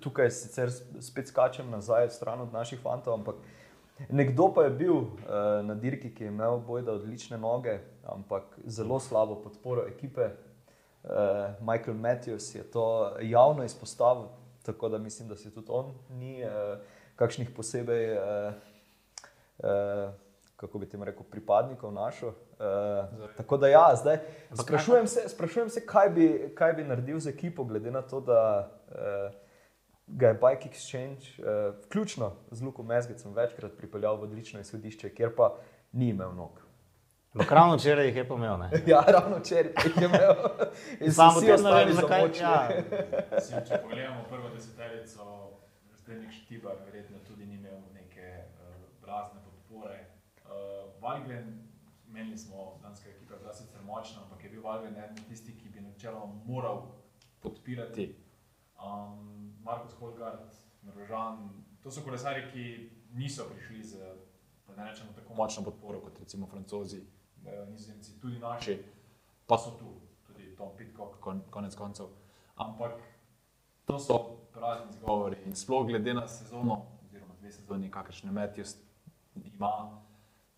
tukaj 0.00 0.30
sicer 0.30 0.70
spet 1.00 1.28
skačem 1.28 1.70
nazaj, 1.70 2.10
stran 2.10 2.40
od 2.40 2.52
naših 2.52 2.80
fantov, 2.80 3.14
ampak 3.14 3.34
nekdo 4.08 4.54
pa 4.54 4.62
je 4.62 4.70
bil 4.70 4.94
uh, 4.94 5.06
na 5.62 5.74
dirki, 5.74 6.10
ki 6.10 6.24
je 6.24 6.28
imel 6.28 6.58
bojda 6.58 6.92
odlične 6.92 7.38
noge, 7.38 7.78
ampak 8.04 8.42
zelo 8.66 9.00
slabo 9.00 9.34
podporo 9.36 9.86
ekipe. 9.88 10.28
Uh, 11.04 11.10
Michael 11.60 11.96
Matthews 11.96 12.56
je 12.56 12.70
to 12.70 13.16
javno 13.20 13.64
izpostavil, 13.64 14.24
tako 14.62 14.88
da 14.88 14.98
mislim, 14.98 15.28
da 15.28 15.36
si 15.36 15.54
tudi 15.54 15.66
on 15.70 15.94
ni 16.10 16.44
uh, 16.44 16.50
kakšnih 17.16 17.50
posebej. 17.56 18.12
Uh, 18.12 18.54
uh, 19.58 20.14
Kako 20.56 20.78
bi 20.78 20.88
ti 20.88 20.96
rekel, 21.02 21.22
pripadnikov 21.30 21.92
našo. 21.92 22.28
Uh, 22.28 23.28
tako 23.36 23.56
da, 23.56 23.68
ja, 23.68 23.96
zdaj 23.96 24.18
sprašujem 24.62 25.06
se, 25.06 25.28
sprašujem 25.28 25.68
se 25.68 25.86
kaj, 25.86 26.10
bi, 26.10 26.52
kaj 26.54 26.72
bi 26.72 26.84
naredil 26.84 27.18
z 27.18 27.28
ekipo, 27.28 27.64
glede 27.64 27.90
na 27.90 28.02
to, 28.02 28.20
da 28.20 28.70
uh, 28.88 29.34
ga 30.06 30.28
je 30.28 30.34
Bike 30.34 30.68
Exchange, 30.68 31.42
uh, 31.42 31.74
vključno 31.84 32.32
z 32.50 32.62
Luko 32.62 32.82
Mezgecem, 32.82 33.34
večkrat 33.34 33.76
pripeljal 33.76 34.16
v 34.16 34.22
odlično 34.22 34.60
izhodišče, 34.60 35.10
kjer 35.14 35.34
pa 35.36 35.56
ni 35.92 36.08
imel 36.08 36.32
nog. 36.32 36.63
Ampak 37.34 37.52
ravno 37.52 37.76
včeraj 37.76 38.06
jih 38.06 38.16
je 38.16 38.28
pomel. 38.28 38.58
Ne? 38.58 38.70
Ja, 38.86 39.00
ravno 39.06 39.38
včeraj 39.38 39.72
jih 39.84 39.96
je 39.96 40.04
imel. 40.04 40.34
In 41.00 41.10
so 41.10 41.16
Samo 41.16 41.40
tem 41.40 41.62
ne 41.64 41.70
vem, 41.72 41.92
zakaj. 41.92 42.20
Ja, 42.40 42.68
Mislim, 43.34 43.64
če 43.66 43.78
pogledamo 43.82 44.22
prvo 44.28 44.50
deseterico, 44.54 45.24
Zdenek 45.98 46.30
Štibar 46.32 46.76
verjetno 46.84 47.18
tudi 47.26 47.46
ni 47.46 47.54
imel 47.54 47.80
neke 47.94 48.28
uh, 48.38 48.76
razne 49.06 49.40
podpore. 49.42 49.96
Uh, 50.44 51.02
Valgren, 51.02 51.48
menili 52.06 52.38
smo, 52.38 52.78
danska 52.82 53.10
ekipa 53.10 53.34
je 53.34 53.40
bila 53.40 53.54
sicer 53.54 53.82
močna, 53.82 54.22
ampak 54.22 54.44
je 54.44 54.50
bil 54.50 54.62
Valgren 54.62 54.94
eden 54.96 55.24
tistih, 55.28 55.58
ki 55.58 55.68
bi 55.74 55.80
načeloma 55.80 56.38
moral 56.46 56.86
podpirati. 57.42 58.14
Um, 58.78 59.56
Markus 59.64 59.98
Holgard, 59.98 60.54
Norvežan, 60.82 61.48
to 61.82 61.90
so 61.90 62.06
kolesari, 62.06 62.46
ki 62.52 62.90
niso 63.18 63.48
prišli 63.50 63.82
z, 63.82 64.14
da 64.68 64.76
ne 64.76 64.90
rečemo 64.90 65.12
tako 65.18 65.34
močno 65.34 65.64
podporo 65.64 66.00
kot 66.00 66.18
recimo 66.20 66.46
francozi, 66.46 67.02
nizozemci, 67.70 68.20
tudi 68.20 68.38
naši, 68.38 68.78
pa 69.46 69.58
so 69.58 69.70
tu, 69.78 70.00
tudi 70.26 70.56
Tom 70.56 70.76
Pitcock, 70.76 71.20
kon, 71.20 71.42
konec 71.50 71.76
koncev. 71.76 72.06
Ampak 72.56 72.92
to 73.84 73.98
so 73.98 74.18
prazni 74.52 74.90
izgovori 74.90 75.36
in 75.46 75.56
sploh 75.56 75.86
glede 75.86 76.14
na 76.14 76.26
sezono, 76.28 76.86
oziroma 77.04 77.34
dve 77.40 77.50
sezoni, 77.50 77.90
kakršne 77.90 78.32
Matthews 78.32 78.76
ima, 79.34 80.00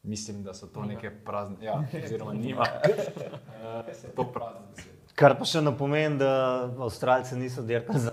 mislim, 0.03 0.43
da 0.43 0.55
so 0.55 0.67
to 0.67 0.85
neke 0.85 1.11
prazne, 1.25 1.57
ja, 1.65 1.83
oziroma 2.05 2.33
nima, 2.33 2.67
so 3.95 4.09
to 4.17 4.33
prazne 4.33 4.67
besede. 4.77 4.96
Kar 5.17 5.33
pa 5.35 5.45
še 5.45 5.61
ne 5.61 5.73
pomeni, 5.73 6.19
da 6.19 6.31
Avstralci 6.79 7.35
niso 7.35 7.63
dirkali 7.63 7.99
za 7.99 8.13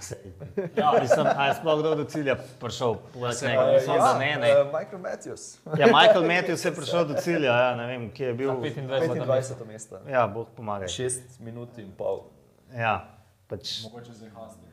Sej. 0.00 0.32
Ja, 0.76 0.92
Mislim, 1.00 1.26
a 1.26 1.46
je 1.46 1.54
sploh 1.54 1.80
kdo 1.80 1.94
do 1.94 2.04
cilja 2.04 2.36
prišel, 2.60 2.94
poleg 3.10 3.34
Se 3.34 3.48
njega, 3.48 3.60
pa- 3.60 3.72
mislim, 3.72 3.96
da 3.98 4.18
ne. 4.18 4.36
ne. 4.36 4.50
uh, 4.52 4.66
Michael 4.68 5.00
Matthews, 5.00 5.44
Ja, 5.78 5.86
Michael 5.88 6.24
Matthews 6.24 6.64
je 6.64 6.72
prišel 6.72 7.04
do 7.04 7.14
cilja, 7.16 7.52
ja, 7.54 7.74
ne 7.74 7.86
vem, 7.86 8.10
kje 8.10 8.26
je 8.26 8.34
bil. 8.34 8.50
Na 8.50 8.60
25. 8.60 9.26
25. 9.26 9.66
mesto. 9.66 9.98
Ja, 10.06 10.26
Bog 10.26 10.48
pomaga. 10.56 10.86
6 10.86 11.40
minut 11.40 11.78
in 11.78 11.90
pol. 11.92 12.22
Ja, 12.70 13.08
pač, 13.48 13.82
mogoče 13.82 14.12
zdaj 14.12 14.30
hasni 14.30 14.68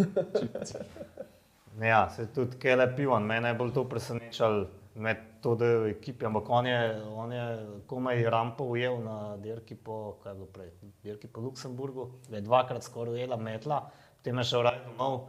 pozadnje. 0.00 0.84
ja, 1.82 2.10
se 2.10 2.26
tudi 2.26 2.56
Kele 2.58 2.96
Pivan, 2.96 3.22
mene 3.22 3.48
je 3.48 3.54
bolj 3.54 3.72
to 3.72 3.84
presenečalo. 3.84 4.66
Med 4.94 5.16
to, 5.40 5.54
da 5.54 5.64
je 5.66 5.78
v 5.78 5.90
ekipi, 5.90 6.26
ampak 6.26 6.48
on 6.50 6.66
je, 6.66 6.78
on 7.14 7.32
je 7.32 7.44
komaj 7.86 8.24
rampo 8.30 8.64
ujel 8.64 8.98
na 9.02 9.36
dirki 9.36 9.74
po, 9.74 10.16
kaj 10.22 10.32
je 10.32 10.34
bilo 10.34 10.46
prej, 10.46 10.70
dirki 11.02 11.28
po 11.28 11.40
Luksemburgu, 11.40 12.08
je 12.28 12.40
dvakrat 12.40 12.82
skoraj 12.82 13.14
ujela 13.14 13.36
metla, 13.36 13.84
potem 14.16 14.38
je 14.38 14.44
šel 14.44 14.62
raj 14.62 14.78
domov, 14.84 15.28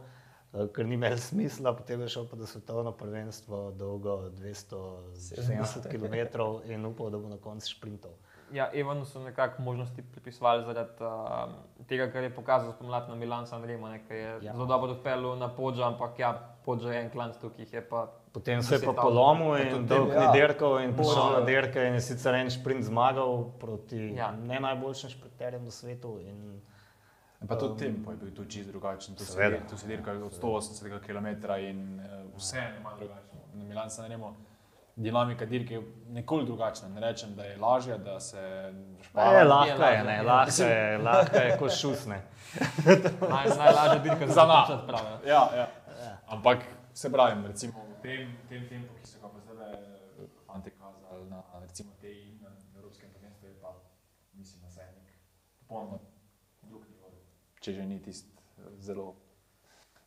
eh, 0.52 0.66
ker 0.74 0.86
ni 0.86 0.94
imel 0.94 1.16
smisla, 1.18 1.72
potem 1.72 2.00
je 2.00 2.08
šel 2.08 2.26
pa 2.28 2.36
do 2.36 2.46
svetovno 2.46 2.92
prvenstvo 2.92 3.70
dolgo 3.72 4.18
270 4.30 5.88
km 5.88 6.14
in 6.70 6.86
upal, 6.86 7.10
da 7.10 7.18
bo 7.18 7.28
na 7.28 7.36
koncu 7.38 7.70
šprintov. 7.70 8.10
Ja, 8.52 8.68
Evanu 8.74 9.04
so 9.04 9.22
nekako 9.22 9.62
možnosti 9.62 10.02
pripisovali 10.02 10.64
zaradi 10.64 10.90
uh, 11.00 11.86
tega, 11.88 12.10
kar 12.12 12.22
je 12.22 12.34
pokazal 12.34 12.72
spomladi 12.72 13.08
na 13.08 13.14
Milan 13.14 13.46
San 13.46 13.64
Remo, 13.64 13.88
ne, 13.88 14.02
ki 14.08 14.14
je 14.14 14.38
Ja. 14.42 14.52
zelo 14.52 14.66
dobro 14.66 14.92
odpeljal 14.92 15.38
na 15.38 15.48
podžo, 15.48 15.82
ampak 15.84 16.18
ja, 16.18 16.32
podžo 16.64 16.90
je 16.92 17.00
en 17.00 17.10
klan, 17.10 17.32
tukaj 17.40 17.66
je 17.72 17.88
pa. 17.88 18.10
Potem 18.32 18.62
se 18.62 18.74
je 18.74 18.80
pa 18.80 18.92
10 18.92 19.02
polomil 19.02 19.56
in 19.56 19.86
dolg 19.86 20.08
ni 20.08 20.24
ja. 20.24 20.32
dirkal 20.32 20.78
in 20.80 20.94
prišel 20.96 21.32
na 21.32 21.38
ja. 21.38 21.44
dirke 21.44 21.82
in 21.84 21.94
je 21.94 22.00
sicer 22.00 22.34
en 22.34 22.50
sprint 22.50 22.84
zmagal 22.84 23.50
proti 23.60 23.96
ja. 23.96 24.14
Ja. 24.16 24.30
ne 24.32 24.60
najboljšim 24.60 25.10
šprinterjem 25.10 25.66
v 25.66 25.70
svetu. 25.70 26.18
In, 26.24 26.62
Pa 27.48 27.58
tudi 27.58 27.84
tempo 27.84 28.10
je 28.10 28.16
bil 28.16 28.30
tu 28.30 28.44
čisto 28.44 28.70
drugačen. 28.70 29.14
Tu 29.14 29.24
se 29.24 29.60
Tu 29.70 29.76
se 29.76 29.86
dirka 29.86 30.12
od 30.12 30.32
180 30.42 31.00
km 31.02 31.26
in 31.58 32.00
uh, 32.00 32.36
vse 32.36 32.56
je 32.56 32.80
malo 32.82 32.96
drugačno. 32.96 33.40
Na 33.54 33.64
Milan 33.64 33.90
se 33.90 34.02
ne 34.02 34.08
remo. 34.08 34.36
Dinamika 34.96 35.46
dirke 35.46 35.74
je 35.74 35.82
nekoliko 36.08 36.46
drugačna. 36.46 36.88
Ne 36.88 37.00
rečem, 37.00 37.34
da 37.34 37.44
je 37.44 37.56
lažja, 37.56 37.98
da 37.98 38.20
se 38.20 38.72
pa 38.98 39.04
špara. 39.04 39.38
je 39.38 39.44
lahka, 39.44 39.86
je, 39.86 40.02
lažje, 40.02 40.04
ne, 40.04 40.16
ja. 40.16 40.22
lahka 40.22 40.64
je, 40.64 40.98
lahka 40.98 41.38
je 41.38 41.58
kot 41.58 41.72
šusne. 41.72 42.22
Naj, 43.30 43.48
najlažja 43.58 43.98
dirka 44.02 44.26
Za 44.26 44.44
nas. 44.44 44.68
nas. 44.68 44.80
Pravi. 44.86 45.28
Ja, 45.28 45.48
ja. 45.56 45.68
Ampak 46.28 46.58
se 46.94 47.12
pravim, 47.12 47.46
recimo 47.46 47.81
tem, 48.02 48.36
tem 48.48 48.68
tempu, 48.68 48.94
ki 49.00 49.08
so 49.08 49.20
ga 49.22 49.28
pa 49.30 49.40
zdaj 49.40 49.74
fanti 50.46 50.70
kazali 50.70 51.26
na 51.30 51.42
recimo 51.60 51.94
tej 52.00 52.38
na 52.42 52.50
evropskem 52.76 53.10
prvenstvu, 53.14 53.48
je 53.48 53.60
pa 53.60 53.74
mislim, 54.32 54.62
da 54.62 54.70
se 54.70 54.80
nek 54.80 55.12
popolnoma 55.58 55.98
drug 56.62 56.86
nivo. 56.90 57.10
Če 57.60 57.72
že 57.72 57.86
ni 57.86 58.02
tist 58.02 58.26
eh, 58.58 58.70
zelo, 58.78 59.14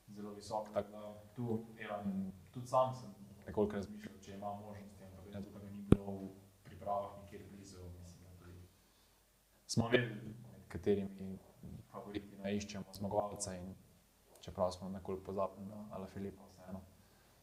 zelo 0.08 0.34
visok. 0.34 0.70
Tako 0.74 0.92
da 0.92 1.04
tu 1.36 1.66
Elan, 1.80 2.32
tudi 2.52 2.68
sam 2.68 2.96
sem 2.96 3.16
nekoliko 3.48 3.76
razmišljal, 3.76 4.20
če 4.22 4.34
ima 4.36 4.54
možnosti, 4.54 5.04
ampak 5.04 5.24
glede 5.24 5.40
na 5.40 5.46
to, 5.46 5.52
da 5.52 5.60
ga 5.60 5.72
ni 5.72 5.82
bilo 5.82 6.12
v 6.12 6.30
pripravah 6.64 7.22
nikjer 7.22 7.46
blizu, 7.52 7.90
mislim, 8.00 8.24
da 8.24 8.36
tudi 8.44 8.68
smo 9.68 9.88
vedeli, 9.88 10.36
med 10.52 10.68
katerimi 10.68 11.40
favoriti 11.92 12.38
naiščemo 12.44 12.94
zmagovalca 12.94 13.56
in 13.56 13.76
čeprav 14.42 14.72
smo 14.72 14.90
nekoliko 14.90 15.24
pozabili 15.32 15.66
na 15.66 15.88
Ala 15.92 16.08
Filipa, 16.08 16.44
vseeno 16.52 16.82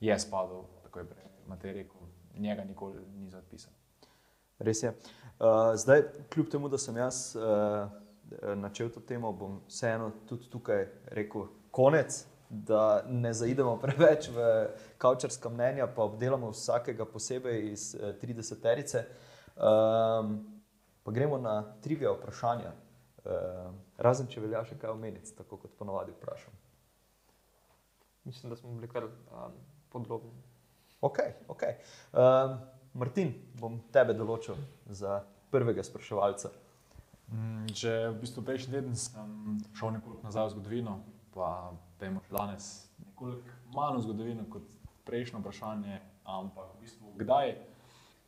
je 0.02 0.18
spadal, 0.18 0.64
tako 0.82 0.98
je 0.98 1.08
prej 1.08 1.22
Matej 1.46 1.72
rekel, 1.72 2.00
njega 2.38 2.64
nikoli 2.64 3.00
ni 3.16 3.30
zapisal. 3.30 3.72
Res 4.58 4.82
je. 4.82 4.88
Uh, 4.88 5.74
zdaj, 5.74 6.02
kljub 6.32 6.48
temu, 6.50 6.68
da 6.68 6.78
sem 6.78 6.96
jaz 6.96 7.36
uh, 7.36 7.90
načel 8.56 8.90
to 8.90 9.00
temo, 9.00 9.32
bom 9.32 9.60
vseeno 9.68 10.10
tudi 10.28 10.50
tukaj 10.50 10.86
rekel 11.06 11.46
konec, 11.70 12.24
da 12.50 13.02
ne 13.08 13.32
zaidemo 13.34 13.76
preveč 13.84 14.28
v 14.28 14.46
kavčarska 14.98 15.48
mnenja, 15.48 15.86
pa 15.86 16.04
obdelamo 16.04 16.50
vsakega 16.50 17.04
posebej 17.04 17.72
iz 17.72 17.94
uh, 17.94 18.14
30-terice. 18.22 19.04
Um, 19.56 20.38
pa 21.02 21.12
gremo 21.12 21.38
na 21.38 21.62
trivia 21.82 22.12
vprašanja. 22.12 22.72
Uh, 23.22 23.70
razen, 23.98 24.26
če 24.26 24.40
velja 24.42 24.64
še 24.66 24.78
kaj 24.78 24.94
omeniti, 24.94 25.34
tako 25.36 25.60
kot 25.62 25.76
ponovadi 25.78 26.14
vprašam. 26.14 26.54
Mislim, 28.24 28.50
da 28.50 28.56
smo 28.56 28.70
bili 28.74 28.88
kar 28.88 29.04
um, 29.04 29.54
podrobni. 29.92 30.32
Ok, 31.02 31.18
ok. 31.48 31.62
Um, 32.12 32.58
Martin, 32.94 33.32
bom 33.58 33.78
tebe 33.92 34.14
določil 34.14 34.58
za 34.88 35.22
prvega 35.52 35.84
spraševalca. 35.84 36.52
Mm, 37.32 37.66
Že 37.72 37.92
v 38.12 38.16
bistvu 38.20 38.44
prejšnji 38.44 38.72
teden 38.72 38.96
sem 38.96 39.58
šel 39.76 39.96
nekoliko 39.96 40.24
nazaj 40.26 40.50
v 40.50 40.54
zgodovino, 40.56 40.98
pa 41.32 41.72
še 42.00 42.12
danes 42.28 42.66
nekoliko 43.00 43.60
manj 43.72 44.00
v 44.00 44.04
zgodovino 44.06 44.44
kot 44.52 44.66
prejšnjo 45.08 45.40
vprašanje, 45.40 46.00
ampak 46.28 46.74
v 46.76 46.82
bistvu 46.84 47.14
kdaj 47.18 47.56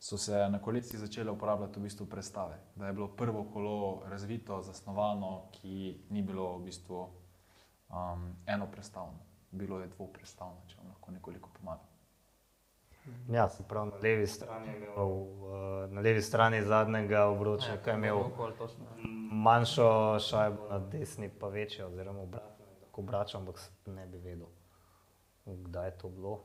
so 0.04 0.18
se 0.18 0.48
na 0.48 0.58
kolesih 0.58 1.00
začele 1.00 1.30
uporabljati 1.30 1.80
v 1.80 1.82
bistvu 1.82 2.06
prestave. 2.06 2.58
Da 2.76 2.86
je 2.86 2.92
bilo 2.92 3.08
prvo 3.08 3.44
kolo 3.52 4.02
razvito, 4.10 4.62
zasnovano, 4.62 5.48
ki 5.52 6.00
ni 6.10 6.22
bilo 6.22 6.58
v 6.58 6.64
bistvu 6.68 6.98
um, 7.88 8.26
enoprestavno, 8.46 9.20
bilo 9.54 9.80
je 9.80 9.86
dvoprestavno, 9.86 10.60
če 10.68 10.76
vam 10.78 10.88
lahko 10.88 11.10
nekoliko 11.10 11.50
pomagam. 11.58 11.86
Ja, 13.28 13.48
se 13.48 13.64
pravi, 13.68 13.90
na 13.90 13.96
levi 14.02 14.26
strani 14.26 14.68
je 14.68 14.76
imel, 14.76 14.92
uh, 14.96 15.90
na 15.90 16.00
levi 16.00 16.22
strani 16.22 16.62
zadnjega 16.62 17.26
obroča, 17.26 17.76
ki 17.84 17.90
je 17.90 17.94
imel 17.94 18.18
točno. 18.58 18.84
manjšo 19.32 20.18
šajbo, 20.18 20.68
na 20.70 20.78
desni 20.78 21.30
pa 21.40 21.48
večjo, 21.48 21.86
oziroma 21.86 22.22
obratno, 22.22 22.64
tako 22.80 23.00
obračam, 23.00 23.40
ampak 23.40 23.70
ne 23.86 24.06
bi 24.06 24.18
vedel, 24.18 24.46
kdaj 25.46 25.86
je 25.86 25.98
to 25.98 26.08
bilo. 26.08 26.40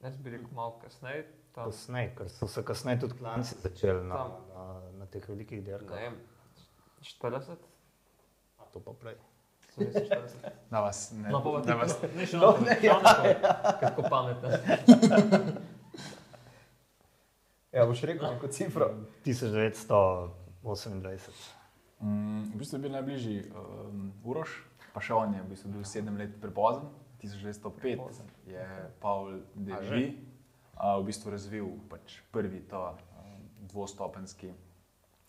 Jaz 0.03 0.17
bi 0.17 0.29
rekel 0.29 0.47
malo 0.51 0.79
kasneje. 0.79 1.42
Kasneje, 1.53 2.15
ker 2.17 2.29
so 2.29 2.47
se 2.47 2.63
kasneje 2.65 2.99
tudi 2.99 3.17
klanci 3.19 3.55
začeli 3.61 4.03
na, 4.07 4.15
na, 4.53 4.63
na 4.99 5.05
teh 5.05 5.29
velikih 5.29 5.59
Ne 5.59 5.65
dirkah. 5.65 5.97
vem, 5.99 6.15
40? 7.01 7.51
A 8.57 8.63
to 8.73 8.79
pa 8.79 8.91
prej. 8.93 9.15
Sem 9.73 9.85
mislil 9.85 10.07
40. 10.09 10.49
Da 10.71 10.81
vas 10.81 11.11
ne, 11.11 11.29
No, 11.29 11.43
pa 11.43 11.61
da 11.61 11.75
vas, 11.75 11.93
ne 12.15 12.25
še 12.25 12.37
No, 12.37 12.57
ne, 12.61 12.77
ja, 12.81 12.97
naprej, 13.01 13.35
kako 13.81 14.01
pametno. 14.09 14.49
Ja, 17.73 17.85
boš 17.89 18.03
rekel 18.05 18.27
neko 18.35 18.47
cifro. 18.53 18.91
1928. 19.25 20.29
Mm, 21.99 22.43
v 22.53 22.55
bistvu 22.59 22.77
je 22.77 22.81
bil 22.83 22.91
najbližji 22.91 23.37
um, 23.49 24.11
Uroš, 24.23 24.51
pa 24.93 25.01
še 25.01 25.13
on 25.17 25.33
je 25.33 25.41
v 25.41 25.47
bistvu 25.49 25.71
bil 25.73 25.83
sedem 25.87 26.17
let 26.21 26.35
prepozen. 26.41 26.85
1905 27.23 28.21
je 28.45 28.65
Pavel 29.01 29.41
Devi 29.55 30.05
uh, 30.73 30.99
v 31.01 31.05
bistvu 31.09 31.31
razvil 31.31 31.67
pač 31.89 32.19
prvi 32.31 32.61
ta 32.69 32.93
um, 32.93 33.43
dvostopenski, 33.71 34.51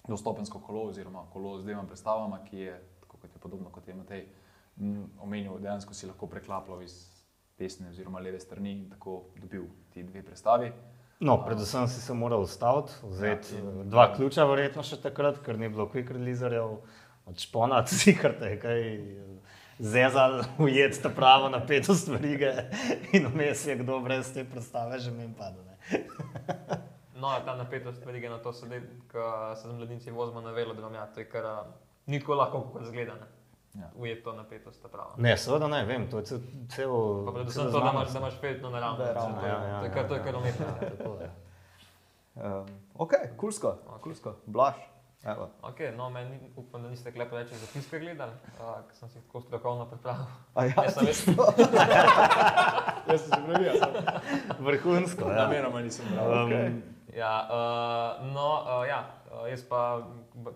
dvostopensko 0.06 0.58
kolo 0.58 0.88
oziroma 0.90 1.26
kolo 1.32 1.58
z 1.58 1.64
dvema 1.64 1.84
prestavama, 1.88 2.40
ki 2.44 2.58
je, 2.58 2.78
tako 3.00 3.16
kot 3.22 3.34
je 3.34 3.40
podobno 3.40 3.70
kot 3.70 3.88
je 3.88 3.94
Matej 3.94 4.26
mm, 4.76 5.04
omenil, 5.20 5.58
dejansko 5.58 5.94
si 5.94 6.06
lahko 6.06 6.26
preklapljal 6.26 6.82
iz 6.82 6.98
desne 7.58 7.88
oziroma 7.88 8.20
leve 8.20 8.40
strani 8.40 8.72
in 8.72 8.90
tako 8.90 9.24
dobil 9.40 9.68
ti 9.92 10.02
dve 10.02 10.22
prestavi. 10.22 10.72
No, 11.20 11.38
predvsem 11.44 11.86
si 11.88 12.00
se 12.02 12.14
moral 12.14 12.42
ustaviti, 12.42 12.92
vzeti 13.02 13.54
Ja, 13.54 13.60
in- 13.60 13.88
dva 13.90 14.08
ključa, 14.12 14.44
verjetno 14.44 14.82
še 14.82 14.98
takrat, 15.00 15.38
ker 15.44 15.58
ni 15.58 15.68
bilo 15.68 15.86
quick 15.88 16.10
releaserjev, 16.10 16.78
od 17.26 17.38
špona, 17.40 17.86
si 18.00 18.16
kar 18.18 18.34
te 18.38 18.56
kaj 18.60 18.82
zezal, 19.78 20.42
ujeti 20.58 21.02
ta 21.02 21.08
pravo 21.08 21.48
napetost 21.48 22.08
verige 22.08 22.52
in 23.12 23.26
vmes 23.26 23.66
je 23.66 23.76
kdo 23.76 24.00
brez 24.00 24.32
te 24.34 24.44
predstave 24.44 24.98
že 24.98 25.10
meni 25.10 25.34
padel. 25.38 25.62
No, 27.14 27.30
ta 27.44 27.54
napetost 27.56 28.04
verige 28.06 28.28
na 28.28 28.38
to 28.38 28.52
sedi, 28.52 28.80
ko 29.12 29.54
se 29.56 29.68
z 29.68 29.72
mladinci 29.72 30.10
vozimo 30.10 30.40
na 30.40 30.50
velo, 30.50 30.74
da 30.74 30.82
vam 30.82 30.94
ja, 30.94 31.06
to 31.06 31.20
je 31.20 31.28
kar 31.28 31.46
a, 31.46 31.64
nikoli 32.06 32.38
lahko 32.38 32.60
kot 32.72 32.84
zgleda. 32.84 33.14
Ne? 33.14 33.26
Ja. 33.80 33.90
Ujet 33.96 34.24
to 34.24 34.32
napetost, 34.32 34.82
ta 34.82 34.88
prava. 34.88 35.14
Ne, 35.16 35.36
seveda 35.36 35.68
ne, 35.68 35.84
vem, 35.84 36.04
to 36.10 36.18
je 36.18 36.24
cel, 36.24 36.38
cel 36.68 36.92
Pa 37.26 37.32
predvsem 37.32 37.70
to, 37.72 37.80
da 37.80 37.90
imaš, 37.90 38.12
da 38.12 38.18
imaš 38.18 38.34
fejetno 38.40 38.70
naravno. 38.70 39.04
Ja, 39.04 39.10
ja, 39.10 39.78
to 39.80 39.84
je 39.84 39.90
ja, 39.90 39.94
kar- 39.94 40.08
To 40.08 40.14
je 40.14 40.18
ja. 40.18 40.24
kar 40.24 40.36
umetnost. 40.36 40.78
Tako 40.98 41.16
je. 41.20 41.30
Um, 42.34 42.66
ok, 42.94 43.12
kulsko, 43.36 43.76
kulsko, 44.02 44.36
blaš. 44.46 44.74
Evo. 45.24 45.48
Okay, 45.62 45.96
no, 45.96 46.10
meni 46.10 46.36
upam, 46.56 46.82
da 46.82 46.88
niste 46.88 47.12
klepo 47.12 47.38
reči 47.38 47.56
zapiske 47.56 47.98
gledali, 47.98 48.32
uh, 48.60 48.82
ker 48.88 48.96
sem 48.96 49.08
si 49.08 49.22
tako 49.22 49.40
strokovno 49.40 49.86
pripravil. 49.88 50.26
A 50.54 50.64
ja, 50.68 50.84
Jaz 50.84 50.98
sem 50.98 51.06
veš, 51.08 51.22
Jaz 53.08 53.22
sem 53.22 53.30
se 53.30 53.38
prebijal, 53.46 53.78
Vrhunsko, 54.58 55.30
ja. 55.30 55.38
namenoma 55.38 55.80
nisem 55.80 56.10
bral. 56.12 56.28
Um, 56.28 56.44
Okej. 56.44 56.68
ja, 57.16 57.32
uh, 57.48 58.26
no, 58.34 58.50
uh, 58.66 58.84
ja, 58.88 59.00
uh, 59.32 59.48
jaz 59.48 59.64
pa, 59.68 59.80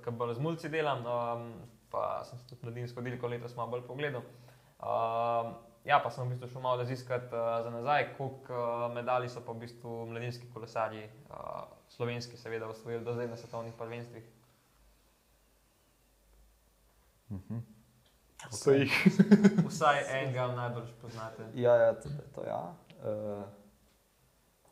ki 0.05 0.17
bolj 0.21 0.37
z 0.37 0.45
mulci 0.45 0.69
delam, 0.69 1.01
um, 1.09 1.49
pa 1.89 2.21
sem 2.29 2.37
se 2.37 2.51
tudi 2.51 2.69
mladinsko 2.69 3.01
dirko 3.09 3.33
letos 3.33 3.57
malo 3.57 3.73
bolj 3.73 3.87
pogledal. 3.89 4.27
Um, 4.85 5.55
ja, 5.89 5.97
pa 6.05 6.13
sem 6.13 6.29
v 6.29 6.35
bistvu 6.37 6.53
šel 6.53 6.69
malo 6.69 6.83
raziskati 6.85 7.33
uh, 7.33 7.63
za 7.65 7.73
nazaj, 7.73 8.11
koliko 8.19 8.53
uh, 8.53 8.91
medalj 8.93 9.33
so 9.33 9.41
pa 9.41 9.57
v 9.57 9.65
bistvu 9.65 10.03
mladinski 10.13 10.53
kolesarji, 10.53 11.09
uh, 11.33 11.63
slovenski 11.89 12.37
seveda, 12.37 12.69
osvojili 12.69 13.01
do 13.05 13.17
zdaj 13.17 13.33
na 13.33 13.41
svetovnih 13.41 13.73
prvenstvih. 13.79 14.35
So 18.55 18.73
jih. 18.73 18.93
Vsaj 19.67 20.05
enega 20.21 20.47
najbolj 20.55 20.93
poznate. 21.03 21.49
Ja, 21.59 21.75
ja, 21.77 21.95
to, 22.01 22.09
to 22.35 22.45
ja. 22.47 22.61
Uh, 23.03 23.43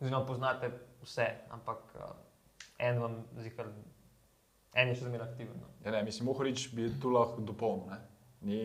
Oziroma, 0.00 0.26
poznate 0.28 0.70
vse, 1.02 1.26
ampak 1.50 1.82
uh, 1.98 2.12
en 2.78 3.00
vam 3.00 3.20
zihar, 3.42 3.70
En 4.76 4.90
je 4.92 4.98
še 4.98 5.06
zmeraj 5.08 5.30
aktiven. 5.30 5.56
No. 5.56 5.70
Ja, 5.86 5.92
ne, 5.94 6.02
mislim, 6.04 6.26
Mohorič 6.28 6.66
bi 6.76 6.90
tu 7.00 7.08
lahko 7.08 7.40
dopolnil. 7.40 7.88
ne. 7.94 7.98
Ni, 8.46 8.58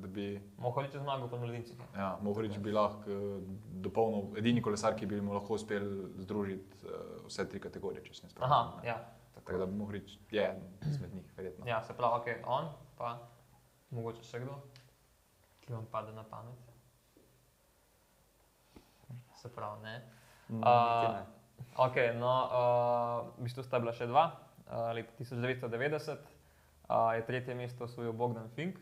da 0.00 0.06
bi, 0.08 0.26
Mohorič 0.62 0.94
je 0.94 1.00
zmagal 1.02 1.26
po 1.28 1.40
mladincih. 1.42 1.80
ja. 1.96 2.12
Mohorič 2.22 2.58
bi 2.62 2.70
lahko 2.72 3.10
eh, 3.10 3.40
dopolnil, 3.82 4.36
edini 4.38 4.62
kolesar, 4.62 4.94
ki 4.94 5.08
bi 5.10 5.18
mu 5.20 5.34
lahko 5.34 5.58
uspel 5.58 5.82
združiti 6.22 6.86
uh, 6.86 7.26
vse 7.26 7.48
tri 7.50 7.60
kategorije, 7.60 8.04
če 8.06 8.14
se 8.14 8.26
ne 8.26 8.30
spomnim. 8.30 8.52
Aha, 8.52 8.86
ja. 8.86 8.96
Tako 9.34 9.58
da 9.58 9.66
Mohorič 9.66 10.14
je 10.30 10.46
izmed 10.86 11.14
njih, 11.18 11.34
verjetno. 11.36 11.66
ja, 11.66 11.82
se 11.82 11.96
pravi, 11.98 12.20
ok, 12.20 12.46
on, 12.46 12.70
pa 12.98 13.18
mogoče 13.90 14.24
še 14.24 14.40
kdo, 14.42 14.56
ki 15.64 15.72
vam 15.72 15.86
pade 15.92 16.12
na 16.16 16.24
pamet. 16.24 16.68
Se 19.40 19.50
pravi, 19.50 19.82
ne. 19.82 19.96
Mm, 20.48 20.60
niti 20.60 21.12
ne. 21.12 21.22
Ok, 21.76 21.96
no, 22.20 22.32
uh, 22.46 23.32
v 23.38 23.48
bistvu 23.48 23.64
sta 23.64 23.80
bila 23.82 23.94
še 23.96 24.06
dva. 24.06 24.28
Uh, 24.68 24.92
leta 24.96 25.12
1990 25.18 26.14
uh, 26.14 27.12
je 27.16 27.26
tretje 27.26 27.54
mesto 27.54 27.84
osvojil 27.84 28.12
Bogdan 28.12 28.48
Fink, 28.56 28.78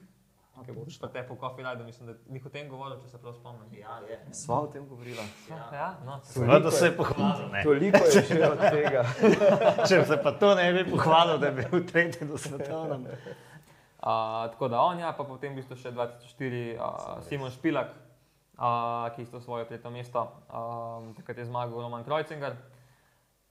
ki 0.60 0.74
bo 0.76 0.84
šel 0.90 1.08
te 1.14 1.22
po 1.24 1.36
Coffee 1.40 1.64
Ride, 1.64 1.84
mislim, 1.86 2.10
da 2.10 2.14
ni 2.28 2.42
o 2.44 2.50
tem 2.52 2.68
govoril, 2.68 2.98
če 3.00 3.08
se 3.08 3.20
prav 3.22 3.34
spomnim. 3.38 3.70
Ja, 3.78 4.00
je. 4.08 4.18
Sva 4.36 4.60
o 4.66 4.70
tem 4.72 4.84
govorila. 4.88 5.24
Ja, 5.48 5.94
no, 6.04 6.18
Seveda 6.26 6.70
se 6.70 6.90
je 6.90 6.96
pohvalil. 6.96 7.48
ne. 7.54 7.62
Toliko 7.64 8.02
je 8.04 8.24
že 8.28 8.40
od 8.48 8.64
tega. 8.66 9.04
Če 9.88 10.02
se 10.10 10.18
pa 10.22 10.34
to 10.36 10.54
ne 10.58 10.66
bi 10.76 10.84
pohvalil, 10.90 11.38
da 11.40 11.50
bi 11.54 11.64
bil 11.70 11.86
tretji 11.88 12.28
do 12.28 12.38
svetovnem. 12.38 13.06
Uh, 14.00 14.50
tako 14.50 14.68
da 14.68 14.80
on, 14.80 14.98
ja, 14.98 15.12
pa 15.12 15.24
potem 15.28 15.52
v 15.52 15.60
bistvu 15.60 15.76
še 15.76 15.92
2004 15.92 16.60
uh, 16.80 17.18
Simon 17.26 17.52
Špilak, 17.52 17.90
uh, 18.56 19.10
ki 19.12 19.20
je 19.20 19.26
isto 19.28 19.40
svoje 19.44 19.66
tretje 19.68 19.92
mesto, 19.92 20.22
um, 20.48 21.10
takrat 21.18 21.36
je 21.36 21.44
zmagal 21.44 21.84
Roman 21.84 22.04
Krojcinger, 22.04 22.56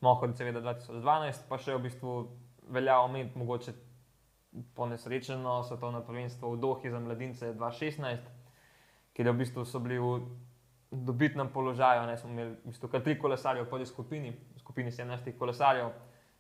Mohod 0.01 0.37
seveda 0.39 0.61
2012, 0.63 1.45
pa 1.49 1.57
še 1.59 1.75
v 1.75 1.83
bistvu 1.83 2.11
velja 2.71 3.01
omeniti 3.03 3.35
mogoče 3.37 3.73
ponesrečeno 4.73 5.63
svetovno 5.67 6.01
prvenstvo 6.07 6.53
v 6.53 6.59
Dohi 6.59 6.89
za 6.89 6.99
mladince 6.99 7.53
2016, 7.53 8.29
kjer 9.13 9.27
je 9.27 9.33
v 9.33 9.41
bistvu 9.43 9.65
so 9.67 9.81
bili 9.83 9.99
v 9.99 10.23
dobitnem 10.91 11.51
položaju, 11.53 12.07
ne 12.07 12.17
smo 12.17 12.31
imeli 12.31 12.55
v 12.63 12.71
bistvu 12.71 12.89
kar 12.89 13.03
tri 13.05 13.17
kolesarje 13.19 13.65
v 13.65 13.69
prvi 13.69 13.85
skupini, 13.85 14.31
v 14.31 14.63
skupini 14.63 14.91
17 14.91 15.37
kolesarjev. 15.37 15.91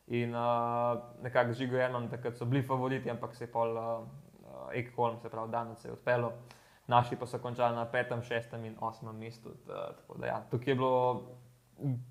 In 0.09 0.33
uh, 0.33 0.97
nekako 1.23 1.53
žigo 1.53 1.77
Jerman, 1.77 2.09
takrat 2.09 2.37
so 2.37 2.45
bili 2.45 2.63
favoriti, 2.65 3.09
ampak 3.09 3.35
se 3.35 3.43
je 3.43 3.51
pol 3.51 3.77
uh, 3.77 4.07
Ekholm, 4.73 5.19
se 5.21 5.29
pravi, 5.29 5.51
danes 5.51 5.79
se 5.79 5.87
je 5.87 5.93
odpeljal. 5.93 6.31
Naši 6.89 7.15
pa 7.15 7.27
so 7.29 7.37
končali 7.39 7.75
na 7.75 7.85
petem, 7.85 8.21
šestem 8.25 8.65
in 8.65 8.75
osmem 8.81 9.15
mestu. 9.15 9.53
Ta, 9.67 9.91
tako 9.99 10.17
da 10.17 10.27
ja, 10.27 10.39
tukaj 10.51 10.71
je 10.71 10.75
bilo, 10.75 11.21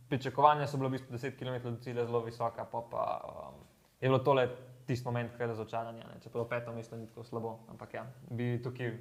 pričakovanja 0.08 0.66
so 0.66 0.78
bila 0.78 0.88
v 0.88 0.92
bistvu 0.92 1.16
10 1.16 1.38
km 1.38 1.68
do 1.68 1.82
cilja 1.82 2.06
zelo 2.06 2.22
visoka, 2.24 2.64
pa, 2.64 2.82
pa 2.90 3.04
um, 3.26 3.64
je 4.00 4.08
bilo 4.08 4.18
tole 4.18 4.48
tisti 4.86 5.06
moment, 5.06 5.34
ki 5.36 5.42
je 5.42 5.46
razočaranje. 5.46 6.04
ne. 6.04 6.20
Čeprav 6.20 6.48
peto 6.48 6.72
mesto 6.72 6.96
ni 6.96 7.06
tako 7.06 7.24
slabo, 7.24 7.58
ampak 7.68 7.94
ja, 7.94 8.06
bi 8.30 8.60
tukaj 8.62 8.94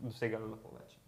dosegali 0.00 0.50
lahko 0.50 0.74
več. 0.74 0.98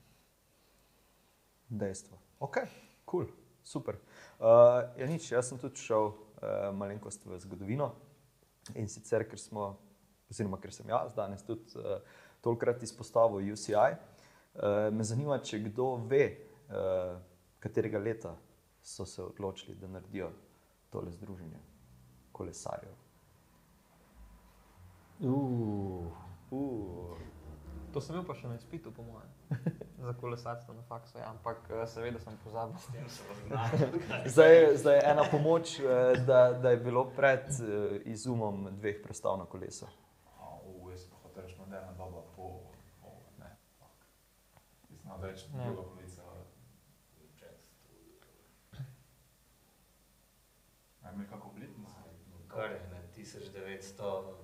Dejstvo. 1.68 2.18
Ok, 2.40 2.56
cool, 3.04 3.26
super. 3.62 3.98
Uh, 4.38 4.86
ja, 4.96 5.06
nič, 5.06 5.32
jaz 5.32 5.50
sem 5.50 5.58
tudi 5.58 5.82
šel 5.82 6.12
uh, 6.42 6.70
malenkost 6.76 7.26
v 7.26 7.38
zgodovino. 7.42 7.92
In 8.78 8.88
sicer, 8.88 9.26
ker 9.28 9.40
smo, 9.40 9.72
oziroma 10.30 10.60
ker 10.62 10.74
sem 10.74 10.88
jaz 10.90 11.14
danes 11.16 11.42
tudi 11.46 11.78
uh, 11.78 11.98
tolkrat 12.42 12.82
izpostavil 12.82 13.52
UCI, 13.54 13.92
uh, 13.94 14.88
me 14.94 15.06
zanima, 15.06 15.38
če 15.42 15.62
kdo 15.68 15.94
ve, 16.10 16.24
uh, 16.70 17.16
katerega 17.62 17.98
leta 18.02 18.34
so 18.82 19.06
se 19.06 19.22
odločili, 19.22 19.78
da 19.78 19.90
naredijo 19.90 20.32
tole 20.90 21.12
združenje 21.14 21.62
kolesarjev. 22.32 22.98
Uh, 25.22 26.10
Uh, 26.52 27.16
To 27.92 28.00
sem 28.00 28.16
bil 28.16 28.24
pa 28.24 28.32
še 28.32 28.48
na 28.48 28.56
izpitu, 28.56 28.88
po 28.94 29.04
mojem, 29.04 29.28
za 30.06 30.12
kolesarstvo 30.20 30.74
na 30.74 30.82
faksu, 30.88 31.18
ja, 31.20 31.28
ampak 31.28 31.66
eh, 31.68 31.84
seveda 31.86 32.20
sem 32.20 32.36
pozabil. 32.44 32.76
zdaj, 34.32 34.76
zdaj 34.80 34.96
je 34.96 35.02
ena 35.10 35.24
pomoč, 35.30 35.76
eh, 35.80 36.16
da, 36.26 36.52
da 36.56 36.72
je 36.72 36.80
bilo 36.80 37.04
pred 37.16 37.44
eh, 37.60 37.98
izumom 38.14 38.70
dveh 38.80 39.02
prestav 39.04 39.36
na 39.38 39.44
kolesu. 39.44 39.90
Jaz 40.92 41.04
pa 41.08 41.20
hotel 41.24 41.44
reči 41.44 41.56
moderna 41.60 41.92
doba 41.96 42.24
po, 42.36 42.48
po 43.00 43.12
ne, 43.40 43.52
znam 45.04 45.20
reči, 45.24 45.48
Ne. 45.52 45.64
druga 45.68 45.82
polovica. 45.82 46.22
A 51.02 51.08
je 51.08 51.14
imel 51.14 51.28
kako 51.28 51.48
obletnico? 51.48 52.02
kar 52.52 52.70
je 52.70 52.80
ne, 52.92 53.00
1900. 53.16 54.41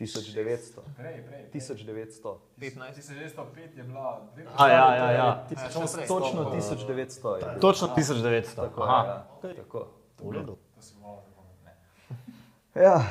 1900. 0.00 0.80
Prej, 0.96 1.24
prej. 1.26 1.44
1900. 1.52 2.36
15. 2.60 2.92
1905 2.92 3.76
je 3.76 3.82
bila 3.84 4.28
A, 4.56 4.68
ja, 4.68 4.94
ja, 4.96 5.10
ja. 5.12 5.46
Točno, 5.72 6.02
točno 6.08 6.52
1900 6.52 7.34
je. 7.34 7.40
bilo. 7.40 7.60
Točno 7.60 7.88
1900. 7.96 8.54
Tako, 8.56 8.82
Aha. 8.82 9.26
ja, 9.42 9.54
tako. 9.56 9.88
V 10.20 10.32
redu. 10.32 10.56
To 10.74 10.82
si 10.82 10.94
malo 11.00 11.22
zapomnil. 11.24 11.56
Ne. 11.64 12.82
Ja. 12.82 13.04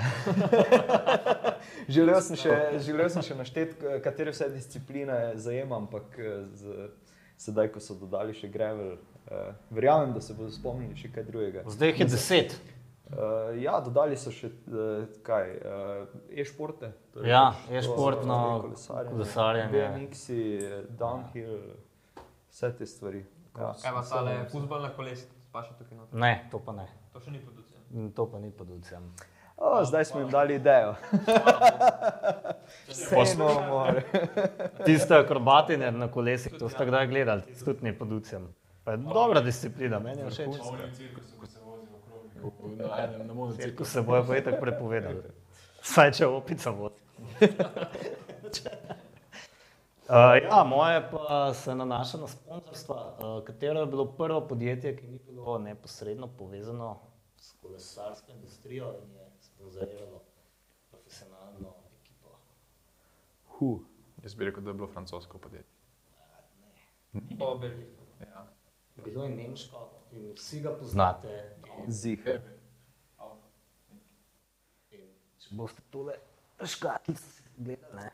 želel, 1.95 2.21
sem 2.21 2.37
še, 2.37 2.79
želel 2.85 3.09
sem 3.09 3.21
še 3.21 3.35
našteti, 3.35 3.75
katere 4.03 4.33
vse 4.33 4.49
discipline 4.53 5.17
zajema, 5.41 5.77
ampak 5.77 6.19
eh, 6.19 6.45
z, 6.53 6.89
sedaj, 7.37 7.71
ko 7.73 7.81
so 7.81 7.97
dodali 7.97 8.33
še 8.37 8.47
Gravel, 8.47 8.95
uh, 8.95 9.53
verjamem, 9.69 10.13
da 10.13 10.21
se 10.21 10.33
bodo 10.37 10.53
spomnili 10.53 10.95
še 10.97 11.09
kaj 11.11 11.25
drugega. 11.27 11.65
Zdaj 11.67 11.93
jih 11.93 11.99
je 11.99 12.07
10. 12.13 12.57
Uh, 13.05 13.61
ja, 13.61 13.77
dodali 13.85 14.17
so 14.17 14.31
še 14.33 14.49
uh, 14.49 15.03
kaj, 15.25 15.51
uh, 15.61 16.15
e-športe. 16.33 16.89
torej 17.13 17.29
Ja, 17.29 17.43
pač 17.53 17.75
e-športno 17.77 18.37
kolesarjenje. 18.89 19.69
BMX-i, 19.75 20.39
downhill, 20.97 21.59
vse 22.49 22.71
te 22.79 22.87
stvari. 22.89 23.21
Ja. 23.59 23.75
Kaj 23.77 23.93
pa 23.99 24.03
tale 24.09 24.33
futbol 24.49 24.81
na 24.81 24.89
kolesu, 24.97 25.29
pa 25.53 25.61
še 25.67 25.77
tukaj 25.77 25.99
noter? 25.99 26.17
Ne, 26.17 26.33
to 26.49 26.59
pa 26.65 26.73
ne. 26.73 26.89
To 27.13 27.21
še 27.21 27.35
ni 27.35 27.43
producija. 27.45 27.85
To 28.17 28.25
pa 28.31 28.41
ni 28.41 28.49
pod 28.51 28.73
UCM. 28.73 29.05
O, 29.55 29.85
zdaj 29.85 30.09
smo 30.09 30.19
jim 30.19 30.31
dali 30.33 30.57
idejo. 30.57 30.95
Vseeno 32.89 33.51
more. 33.69 34.01
Tiste 34.85 35.15
akrobatine 35.15 35.91
na 35.93 36.09
kolesih, 36.11 36.57
to 36.59 36.69
ste 36.73 36.89
kdaj 36.89 37.07
gledali, 37.07 37.45
tudi. 37.61 38.49
Pa 38.83 38.97
je 38.97 38.97
dobra 38.97 39.41
disciplina, 39.45 40.01
meni 40.01 40.25
je 40.25 40.33
všeč. 40.33 41.61
Na 42.45 42.51
okrog. 42.51 42.77
Na 42.77 43.03
enem, 43.03 43.27
na 43.27 43.33
monem 43.33 43.55
Ko 43.57 43.61
cirkusu. 43.61 43.91
se 43.91 44.01
bojo 44.01 44.23
pa 44.27 44.37
itak 44.37 44.59
prepovedali. 44.61 45.23
Saj 45.81 46.11
če 46.11 46.25
opica 46.27 46.69
vodi. 46.71 47.01
Uh, 50.05 50.37
ja, 50.43 50.63
moje 50.63 50.99
pa 51.11 51.53
se 51.53 51.75
nanaša 51.75 52.17
na 52.17 52.27
sponzorstva, 52.27 52.95
uh, 53.19 53.43
katero 53.43 53.79
je 53.79 53.85
bilo 53.85 54.05
prvo 54.05 54.47
podjetje, 54.47 54.91
ki 54.97 55.07
ni 55.07 55.19
bilo 55.25 55.57
neposredno 55.57 56.27
povezano 56.27 56.99
s 57.37 57.53
kolesarsko 57.61 58.31
industrijo 58.31 58.91
in 59.03 59.15
je 59.15 59.25
sponzoriralo 59.41 60.21
profesionalno 60.91 61.73
ekipo. 62.01 62.37
Huh. 63.47 63.79
Jaz 64.23 64.35
bi 64.35 64.45
rekel, 64.45 64.63
da 64.63 64.69
je 64.69 64.73
bilo 64.73 64.87
francosko 64.87 65.37
podjetje. 65.37 65.73
Po 67.39 67.55
Belgiji. 67.57 67.87
Ja. 68.21 68.45
Bilo 69.03 69.23
je 69.23 69.29
nemško 69.29 69.89
in 70.11 70.31
vsi 70.35 70.61
ga 70.61 70.71
poznate. 70.79 71.27
Zih. 71.87 72.27
In 74.91 75.09
če 75.39 75.55
boste 75.55 75.81
tole 75.91 76.15
škatlico 76.63 77.43
gledali, 77.57 77.95
ne? 77.95 78.11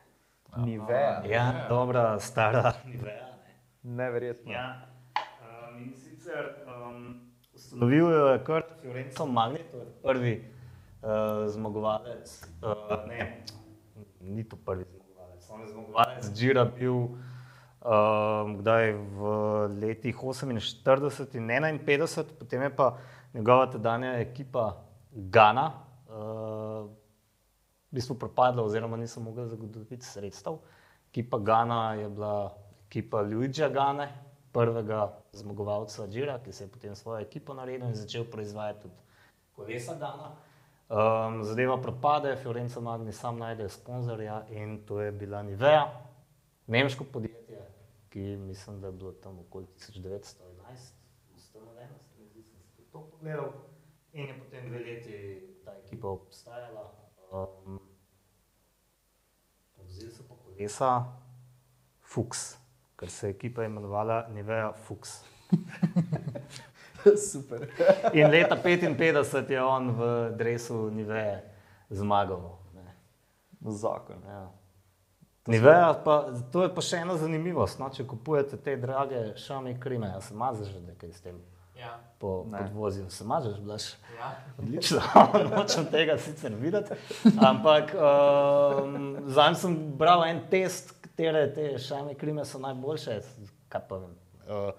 Niveja. 0.57 1.21
Ja, 1.29 1.65
dobra, 1.69 2.19
stara 2.19 2.73
Nivea. 2.86 3.27
Ne? 3.27 3.53
Neverjetno. 3.84 4.51
Ja, 4.51 4.88
um, 5.15 5.77
in 5.84 5.93
sicer 5.95 6.49
um, 6.67 7.32
ustanovil 7.55 8.09
je 8.11 8.43
kar 8.43 8.65
Fiorenzo 8.82 9.25
Magni, 9.25 9.63
to 9.71 9.77
je 9.77 9.86
prvi 10.03 10.34
uh, 10.41 11.47
zmagovalec. 11.47 12.34
Uh, 12.61 13.07
ne, 13.07 13.43
ni 14.19 14.43
to 14.43 14.57
prvi 14.65 14.86
zmagovalec, 14.89 15.49
on 15.49 15.61
je 15.61 15.67
zmagovalec 15.67 16.34
Džira 16.34 16.65
bil 16.65 17.07
um, 17.82 18.57
kdaj 18.57 18.93
v 18.93 19.21
letih 19.82 20.15
48 20.15 21.36
in 21.38 21.47
51, 21.47 22.23
potem 22.39 22.61
je 22.61 22.75
pa 22.75 22.97
njegova 23.34 23.67
tedanja 23.71 24.13
ekipa 24.19 24.73
Gana. 25.11 25.71
Uh, 26.07 26.89
v 27.91 27.99
bistvu 27.99 28.15
propadla, 28.15 28.63
oziroma 28.63 28.97
niso 28.97 29.19
mogli 29.19 29.47
zagotoviti 29.47 30.05
sredstev. 30.05 30.59
Ekipa 31.09 31.39
Gana 31.39 31.93
je 31.93 32.09
bila 32.09 32.53
ekipa 32.88 33.21
Luigija 33.21 33.69
Gane, 33.69 34.07
prvega 34.51 35.11
zmagovalca 35.34 36.07
Džira, 36.07 36.39
ki 36.39 36.51
se 36.51 36.63
je 36.63 36.67
potem 36.67 36.95
svojo 36.95 37.19
ekipo 37.19 37.53
naredil 37.53 37.88
in 37.88 37.95
začel 37.95 38.23
proizvajati 38.32 38.82
tudi 38.82 38.95
kolesa 39.55 39.95
Gana. 39.95 40.32
Um, 40.91 41.43
zadeva 41.43 41.77
propade, 41.82 42.36
Fiorenca 42.36 42.79
Magni 42.79 43.11
sam 43.11 43.38
najde 43.39 43.69
sponzorja 43.69 44.43
in 44.49 44.82
to 44.86 44.99
je 45.01 45.11
bila 45.11 45.43
Nivea, 45.43 45.86
nemško 46.72 47.03
podjetje, 47.03 47.67
ki 48.09 48.19
mislim, 48.19 48.82
da 48.82 48.88
je 48.88 48.93
bilo 48.93 49.11
tam 49.11 49.39
okoli 49.39 49.65
1911 49.65 50.34
ustanovljeno, 51.36 51.93
se 51.99 52.26
zdi, 52.26 52.43
sem 52.43 52.59
tudi 52.76 52.88
to 52.91 53.09
pogledal. 53.11 53.51
In 54.13 54.28
je 54.28 54.39
potem 54.39 54.69
dve 54.69 54.80
leti 54.80 55.41
ta 55.65 55.72
ekipa 55.86 56.07
obstajala. 56.07 56.91
Um, 57.32 57.80
Vzeli 59.84 60.11
so 60.11 60.24
pa 60.30 60.36
kolesa 60.36 61.03
Fuchs, 62.01 62.57
ker 62.95 63.09
se 63.09 63.28
je 63.28 63.32
ekipa 63.32 63.63
imenovala 63.63 64.28
Nivea 64.28 64.74
Fuchs. 64.74 65.24
Super. 67.32 67.67
In 68.17 68.32
leta 68.32 68.55
55 68.63 69.51
je 69.51 69.63
on 69.63 69.91
v 69.91 70.32
dresu 70.38 70.89
Nivea 70.89 71.39
zmagal. 71.89 72.57
Ne. 72.74 72.95
Zakon. 73.61 74.24
Ja. 74.26 74.61
Nivea 75.47 75.93
pa, 76.05 76.25
to 76.51 76.63
je 76.63 76.69
pa 76.75 76.81
še 76.81 76.97
ena 76.97 77.15
zanimivost. 77.17 77.79
No, 77.79 77.89
če 77.89 78.05
kupujete 78.07 78.57
te 78.57 78.75
drage 78.77 79.31
šami 79.37 79.79
krime, 79.79 80.11
ja 80.13 80.21
se 80.21 80.33
mažeš 80.33 80.75
nekaj 80.87 81.11
s 81.11 81.21
tem 81.21 81.39
Ja. 81.81 81.95
po 82.19 82.45
Ne. 82.45 82.57
podvozju, 82.57 83.09
se 83.09 83.23
mažeš, 83.25 83.55
blaš. 83.59 83.83
Ja. 84.19 84.27
Odlično, 84.59 85.01
nočem 85.57 85.85
tega 85.89 86.17
sicer 86.17 86.53
videti. 86.55 86.93
Ampak 87.41 87.95
um, 87.97 89.17
zanj 89.25 89.55
sem 89.55 89.77
bral 89.97 90.23
en 90.27 90.43
test, 90.51 90.93
katere 91.01 91.47
te 91.53 91.77
šame 91.81 92.13
krime 92.13 92.45
so 92.45 92.59
najboljše. 92.59 93.21
kaj 93.69 93.81
pa 93.89 93.97
vem. 93.97 94.13
Uh, 94.45 94.73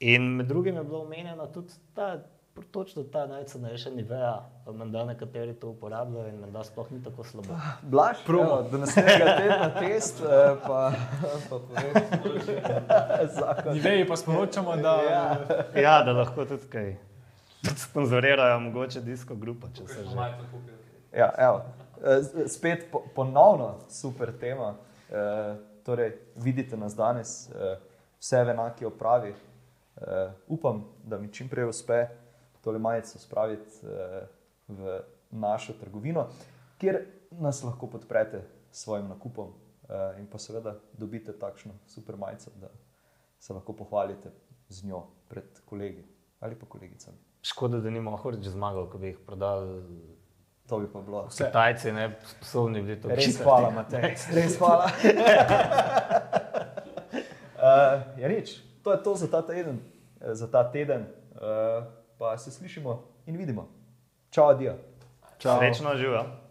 in 0.00 0.28
med 0.36 0.46
drugim 0.46 0.76
je 0.76 0.84
bilo 0.84 1.00
omenjeno 1.02 1.46
tudi 1.46 1.72
ta, 1.94 2.18
točno 2.62 3.02
ta 3.02 3.26
najcena 3.26 3.68
je 3.68 3.78
še 3.78 3.90
Nivea, 3.90 4.34
menda 4.72 5.04
nekateri 5.04 5.54
to 5.54 5.68
uporabljajo 5.68 6.28
in 6.28 6.38
menda 6.40 6.64
sploh 6.64 6.90
ni 6.90 7.02
tako 7.04 7.24
slabo. 7.24 7.56
Blaž, 7.82 8.22
evo, 8.28 8.62
do 8.70 8.78
naslednjega 8.78 9.36
tedna 9.36 9.68
test, 9.78 10.20
eh, 10.20 10.56
pa, 10.66 10.92
pa 11.50 11.58
povem. 11.58 11.92
Zakon. 13.38 13.74
Niveji 13.74 14.08
pa 14.08 14.16
sporočamo, 14.16 14.76
da 14.76 14.96
Ja. 15.02 15.26
Ja, 15.76 16.02
da 16.02 16.12
lahko 16.12 16.44
tudi 16.44 16.70
kaj. 16.72 16.96
Sponzorirajo 17.76 18.60
mogoče 18.60 19.00
disko 19.00 19.34
grupo, 19.34 19.68
če 19.74 19.86
se 19.86 20.04
že. 20.04 20.30
Ja, 21.12 21.30
evo. 21.38 21.62
Eh, 22.02 22.48
Spet 22.48 22.90
po, 22.92 23.04
ponovno 23.14 23.74
super 23.90 24.32
tema. 24.40 24.74
E, 25.10 25.54
torej, 25.84 26.12
vidite 26.36 26.76
nas 26.76 26.96
danes, 26.96 27.48
e, 27.50 27.76
vse 28.18 28.44
v 28.44 28.50
enaki 28.50 28.84
opravi. 28.84 29.30
E, 29.30 30.30
upam, 30.48 30.84
da 31.04 31.18
mi 31.18 31.32
čim 31.32 31.48
prej 31.48 31.68
uspe 31.68 32.06
tole 32.66 32.78
majico 32.78 33.18
spraviti 33.18 33.86
e, 33.86 34.24
v 34.68 34.96
našo 35.30 35.72
trgovino, 35.78 36.26
kjer 36.78 36.98
nas 37.30 37.62
lahko 37.62 37.86
podprete 37.86 38.40
s 38.70 38.82
svojim 38.82 39.06
nakupom 39.08 39.52
e, 39.52 39.54
in 40.18 40.26
pa 40.26 40.38
seveda 40.38 40.74
dobite 40.92 41.30
takšno 41.32 41.72
super 41.86 42.16
majico, 42.16 42.50
da 42.60 42.68
se 43.38 43.54
lahko 43.54 43.72
pohvalite 43.72 44.32
z 44.68 44.84
njo 44.84 45.04
pred 45.28 45.60
kolegi 45.64 46.02
ali 46.40 46.54
pa 46.54 46.66
kolegicami. 46.66 47.16
Škoda, 47.42 47.78
da 47.80 47.90
nima 47.90 48.16
Horič 48.16 48.44
zmagal, 48.46 48.88
ko 48.90 48.98
bi 48.98 49.06
jih 49.06 49.18
prodali. 49.26 49.82
To 50.68 50.78
bi 50.78 50.88
pa 50.90 51.00
bilo. 51.00 51.28
Kitajci 51.30 51.92
ne 51.92 52.08
sposobni 52.26 52.82
bili 52.82 52.98
to 53.00 53.08
Res 53.08 53.24
čitati. 53.24 53.44
hvala, 53.44 53.70
Matej. 53.70 54.02
Res 54.34 54.58
hvala. 54.58 54.90
uh, 57.54 58.02
ja, 58.20 58.28
nič, 58.28 58.58
to 58.82 58.92
je 58.92 58.98
to 58.98 59.14
za 59.14 59.30
ta 59.30 59.42
teden. 59.42 59.78
eh, 60.20 60.34
Za 60.34 60.50
ta 60.50 60.66
teden. 60.66 61.06
Uh, 61.36 61.86
pa 62.18 62.38
se 62.38 62.50
slišimo 62.50 63.02
in 63.26 63.36
vidimo. 63.36 63.68
Čau, 64.30 64.48
adijo. 64.48 64.74
Srečno 65.38 65.96
živijo. 65.96 66.45